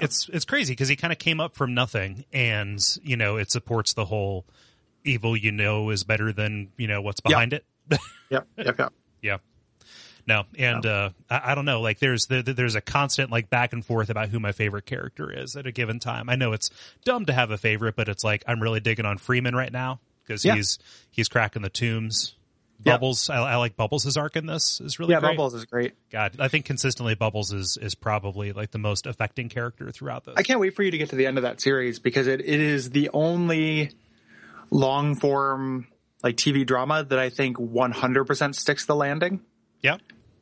It's 0.00 0.28
it's 0.32 0.44
crazy 0.44 0.72
because 0.72 0.88
he 0.88 0.94
kind 0.96 1.12
of 1.12 1.18
came 1.18 1.40
up 1.40 1.56
from 1.56 1.74
nothing, 1.74 2.24
and 2.32 2.78
you 3.02 3.16
know 3.16 3.36
it 3.36 3.50
supports 3.50 3.94
the 3.94 4.04
whole 4.04 4.44
evil. 5.04 5.36
You 5.36 5.50
know 5.52 5.90
is 5.90 6.04
better 6.04 6.32
than 6.32 6.70
you 6.76 6.86
know 6.86 7.02
what's 7.02 7.20
behind 7.20 7.52
it. 7.52 7.64
yep, 8.30 8.46
yep, 8.56 8.78
yep. 8.78 8.92
Yeah. 9.20 9.38
No, 10.26 10.44
and 10.56 10.86
uh, 10.86 11.10
I, 11.28 11.40
I 11.52 11.54
don't 11.56 11.64
know. 11.64 11.80
Like, 11.80 11.98
there's 11.98 12.26
the, 12.26 12.42
there's 12.42 12.76
a 12.76 12.80
constant 12.80 13.32
like 13.32 13.50
back 13.50 13.72
and 13.72 13.84
forth 13.84 14.10
about 14.10 14.28
who 14.28 14.38
my 14.38 14.52
favorite 14.52 14.86
character 14.86 15.32
is 15.32 15.56
at 15.56 15.66
a 15.66 15.72
given 15.72 15.98
time. 15.98 16.28
I 16.30 16.36
know 16.36 16.52
it's 16.52 16.70
dumb 17.04 17.24
to 17.26 17.32
have 17.32 17.50
a 17.50 17.56
favorite, 17.58 17.96
but 17.96 18.08
it's 18.08 18.22
like 18.22 18.44
I'm 18.46 18.62
really 18.62 18.78
digging 18.80 19.06
on 19.06 19.18
Freamon 19.18 19.54
right 19.54 19.72
now 19.72 19.98
because 20.22 20.44
Yeah. 20.44 20.54
he's 20.54 20.78
he's 21.10 21.28
cracking 21.28 21.62
the 21.62 21.70
tombs. 21.70 22.36
Yeah. 22.84 22.94
Bubbles, 22.94 23.28
I, 23.28 23.36
I 23.36 23.56
like 23.56 23.76
Bubbles' 23.76 24.16
arc 24.16 24.36
in 24.36 24.46
this 24.46 24.80
is 24.80 24.98
really 24.98 25.12
Yeah, 25.12 25.20
great. 25.20 25.36
Bubbles 25.36 25.54
is 25.54 25.66
great. 25.66 25.92
God, 26.10 26.36
I 26.38 26.48
think 26.48 26.64
consistently 26.64 27.14
Bubbles 27.14 27.52
is 27.52 27.76
is 27.80 27.94
probably 27.94 28.52
like 28.52 28.70
the 28.70 28.78
most 28.78 29.06
affecting 29.06 29.48
character 29.48 29.90
throughout 29.90 30.24
this. 30.24 30.34
I 30.36 30.42
can't 30.42 30.60
wait 30.60 30.74
for 30.74 30.82
you 30.82 30.90
to 30.90 30.98
get 30.98 31.10
to 31.10 31.16
the 31.16 31.26
end 31.26 31.36
of 31.36 31.42
that 31.42 31.60
series 31.60 31.98
because 31.98 32.26
it, 32.26 32.40
it 32.40 32.60
is 32.60 32.90
the 32.90 33.10
only 33.12 33.90
long 34.70 35.14
form 35.14 35.88
like 36.22 36.36
TV 36.36 36.66
drama 36.66 37.04
that 37.04 37.18
I 37.18 37.30
think 37.30 37.56
100% 37.56 38.54
sticks 38.54 38.86
the 38.86 38.94
landing. 38.94 39.40
Yeah. 39.82 39.96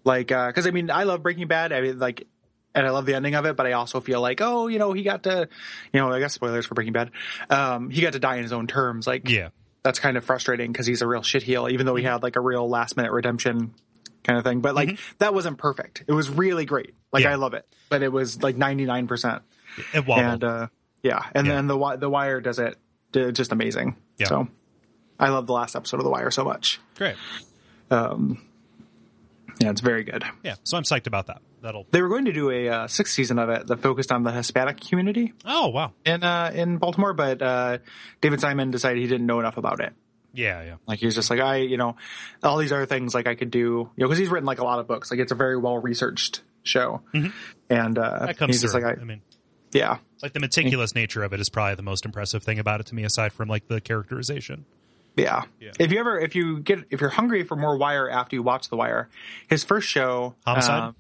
Like, 0.05 0.33
uh, 0.33 0.51
cause 0.53 0.67
I 0.67 0.71
mean, 0.71 0.91
I 0.91 1.05
love 1.05 1.23
Breaking 1.23 1.47
Bad. 1.49 1.73
I 1.73 1.81
mean, 1.81 1.99
like, 1.99 2.27
and 2.75 2.87
I 2.87 2.91
love 2.91 3.07
the 3.07 3.15
ending 3.15 3.35
of 3.35 3.47
it, 3.47 3.57
but 3.57 3.67
I 3.67 3.73
also 3.73 4.01
feel 4.01 4.21
like, 4.21 4.41
oh, 4.41 4.69
you 4.69 4.79
know, 4.79 4.93
he 4.93 5.03
got 5.03 5.25
to, 5.25 5.49
you 5.93 6.01
know, 6.01 6.13
I 6.13 6.19
guess 6.21 6.35
spoilers 6.35 6.67
for 6.67 6.75
Breaking 6.75 6.93
Bad. 6.93 7.11
Um, 7.51 7.91
he 7.91 8.01
got 8.03 8.13
to 8.13 8.19
die 8.19 8.37
in 8.37 8.43
his 8.43 8.53
own 8.53 8.67
terms. 8.67 9.07
Like, 9.07 9.29
Yeah. 9.29 9.49
That's 9.89 10.01
kind 10.01 10.19
of 10.19 10.25
frustrating 10.25 10.71
because 10.71 10.85
he's 10.85 11.01
a 11.01 11.07
real 11.07 11.23
shitheel, 11.23 11.71
even 11.71 11.87
though 11.87 11.95
he 11.95 12.05
mm-hmm. 12.05 12.13
had 12.13 12.23
like 12.23 12.37
a 12.37 12.41
real 12.41 12.69
last 12.69 12.95
minute 12.99 13.11
redemption 13.11 13.73
kind 14.23 14.39
of 14.39 14.45
thing. 14.45 14.61
But 14.61 14.75
like, 14.75 14.91
mm-hmm. 14.91 15.15
that 15.17 15.33
wasn't 15.33 15.57
perfect. 15.57 16.05
It 16.07 16.13
was 16.13 16.29
really 16.29 16.67
great. 16.67 16.93
Like, 17.11 17.25
Yeah. 17.25 17.33
I 17.33 17.37
love 17.37 17.55
it, 17.55 17.67
but 17.89 18.03
it 18.03 18.13
was 18.13 18.43
like 18.43 18.55
99%. 18.55 19.41
It 19.95 20.07
wobbled. 20.07 20.27
And, 20.27 20.45
uh, 20.45 20.67
yeah. 21.03 21.23
And 21.35 21.47
Yeah. 21.47 21.55
then 21.55 21.69
the, 21.69 21.97
the 21.97 22.11
Wire 22.11 22.43
does 22.43 22.59
it 22.59 22.77
just 23.15 23.51
amazing. 23.51 23.97
Yeah. 24.19 24.27
So 24.27 24.49
I 25.19 25.31
love 25.31 25.47
the 25.47 25.55
last 25.55 25.75
episode 25.75 26.01
of 26.01 26.05
The 26.05 26.11
Wire 26.11 26.31
so 26.31 26.45
much. 26.45 26.81
Great. 26.97 27.17
Um, 27.91 28.43
Yeah, 29.61 29.71
it's 29.71 29.81
very 29.81 30.05
good. 30.05 30.25
Yeah. 30.45 30.55
So 30.65 30.77
I'm 30.77 30.85
psyched 30.85 31.07
about 31.07 31.27
that. 31.27 31.43
That'll. 31.63 31.87
They 31.91 32.01
were 32.03 32.09
going 32.09 32.27
to 32.27 32.33
do 32.33 32.51
a 32.51 32.69
uh, 32.69 32.87
sixth 32.87 33.15
season 33.15 33.39
of 33.39 33.49
it 33.49 33.67
that 33.67 33.79
focused 33.81 34.13
on 34.13 34.23
the 34.23 34.31
Hispanic 34.31 34.81
community 34.81 35.33
Oh 35.45 35.69
wow. 35.69 35.93
in 36.05 36.23
uh, 36.23 36.53
in 36.55 36.79
Baltimore, 36.79 37.13
but 37.15 37.43
uh, 37.43 37.79
David 38.21 38.41
Simon 38.41 38.71
decided 38.71 39.01
he 39.01 39.09
didn't 39.09 39.27
know 39.27 39.41
enough 39.41 39.57
about 39.57 39.81
it. 39.81 39.93
Yeah. 40.33 40.63
Yeah. 40.63 40.75
Like 40.87 41.01
he 41.01 41.07
was 41.07 41.15
just 41.17 41.31
like, 41.31 41.41
I, 41.41 41.57
you 41.57 41.77
know, 41.77 41.97
all 42.43 42.59
these 42.59 42.71
other 42.71 42.87
things 42.87 43.15
like 43.15 43.27
I 43.27 43.35
could 43.35 43.51
do, 43.51 43.59
you 43.59 43.91
know, 43.97 44.07
because 44.07 44.19
he's 44.19 44.29
written 44.29 44.47
like 44.47 44.61
a 44.61 44.65
lot 44.65 44.79
of 44.79 44.87
books. 44.87 45.11
Like 45.11 45.19
it's 45.19 45.33
a 45.33 45.35
very 45.35 45.57
well 45.57 45.79
researched 45.79 46.43
show, 46.63 47.03
and 47.13 47.99
uh, 47.99 48.03
Mm-hmm. 48.03 48.27
That 48.27 48.37
comes 48.37 48.55
he's 48.55 48.63
just 48.63 48.75
through. 48.75 48.85
like, 48.85 48.99
I, 48.99 49.01
I 49.01 49.05
mean, 49.05 49.23
yeah, 49.73 49.99
like 50.23 50.33
the 50.35 50.41
meticulous 50.41 50.95
nature 50.95 51.23
of 51.25 51.33
it 51.33 51.41
is 51.41 51.49
probably 51.49 51.75
the 51.75 51.83
most 51.83 52.05
impressive 52.05 52.43
thing 52.45 52.59
about 52.59 52.81
it 52.81 52.87
to 52.87 52.95
me, 52.95 53.05
aside 53.05 53.33
from 53.33 53.49
like 53.49 53.67
the 53.69 53.81
characterization. 53.81 54.65
Yeah, 55.19 55.43
Yeah. 55.61 55.73
If 55.79 55.93
you 55.93 55.99
ever, 56.01 56.19
if 56.19 56.35
you 56.35 56.61
get, 56.61 56.81
if 56.91 57.01
you're 57.01 57.11
hungry 57.11 57.45
for 57.45 57.57
more 57.57 57.77
Wire 57.77 58.09
after 58.09 58.37
you 58.37 58.43
watch 58.43 58.69
The 58.69 58.77
Wire, 58.77 59.09
his 59.49 59.65
first 59.65 59.89
show, 59.89 60.35
Homicide? 60.47 60.95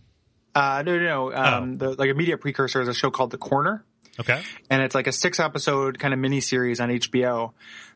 Uh, 0.55 0.59
uh, 0.59 0.83
no, 0.85 0.99
no, 0.99 1.05
no. 1.31 1.33
Um, 1.35 1.73
Oh. 1.73 1.77
the, 1.77 1.91
like 1.95 2.11
immediate 2.11 2.39
precursor 2.39 2.81
is 2.81 2.89
a 2.89 2.95
show 2.95 3.11
called 3.11 3.31
The 3.31 3.39
Corner. 3.39 3.85
Okay. 4.21 4.43
and 4.69 4.83
it's 4.83 4.97
like 4.97 5.07
a 5.07 5.13
six 5.13 5.39
episode 5.39 6.01
kind 6.01 6.13
of 6.13 6.19
mini 6.19 6.41
series 6.41 6.81
on 6.81 6.89
HBO 6.89 7.53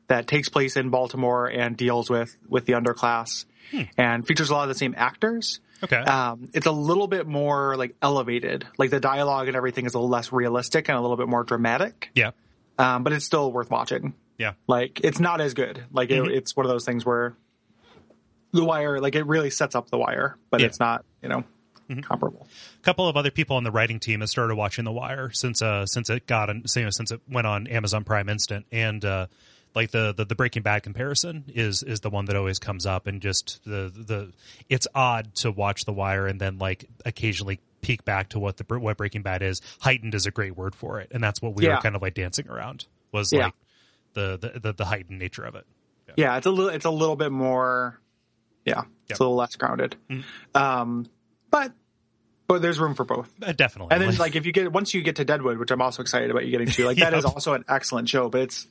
that 0.07 0.29
takes 0.29 0.49
place 0.49 0.77
in 0.77 0.89
Baltimore 0.91 1.47
and 1.49 1.77
deals 1.77 2.09
with 2.09 2.37
with 2.49 2.65
the 2.67 2.75
underclass 2.75 3.45
and 3.99 4.25
features 4.27 4.51
a 4.51 4.53
lot 4.55 4.63
of 4.63 4.69
the 4.69 4.75
same 4.77 4.95
actors. 4.97 5.59
Okay. 5.83 5.97
Um, 5.97 6.49
it's 6.53 6.67
a 6.67 6.71
little 6.71 7.09
bit 7.09 7.27
more 7.27 7.77
like 7.77 7.97
elevated, 8.01 8.67
like 8.79 8.91
the 8.91 9.01
dialogue 9.01 9.49
and 9.49 9.57
everything 9.57 9.85
is 9.85 9.95
a 9.95 9.99
little 9.99 10.11
less 10.11 10.31
realistic 10.33 10.89
and 10.89 10.97
a 10.97 11.01
little 11.01 11.17
bit 11.17 11.27
more 11.27 11.43
dramatic. 11.43 12.11
yeah. 12.15 12.31
Um, 12.79 13.03
but 13.03 13.13
it's 13.13 13.25
still 13.25 13.51
worth 13.53 13.71
watching. 13.71 14.15
Yeah. 14.43 14.53
Like 14.67 15.01
it's 15.05 15.21
not 15.21 15.41
as 15.41 15.55
good. 15.55 15.85
Like 15.93 16.11
it, 16.11 16.27
it's 16.31 16.57
one 16.57 16.67
of 16.67 16.71
those 16.71 16.85
things 16.85 17.07
where 17.07 17.37
the 18.53 18.65
wire, 18.65 19.01
like 19.01 19.15
it 19.15 19.25
really 19.27 19.51
sets 19.51 19.75
up 19.75 19.89
the 19.91 19.99
wire, 19.99 20.37
but 20.51 20.61
Yeah. 20.61 20.67
it's 20.67 20.81
not, 20.81 21.05
you 21.23 21.29
know, 21.29 21.45
comparable. 22.03 22.49
A 22.81 22.83
couple 22.83 23.09
of 23.09 23.17
other 23.17 23.31
people 23.31 23.57
on 23.57 23.65
the 23.65 23.71
writing 23.71 24.01
team 24.01 24.21
have 24.21 24.29
started 24.31 24.55
watching 24.57 24.85
The 24.85 24.93
Wire 24.93 25.31
since 25.33 25.61
uh 25.63 25.87
since 25.87 26.09
it 26.11 26.27
got 26.27 26.49
on 26.51 26.65
you 26.75 26.83
know, 26.85 26.91
since 26.91 27.11
it 27.13 27.21
went 27.31 27.47
on 27.47 27.67
Amazon 27.67 28.05
Prime 28.05 28.29
Instant 28.29 28.67
and 28.73 29.05
uh 29.05 29.27
like 29.75 29.91
the, 29.91 30.13
the 30.13 30.25
the 30.27 30.35
Breaking 30.35 30.63
Bad 30.63 30.83
comparison 30.83 31.45
is 31.49 31.83
is 31.83 32.01
the 32.01 32.11
one 32.11 32.27
that 32.27 32.37
always 32.37 32.59
comes 32.59 32.85
up 32.87 33.07
and 33.07 33.21
just 33.23 33.61
the 33.65 33.93
the 33.95 34.33
it's 34.69 34.87
odd 34.95 35.35
to 35.37 35.51
watch 35.51 35.85
The 35.85 35.93
Wire 35.93 36.27
and 36.27 36.41
then 36.41 36.59
like 36.59 36.87
occasionally 37.05 37.61
peek 37.81 38.05
back 38.05 38.29
to 38.31 38.39
what 38.39 38.57
the 38.59 38.79
what 38.79 38.97
Breaking 38.97 39.23
Bad 39.23 39.43
is. 39.43 39.61
Heightened 39.81 40.15
is 40.15 40.27
a 40.27 40.31
great 40.31 40.57
word 40.57 40.75
for 40.75 41.01
it, 41.01 41.09
and 41.13 41.23
that's 41.23 41.41
what 41.43 41.55
we 41.55 41.65
Yeah. 41.65 41.77
were 41.77 41.81
kind 41.83 41.97
of 41.97 42.03
like 42.03 42.15
dancing 42.15 42.49
around 42.49 42.87
was 43.13 43.33
Yeah. 43.33 43.47
like 43.47 43.55
the, 44.15 44.39
the 44.41 44.59
the 44.61 44.73
the 44.73 44.85
heightened 44.85 45.19
nature 45.19 45.45
of 45.45 45.55
it. 45.55 45.65
Yeah, 46.17 46.37
it's 46.37 46.47
a 46.47 46.51
little 46.51 46.69
it's 46.71 46.85
a 46.85 46.91
little 46.91 47.17
bit 47.17 47.33
more 47.33 47.99
yeah, 48.65 48.83
it's 49.09 49.11
Yep. 49.11 49.21
a 49.21 49.23
little 49.23 49.37
less 49.37 49.57
grounded. 49.57 49.97
Um 50.55 51.07
but 51.51 51.73
but 52.49 52.61
there's 52.61 52.79
room 52.79 52.95
for 52.95 53.05
both. 53.05 53.33
Uh, 53.43 53.53
definitely. 53.53 53.93
And 53.95 54.03
then 54.03 54.17
like 54.19 54.37
if 54.37 54.45
you 54.45 54.53
get 54.53 54.71
once 54.73 54.93
you 54.95 55.03
get 55.03 55.17
to 55.17 55.25
Deadwood, 55.25 55.59
which 55.59 55.71
I'm 55.71 55.81
also 55.81 56.03
excited 56.03 56.31
about 56.31 56.45
you 56.45 56.51
getting 56.51 56.69
to, 56.69 56.85
like 56.85 56.97
that 56.99 57.13
Yep. 57.13 57.19
is 57.19 57.25
also 57.25 57.55
an 57.55 57.65
excellent 57.69 58.09
show, 58.09 58.29
but 58.29 58.43
it's 58.43 58.67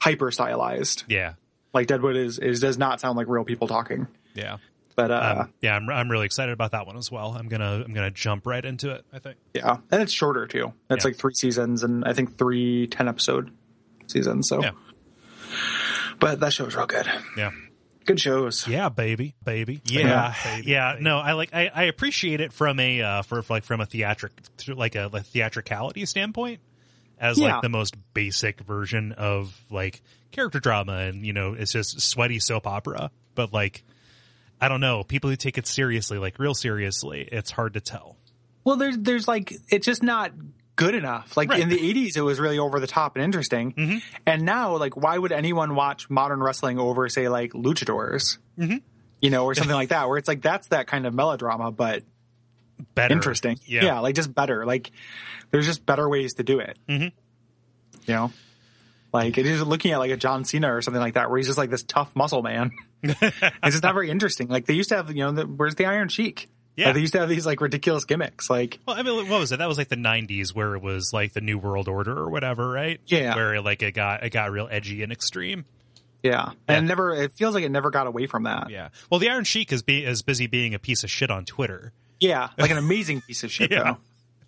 hyper 0.00 0.30
stylized. 0.30 1.04
yeah, 1.08 1.34
Like 1.72 1.86
Deadwood 1.88 2.16
is 2.16 2.38
is 2.38 2.60
does 2.60 2.78
not 2.78 3.00
sound 3.00 3.16
like 3.16 3.26
real 3.28 3.44
people 3.44 3.66
talking. 3.68 4.06
yeah. 4.34 4.58
But 4.96 5.10
uh 5.10 5.36
Um, 5.40 5.52
yeah, 5.60 5.74
I'm 5.74 5.90
I'm 5.90 6.08
really 6.08 6.26
excited 6.26 6.52
about 6.52 6.70
that 6.70 6.86
one 6.86 6.96
as 6.96 7.10
well. 7.10 7.34
I'm 7.36 7.48
gonna 7.48 7.82
I'm 7.84 7.92
gonna 7.92 8.12
jump 8.12 8.46
right 8.46 8.64
into 8.64 8.92
it. 8.92 9.04
I 9.12 9.18
think. 9.18 9.36
yeah. 9.52 9.78
And 9.90 10.00
it's 10.00 10.12
shorter 10.12 10.46
too. 10.46 10.72
It's 10.88 11.04
Yeah. 11.04 11.08
like 11.08 11.16
three 11.16 11.34
seasons 11.34 11.82
and 11.82 12.04
I 12.04 12.12
think 12.12 12.38
three 12.38 12.86
ten 12.86 13.08
episode 13.08 13.50
seasons. 14.06 14.48
So 14.48 14.62
Yeah. 14.62 14.70
but 16.18 16.40
that 16.40 16.52
show's 16.52 16.74
real 16.74 16.86
good. 16.86 17.06
Yeah. 17.36 17.50
Good 18.06 18.20
shows. 18.20 18.68
Yeah, 18.68 18.90
baby, 18.90 19.34
baby. 19.42 19.80
Yeah, 19.86 20.34
yeah. 20.62 20.96
No, 21.00 21.16
I 21.16 21.32
like. 21.32 21.54
I, 21.54 21.70
I 21.74 21.82
appreciate 21.84 22.42
it 22.42 22.52
from 22.52 22.78
a 22.78 23.00
uh, 23.00 23.22
for 23.22 23.42
like 23.48 23.64
from 23.64 23.80
a 23.80 23.86
theatric 23.86 24.32
like 24.68 24.94
a 24.94 25.08
like 25.10 25.24
theatricality 25.24 26.04
standpoint, 26.04 26.60
as 27.18 27.38
Yeah. 27.38 27.54
like 27.54 27.62
the 27.62 27.70
most 27.70 27.96
basic 28.12 28.60
version 28.60 29.12
of 29.12 29.58
like 29.70 30.02
character 30.32 30.60
drama, 30.60 30.98
and 30.98 31.24
you 31.24 31.32
know, 31.32 31.54
it's 31.54 31.72
just 31.72 31.98
sweaty 32.02 32.40
soap 32.40 32.66
opera. 32.66 33.10
But 33.34 33.54
like, 33.54 33.82
I 34.60 34.68
don't 34.68 34.82
know, 34.82 35.02
people 35.02 35.30
who 35.30 35.36
take 35.36 35.56
it 35.56 35.66
seriously, 35.66 36.18
like 36.18 36.38
real 36.38 36.54
seriously, 36.54 37.26
it's 37.32 37.50
hard 37.50 37.72
to 37.72 37.80
tell. 37.80 38.18
Well, 38.64 38.76
there's 38.76 38.98
there's 38.98 39.26
like 39.26 39.54
it's 39.70 39.86
just 39.86 40.02
not 40.02 40.30
good 40.76 40.94
enough. 40.94 41.36
Like 41.36 41.50
Right. 41.50 41.60
in 41.60 41.68
the 41.68 41.78
'80s, 41.78 42.16
it 42.16 42.22
was 42.22 42.40
really 42.40 42.58
over 42.58 42.80
the 42.80 42.86
top 42.86 43.16
and 43.16 43.24
interesting, 43.24 44.02
and 44.26 44.42
now, 44.42 44.76
like, 44.76 44.96
why 44.96 45.16
would 45.16 45.32
anyone 45.32 45.74
watch 45.74 46.08
modern 46.10 46.42
wrestling 46.42 46.78
over, 46.78 47.08
say, 47.08 47.28
like 47.28 47.52
luchadors? 47.52 48.38
Mm-hmm. 48.58 48.78
You 49.20 49.30
know, 49.30 49.44
or 49.44 49.54
something 49.54 49.74
like 49.74 49.88
that, 49.88 50.08
where 50.08 50.18
it's 50.18 50.28
like 50.28 50.42
that's 50.42 50.68
that 50.68 50.86
kind 50.86 51.06
of 51.06 51.14
melodrama, 51.14 51.70
but 51.70 52.02
Better, 52.94 53.12
interesting. 53.12 53.58
Yeah, 53.66 54.00
like 54.00 54.14
just 54.14 54.34
better. 54.34 54.66
Like 54.66 54.90
there's 55.50 55.64
just 55.66 55.86
better 55.86 56.08
ways 56.08 56.34
to 56.34 56.42
do 56.42 56.58
it. 56.58 56.76
Mm-hmm. 56.88 57.04
You 58.06 58.14
know, 58.14 58.32
like 59.12 59.38
it 59.38 59.46
is 59.46 59.62
looking 59.62 59.92
at 59.92 59.98
like 59.98 60.10
a 60.10 60.16
John 60.16 60.44
Cena 60.44 60.74
or 60.74 60.82
something 60.82 61.00
like 61.00 61.14
that, 61.14 61.30
where 61.30 61.38
he's 61.38 61.46
just 61.46 61.56
like 61.58 61.70
this 61.70 61.84
tough 61.84 62.14
muscle 62.16 62.42
man. 62.42 62.72
it's 63.02 63.20
just 63.64 63.82
not 63.82 63.94
very 63.94 64.10
interesting. 64.10 64.48
Like 64.48 64.66
they 64.66 64.74
used 64.74 64.88
to 64.90 64.96
have, 64.96 65.08
you 65.10 65.24
know, 65.24 65.32
the, 65.32 65.42
where's 65.44 65.76
the 65.76 65.86
Iron 65.86 66.08
Sheik? 66.08 66.48
Yeah. 66.76 66.86
Like, 66.86 66.94
they 66.94 67.00
used 67.00 67.12
to 67.12 67.20
have 67.20 67.28
these 67.28 67.46
like 67.46 67.60
ridiculous 67.60 68.04
gimmicks, 68.04 68.50
like. 68.50 68.80
Well, 68.86 68.96
I 68.96 69.02
mean, 69.02 69.28
what 69.28 69.38
was 69.40 69.52
it? 69.52 69.58
That 69.58 69.68
was 69.68 69.78
like 69.78 69.88
the 69.88 69.96
'90s, 69.96 70.54
where 70.54 70.74
it 70.74 70.82
was 70.82 71.12
like 71.12 71.32
the 71.32 71.40
New 71.40 71.58
World 71.58 71.88
Order 71.88 72.16
or 72.18 72.30
whatever, 72.30 72.68
right? 72.68 73.00
Yeah. 73.06 73.34
Where 73.36 73.60
like 73.60 73.82
it 73.82 73.92
got 73.92 74.24
it 74.24 74.30
got 74.30 74.50
real 74.50 74.68
edgy 74.70 75.02
and 75.02 75.12
extreme. 75.12 75.64
Yeah. 76.22 76.52
And 76.66 76.86
it 76.86 76.88
never, 76.88 77.14
it 77.14 77.32
feels 77.34 77.54
like 77.54 77.64
it 77.64 77.68
never 77.70 77.90
got 77.90 78.06
away 78.06 78.26
from 78.26 78.44
that. 78.44 78.70
Yeah. 78.70 78.88
Well, 79.10 79.20
the 79.20 79.28
Iron 79.28 79.44
Sheik 79.44 79.70
is 79.72 79.82
be 79.82 80.04
is 80.04 80.22
busy 80.22 80.46
being 80.46 80.72
a 80.74 80.78
piece 80.78 81.04
of 81.04 81.10
shit 81.10 81.30
on 81.30 81.44
Twitter. 81.44 81.92
Yeah. 82.18 82.48
Like 82.58 82.70
an 82.70 82.78
amazing 82.78 83.20
piece 83.20 83.44
of 83.44 83.52
shit, 83.52 83.70
Yeah. 83.70 83.82
though. 83.84 83.96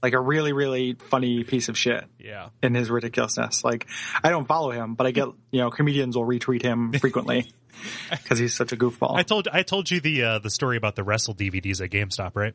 Like 0.03 0.15
a 0.15 0.21
really, 0.21 0.53
really 0.55 0.95
funny 0.95 1.45
piece 1.45 1.69
of 1.69 1.77
shit 1.77 2.05
Yeah. 2.19 2.49
in 2.63 2.75
his 2.75 2.91
ridiculousness. 2.91 3.63
Like, 3.63 3.87
I 4.25 4.31
don't 4.31 4.47
follow 4.47 4.71
him, 4.71 4.95
but 4.95 5.07
I 5.07 5.11
get, 5.11 5.29
you 5.51 5.61
know, 5.61 5.71
comedians 5.71 6.17
will 6.17 6.25
retweet 6.27 6.63
him 6.63 6.93
frequently 7.01 7.51
because 8.11 8.39
he's 8.39 8.55
such 8.55 8.73
a 8.73 8.77
goofball. 8.77 9.17
I 9.17 9.23
told 9.23 9.49
I 9.53 9.63
told 9.63 9.91
you 9.91 10.01
the 10.01 10.23
uh, 10.23 10.39
the 10.39 10.51
story 10.51 10.77
about 10.77 10.97
the 10.97 11.05
Wrestle 11.05 11.35
DVDs 11.35 11.81
at 11.81 11.91
GameStop, 11.91 12.33
right? 12.35 12.55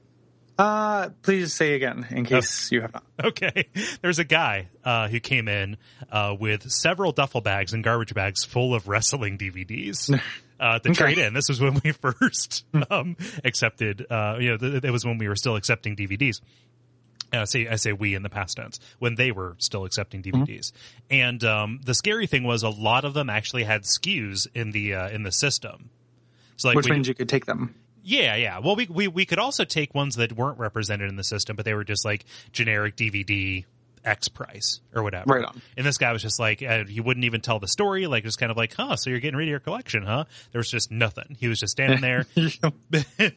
uh, 0.58 1.10
please 1.24 1.54
say 1.54 1.74
again 1.74 2.06
in 2.12 2.26
case 2.26 2.72
you 2.72 2.82
have 2.82 2.94
not. 2.94 3.04
Okay. 3.24 3.70
There's 4.02 4.20
a 4.20 4.24
guy 4.24 4.70
uh, 4.84 5.08
who 5.08 5.20
came 5.20 5.48
in 5.48 5.78
uh, 6.12 6.36
with 6.40 6.72
several 6.72 7.12
duffel 7.12 7.42
bags 7.42 7.74
and 7.74 7.84
garbage 7.84 8.14
bags 8.14 8.44
full 8.44 8.74
of 8.76 8.88
wrestling 8.88 9.38
DVDs. 9.38 10.20
Uh, 10.62 10.78
to 10.78 10.94
trade 10.94 11.18
in. 11.18 11.34
This 11.34 11.50
was 11.50 11.60
when 11.60 11.82
we 11.84 11.92
first 11.92 12.66
um, 12.92 13.18
accepted, 13.44 14.06
uh, 14.12 14.38
you 14.40 14.52
know, 14.52 14.58
th- 14.58 14.84
it 14.84 14.92
was 14.92 15.04
when 15.04 15.18
we 15.18 15.28
were 15.28 15.36
still 15.36 15.56
accepting 15.56 15.96
DVDs. 15.96 16.40
Uh, 17.34 17.46
say 17.46 17.68
I 17.68 17.76
say 17.78 17.94
we 17.94 18.14
in 18.16 18.24
the 18.24 18.30
past 18.30 18.58
tense 18.58 18.80
when 19.00 19.16
they 19.16 19.32
were 19.32 19.56
still 19.58 19.86
accepting 19.86 20.22
DVDs, 20.22 20.72
and 21.10 21.42
um, 21.44 21.80
the 21.86 21.94
scary 21.94 22.28
thing 22.28 22.44
was 22.44 22.64
a 22.64 22.70
lot 22.70 23.06
of 23.06 23.14
them 23.14 23.30
actually 23.30 23.64
had 23.64 23.84
SKUs 23.84 24.48
in 24.54 24.72
the 24.72 24.96
uh, 24.96 25.10
in 25.10 25.24
the 25.24 25.32
system. 25.32 25.90
So 26.58 26.68
like 26.68 26.76
Which 26.76 26.86
we- 26.88 26.92
means 26.92 27.08
you 27.08 27.14
could 27.16 27.30
take 27.30 27.46
them. 27.46 27.74
yeah, 28.04 28.36
yeah. 28.36 28.60
Well, 28.60 28.76
we, 28.76 28.86
we 28.88 29.08
we 29.08 29.26
could 29.26 29.40
also 29.40 29.64
take 29.64 29.96
ones 29.96 30.16
that 30.18 30.34
weren't 30.34 30.60
represented 30.60 31.08
in 31.10 31.16
the 31.16 31.24
system, 31.24 31.56
but 31.56 31.64
they 31.66 31.74
were 31.74 31.84
just 31.86 32.04
like 32.04 32.26
generic 32.52 32.96
DVD 32.98 33.64
X 34.04 34.28
price 34.28 34.82
or 34.94 35.04
whatever. 35.04 35.34
Right 35.34 35.46
on. 35.46 35.62
And 35.78 35.86
this 35.86 35.98
guy 35.98 36.12
was 36.12 36.22
just 36.22 36.40
like, 36.40 36.62
uh, 36.64 36.86
he 36.86 37.00
wouldn't 37.00 37.26
even 37.26 37.42
tell 37.42 37.60
the 37.60 37.68
story. 37.68 38.08
Like, 38.08 38.24
just 38.24 38.40
kind 38.40 38.52
of 38.52 38.58
like, 38.58 38.74
huh? 38.74 38.96
So 38.96 39.10
you're 39.10 39.20
getting 39.20 39.38
rid 39.38 39.46
of 39.46 39.52
your 39.52 39.60
collection, 39.60 40.04
huh? 40.04 40.26
There 40.52 40.60
was 40.60 40.70
just 40.70 40.92
nothing. 40.92 41.38
He 41.40 41.48
was 41.48 41.60
just 41.60 41.72
standing 41.72 42.02
there, 42.02 42.26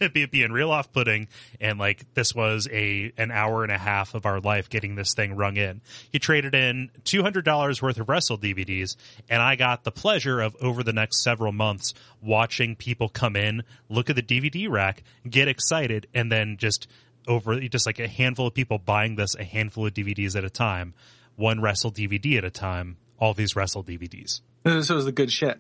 being 0.31 0.53
real 0.53 0.71
off 0.71 0.93
putting, 0.93 1.29
and 1.61 1.79
like 1.79 2.13
this 2.15 2.35
was 2.35 2.69
a 2.71 3.13
an 3.17 3.31
hour 3.31 3.63
and 3.63 3.73
a 3.73 3.79
half 3.79 4.15
of 4.15 4.27
our 4.27 4.41
life 4.41 4.69
getting 4.69 4.95
this 4.95 5.15
thing 5.15 5.37
rung 5.37 5.57
in. 5.57 5.81
He 6.11 6.19
traded 6.19 6.55
in 6.55 6.91
two 7.05 7.23
hundred 7.23 7.45
dollars 7.45 7.81
worth 7.83 7.99
of 7.99 8.09
Wrestle 8.09 8.39
DVDs, 8.39 8.97
and 9.29 9.43
I 9.43 9.57
got 9.57 9.85
the 9.85 9.93
pleasure 9.93 10.41
of 10.41 10.57
over 10.61 10.83
the 10.83 10.93
next 10.93 11.23
several 11.23 11.53
months 11.53 11.95
watching 12.21 12.75
people 12.75 13.09
come 13.09 13.37
in, 13.37 13.63
look 13.89 14.11
at 14.11 14.17
the 14.17 14.23
DVD 14.23 14.69
rack, 14.69 15.03
get 15.29 15.49
excited, 15.49 16.07
and 16.15 16.33
then 16.33 16.57
just 16.57 16.89
over 17.27 17.61
just 17.61 17.87
like 17.87 17.99
a 17.99 18.09
handful 18.09 18.47
of 18.47 18.55
people 18.55 18.79
buying 18.79 19.17
this, 19.17 19.35
a 19.35 19.45
handful 19.45 19.87
of 19.87 19.95
DVDs 19.95 20.37
at 20.37 20.45
a 20.45 20.51
time, 20.51 20.95
one 21.37 21.61
Wrestle 21.61 21.91
DVD 21.93 22.39
at 22.39 22.45
a 22.45 22.51
time, 22.51 22.97
all 23.19 23.35
these 23.35 23.57
Wrestle 23.57 23.83
DVDs 23.85 24.41
This 24.65 24.91
was 24.91 25.05
the 25.05 25.13
good 25.13 25.31
shit. 25.33 25.59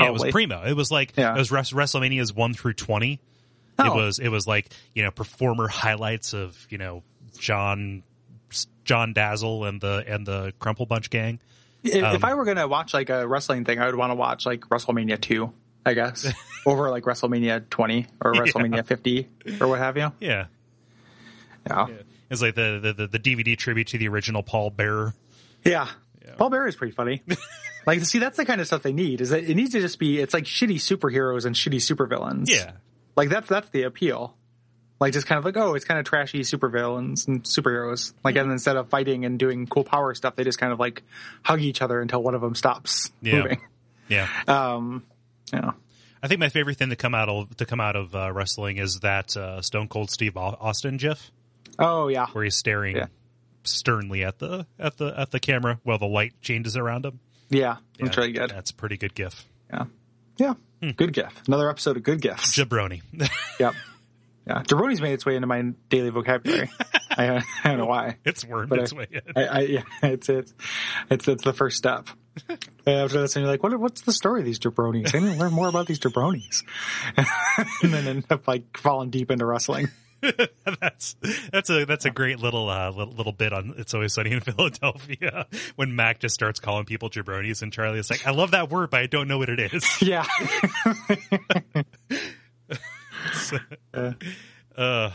Yeah, 0.00 0.06
it 0.08 0.12
was 0.12 0.24
primo. 0.30 0.62
It 0.64 0.74
was 0.74 0.90
like 0.90 1.12
Yeah. 1.16 1.34
it 1.34 1.38
was 1.38 1.50
Wres- 1.50 1.72
WrestleMania's 1.72 2.32
one 2.32 2.54
through 2.54 2.74
twenty. 2.74 3.14
It 3.14 3.86
Oh. 3.86 3.94
was 3.94 4.18
it 4.18 4.28
was 4.28 4.46
like 4.46 4.66
you 4.94 5.02
know 5.02 5.10
performer 5.10 5.68
highlights 5.68 6.32
of 6.34 6.56
you 6.70 6.78
know 6.78 7.02
John 7.38 8.02
John 8.84 9.12
Dazzle 9.12 9.64
and 9.64 9.80
the 9.80 10.04
and 10.06 10.26
the 10.26 10.52
Crumple 10.58 10.86
Bunch 10.86 11.10
gang. 11.10 11.40
If, 11.84 12.02
Um, 12.02 12.14
if 12.16 12.24
I 12.24 12.34
were 12.34 12.44
gonna 12.44 12.68
watch 12.68 12.94
like 12.94 13.10
a 13.10 13.26
wrestling 13.26 13.64
thing, 13.64 13.78
I 13.80 13.86
would 13.86 13.94
want 13.96 14.10
to 14.10 14.14
watch 14.14 14.46
like 14.46 14.60
WrestleMania 14.68 15.20
two, 15.20 15.52
I 15.84 15.94
guess, 15.94 16.30
over 16.66 16.90
like 16.90 17.04
WrestleMania 17.04 17.68
twenty 17.70 18.06
or 18.20 18.32
WrestleMania 18.34 18.84
fifty 18.86 19.28
or 19.60 19.68
what 19.68 19.78
have 19.78 19.96
you. 19.96 20.12
Yeah, 20.20 20.46
Yeah, 21.66 21.86
it's 22.30 22.42
like 22.42 22.54
the 22.54 22.94
the, 22.96 23.06
the, 23.06 23.18
DVD 23.18 23.56
tribute 23.56 23.88
to 23.88 23.98
the 23.98 24.08
original 24.08 24.42
Paul 24.42 24.70
Bearer. 24.70 25.14
yeah. 25.64 25.88
Paul 26.38 26.50
Bearer 26.50 26.66
is 26.68 26.76
pretty 26.76 26.92
funny. 26.92 27.22
like, 27.86 28.00
see, 28.04 28.18
that's 28.18 28.36
the 28.36 28.44
kind 28.44 28.60
of 28.60 28.66
stuff 28.66 28.82
they 28.82 28.92
need. 28.92 29.20
Is 29.20 29.30
that 29.30 29.44
it 29.44 29.54
needs 29.54 29.72
to 29.72 29.80
just 29.80 29.98
be? 29.98 30.18
It's 30.20 30.32
like 30.32 30.44
shitty 30.44 30.76
superheroes 30.76 31.44
and 31.44 31.54
shitty 31.54 31.76
supervillains. 31.76 32.48
Yeah, 32.48 32.72
like 33.16 33.28
that's 33.28 33.48
that's 33.48 33.68
the 33.70 33.82
appeal. 33.82 34.36
Like 35.00 35.12
just 35.12 35.26
kind 35.26 35.38
of 35.38 35.44
like 35.44 35.56
oh, 35.56 35.74
it's 35.74 35.84
kind 35.84 35.98
of 35.98 36.06
trashy 36.06 36.40
supervillains 36.40 37.26
and 37.26 37.42
superheroes. 37.42 38.12
Like 38.22 38.36
and 38.36 38.50
instead 38.52 38.76
of 38.76 38.88
fighting 38.88 39.24
and 39.24 39.38
doing 39.38 39.66
cool 39.66 39.82
power 39.84 40.14
stuff, 40.14 40.36
they 40.36 40.44
just 40.44 40.58
kind 40.58 40.72
of 40.72 40.78
like 40.78 41.02
hug 41.42 41.60
each 41.60 41.82
other 41.82 42.00
until 42.00 42.22
one 42.22 42.34
of 42.36 42.40
them 42.40 42.54
stops 42.54 43.10
Yeah. 43.20 43.42
moving. 43.42 43.60
yeah. 44.08 44.28
Um, 44.48 45.04
yeah. 45.52 45.72
I 46.22 46.28
think 46.28 46.38
my 46.38 46.50
favorite 46.50 46.76
thing 46.76 46.90
to 46.90 46.96
come 46.96 47.16
out 47.16 47.28
of 47.28 47.56
to 47.56 47.66
come 47.66 47.80
out 47.80 47.96
of 47.96 48.14
uh, 48.14 48.32
wrestling 48.32 48.76
is 48.76 49.00
that 49.00 49.36
uh, 49.36 49.60
Stone 49.60 49.88
Cold 49.88 50.08
Steve 50.10 50.36
Austin 50.36 50.98
gif 50.98 51.32
Oh 51.78 52.08
yeah. 52.08 52.26
where 52.32 52.44
he's 52.44 52.56
staring 52.56 52.96
Yeah. 52.96 53.06
sternly 53.64 54.24
at 54.24 54.38
the 54.38 54.66
at 54.78 54.96
the 54.98 55.14
at 55.18 55.30
the 55.30 55.40
camera 55.40 55.78
while 55.82 55.98
the 55.98 56.06
light 56.06 56.32
changes 56.40 56.76
around 56.76 57.04
him. 57.06 57.20
Yeah, 57.50 57.76
that's 57.98 58.16
Yeah, 58.16 58.20
really 58.22 58.32
good. 58.32 58.50
That's 58.50 58.70
a 58.70 58.74
pretty 58.74 58.96
good 58.96 59.14
gif. 59.14 59.46
Yeah, 59.72 59.84
yeah, 60.36 60.54
Hmm. 60.82 60.90
good 60.90 61.12
gif. 61.12 61.32
Another 61.46 61.68
episode 61.70 61.96
of 61.96 62.02
good 62.02 62.20
gifs. 62.20 62.56
Jabroni. 62.56 63.02
yep. 63.60 63.74
Yeah, 64.46 64.62
jabroni's 64.62 65.00
made 65.00 65.12
its 65.12 65.24
way 65.24 65.36
into 65.36 65.46
my 65.46 65.62
daily 65.88 66.10
vocabulary. 66.10 66.68
I, 67.10 67.36
I 67.62 67.68
don't 67.68 67.78
know 67.78 67.86
why. 67.86 68.16
it's 68.24 68.44
wormed 68.44 68.70
But 68.70 68.80
its 68.80 68.92
I- 68.92 68.96
way 68.96 69.06
in. 69.12 69.20
I, 69.36 69.44
I, 69.44 69.60
yeah, 69.60 69.82
it's 70.02 70.28
it's 70.28 70.52
it's 71.10 71.28
it's 71.28 71.44
the 71.44 71.52
first 71.52 71.76
step. 71.76 72.08
And 72.48 72.58
after 72.86 73.20
that, 73.20 73.36
you're 73.36 73.46
like, 73.46 73.62
what, 73.62 73.78
what's 73.78 74.00
the 74.00 74.12
story 74.12 74.40
of 74.40 74.46
these 74.46 74.58
jabronis? 74.58 75.14
I 75.14 75.18
need 75.20 75.34
to 75.34 75.38
learn 75.38 75.52
more 75.52 75.68
about 75.68 75.86
these 75.86 75.98
jabronis, 76.00 76.64
and 77.82 77.92
then 77.92 78.08
end 78.08 78.24
up 78.30 78.48
like 78.48 78.76
falling 78.78 79.10
deep 79.10 79.30
into 79.30 79.44
wrestling. 79.44 79.88
that's 80.80 81.16
that's 81.52 81.68
a 81.70 81.84
that's 81.84 82.04
a 82.04 82.10
great 82.10 82.38
little 82.38 82.68
uh 82.70 82.90
little, 82.90 83.12
little 83.14 83.32
bit 83.32 83.52
on 83.52 83.74
it's 83.76 83.92
always 83.94 84.12
sunny 84.14 84.30
in 84.32 84.40
Philadelphia 84.42 85.46
when 85.76 85.96
Mac 85.96 86.20
just 86.20 86.34
starts 86.34 86.60
calling 86.60 86.84
people 86.84 87.10
jabronis 87.10 87.62
and 87.62 87.72
Charlie 87.72 87.98
is 87.98 88.08
like 88.08 88.26
I 88.26 88.30
love 88.30 88.52
that 88.52 88.70
word 88.70 88.90
but 88.90 89.00
I 89.00 89.06
don't 89.06 89.26
know 89.28 89.38
what 89.38 89.48
it 89.48 89.58
is. 89.72 89.84
Yeah, 90.02 90.24
Uh, 94.76 95.10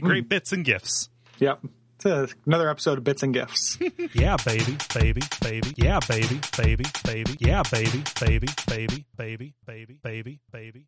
great 0.00 0.28
bits 0.28 0.52
and 0.52 0.64
gifts. 0.64 1.08
yep. 1.38 1.60
It's 2.04 2.32
another 2.46 2.68
episode 2.70 2.98
of 2.98 3.04
bits 3.04 3.24
and 3.24 3.34
gifts. 3.34 3.76
Yeah, 4.14 4.36
baby, 4.44 4.76
baby, 4.94 5.20
baby. 5.42 5.72
Yeah, 5.76 5.98
baby, 6.08 6.38
baby, 6.56 6.84
baby. 7.04 7.36
Yeah, 7.40 7.62
baby, 7.72 8.04
baby, 8.20 8.46
baby, 8.68 9.04
baby, 9.16 9.54
baby, 9.66 9.98
baby, 10.04 10.38
baby. 10.52 10.72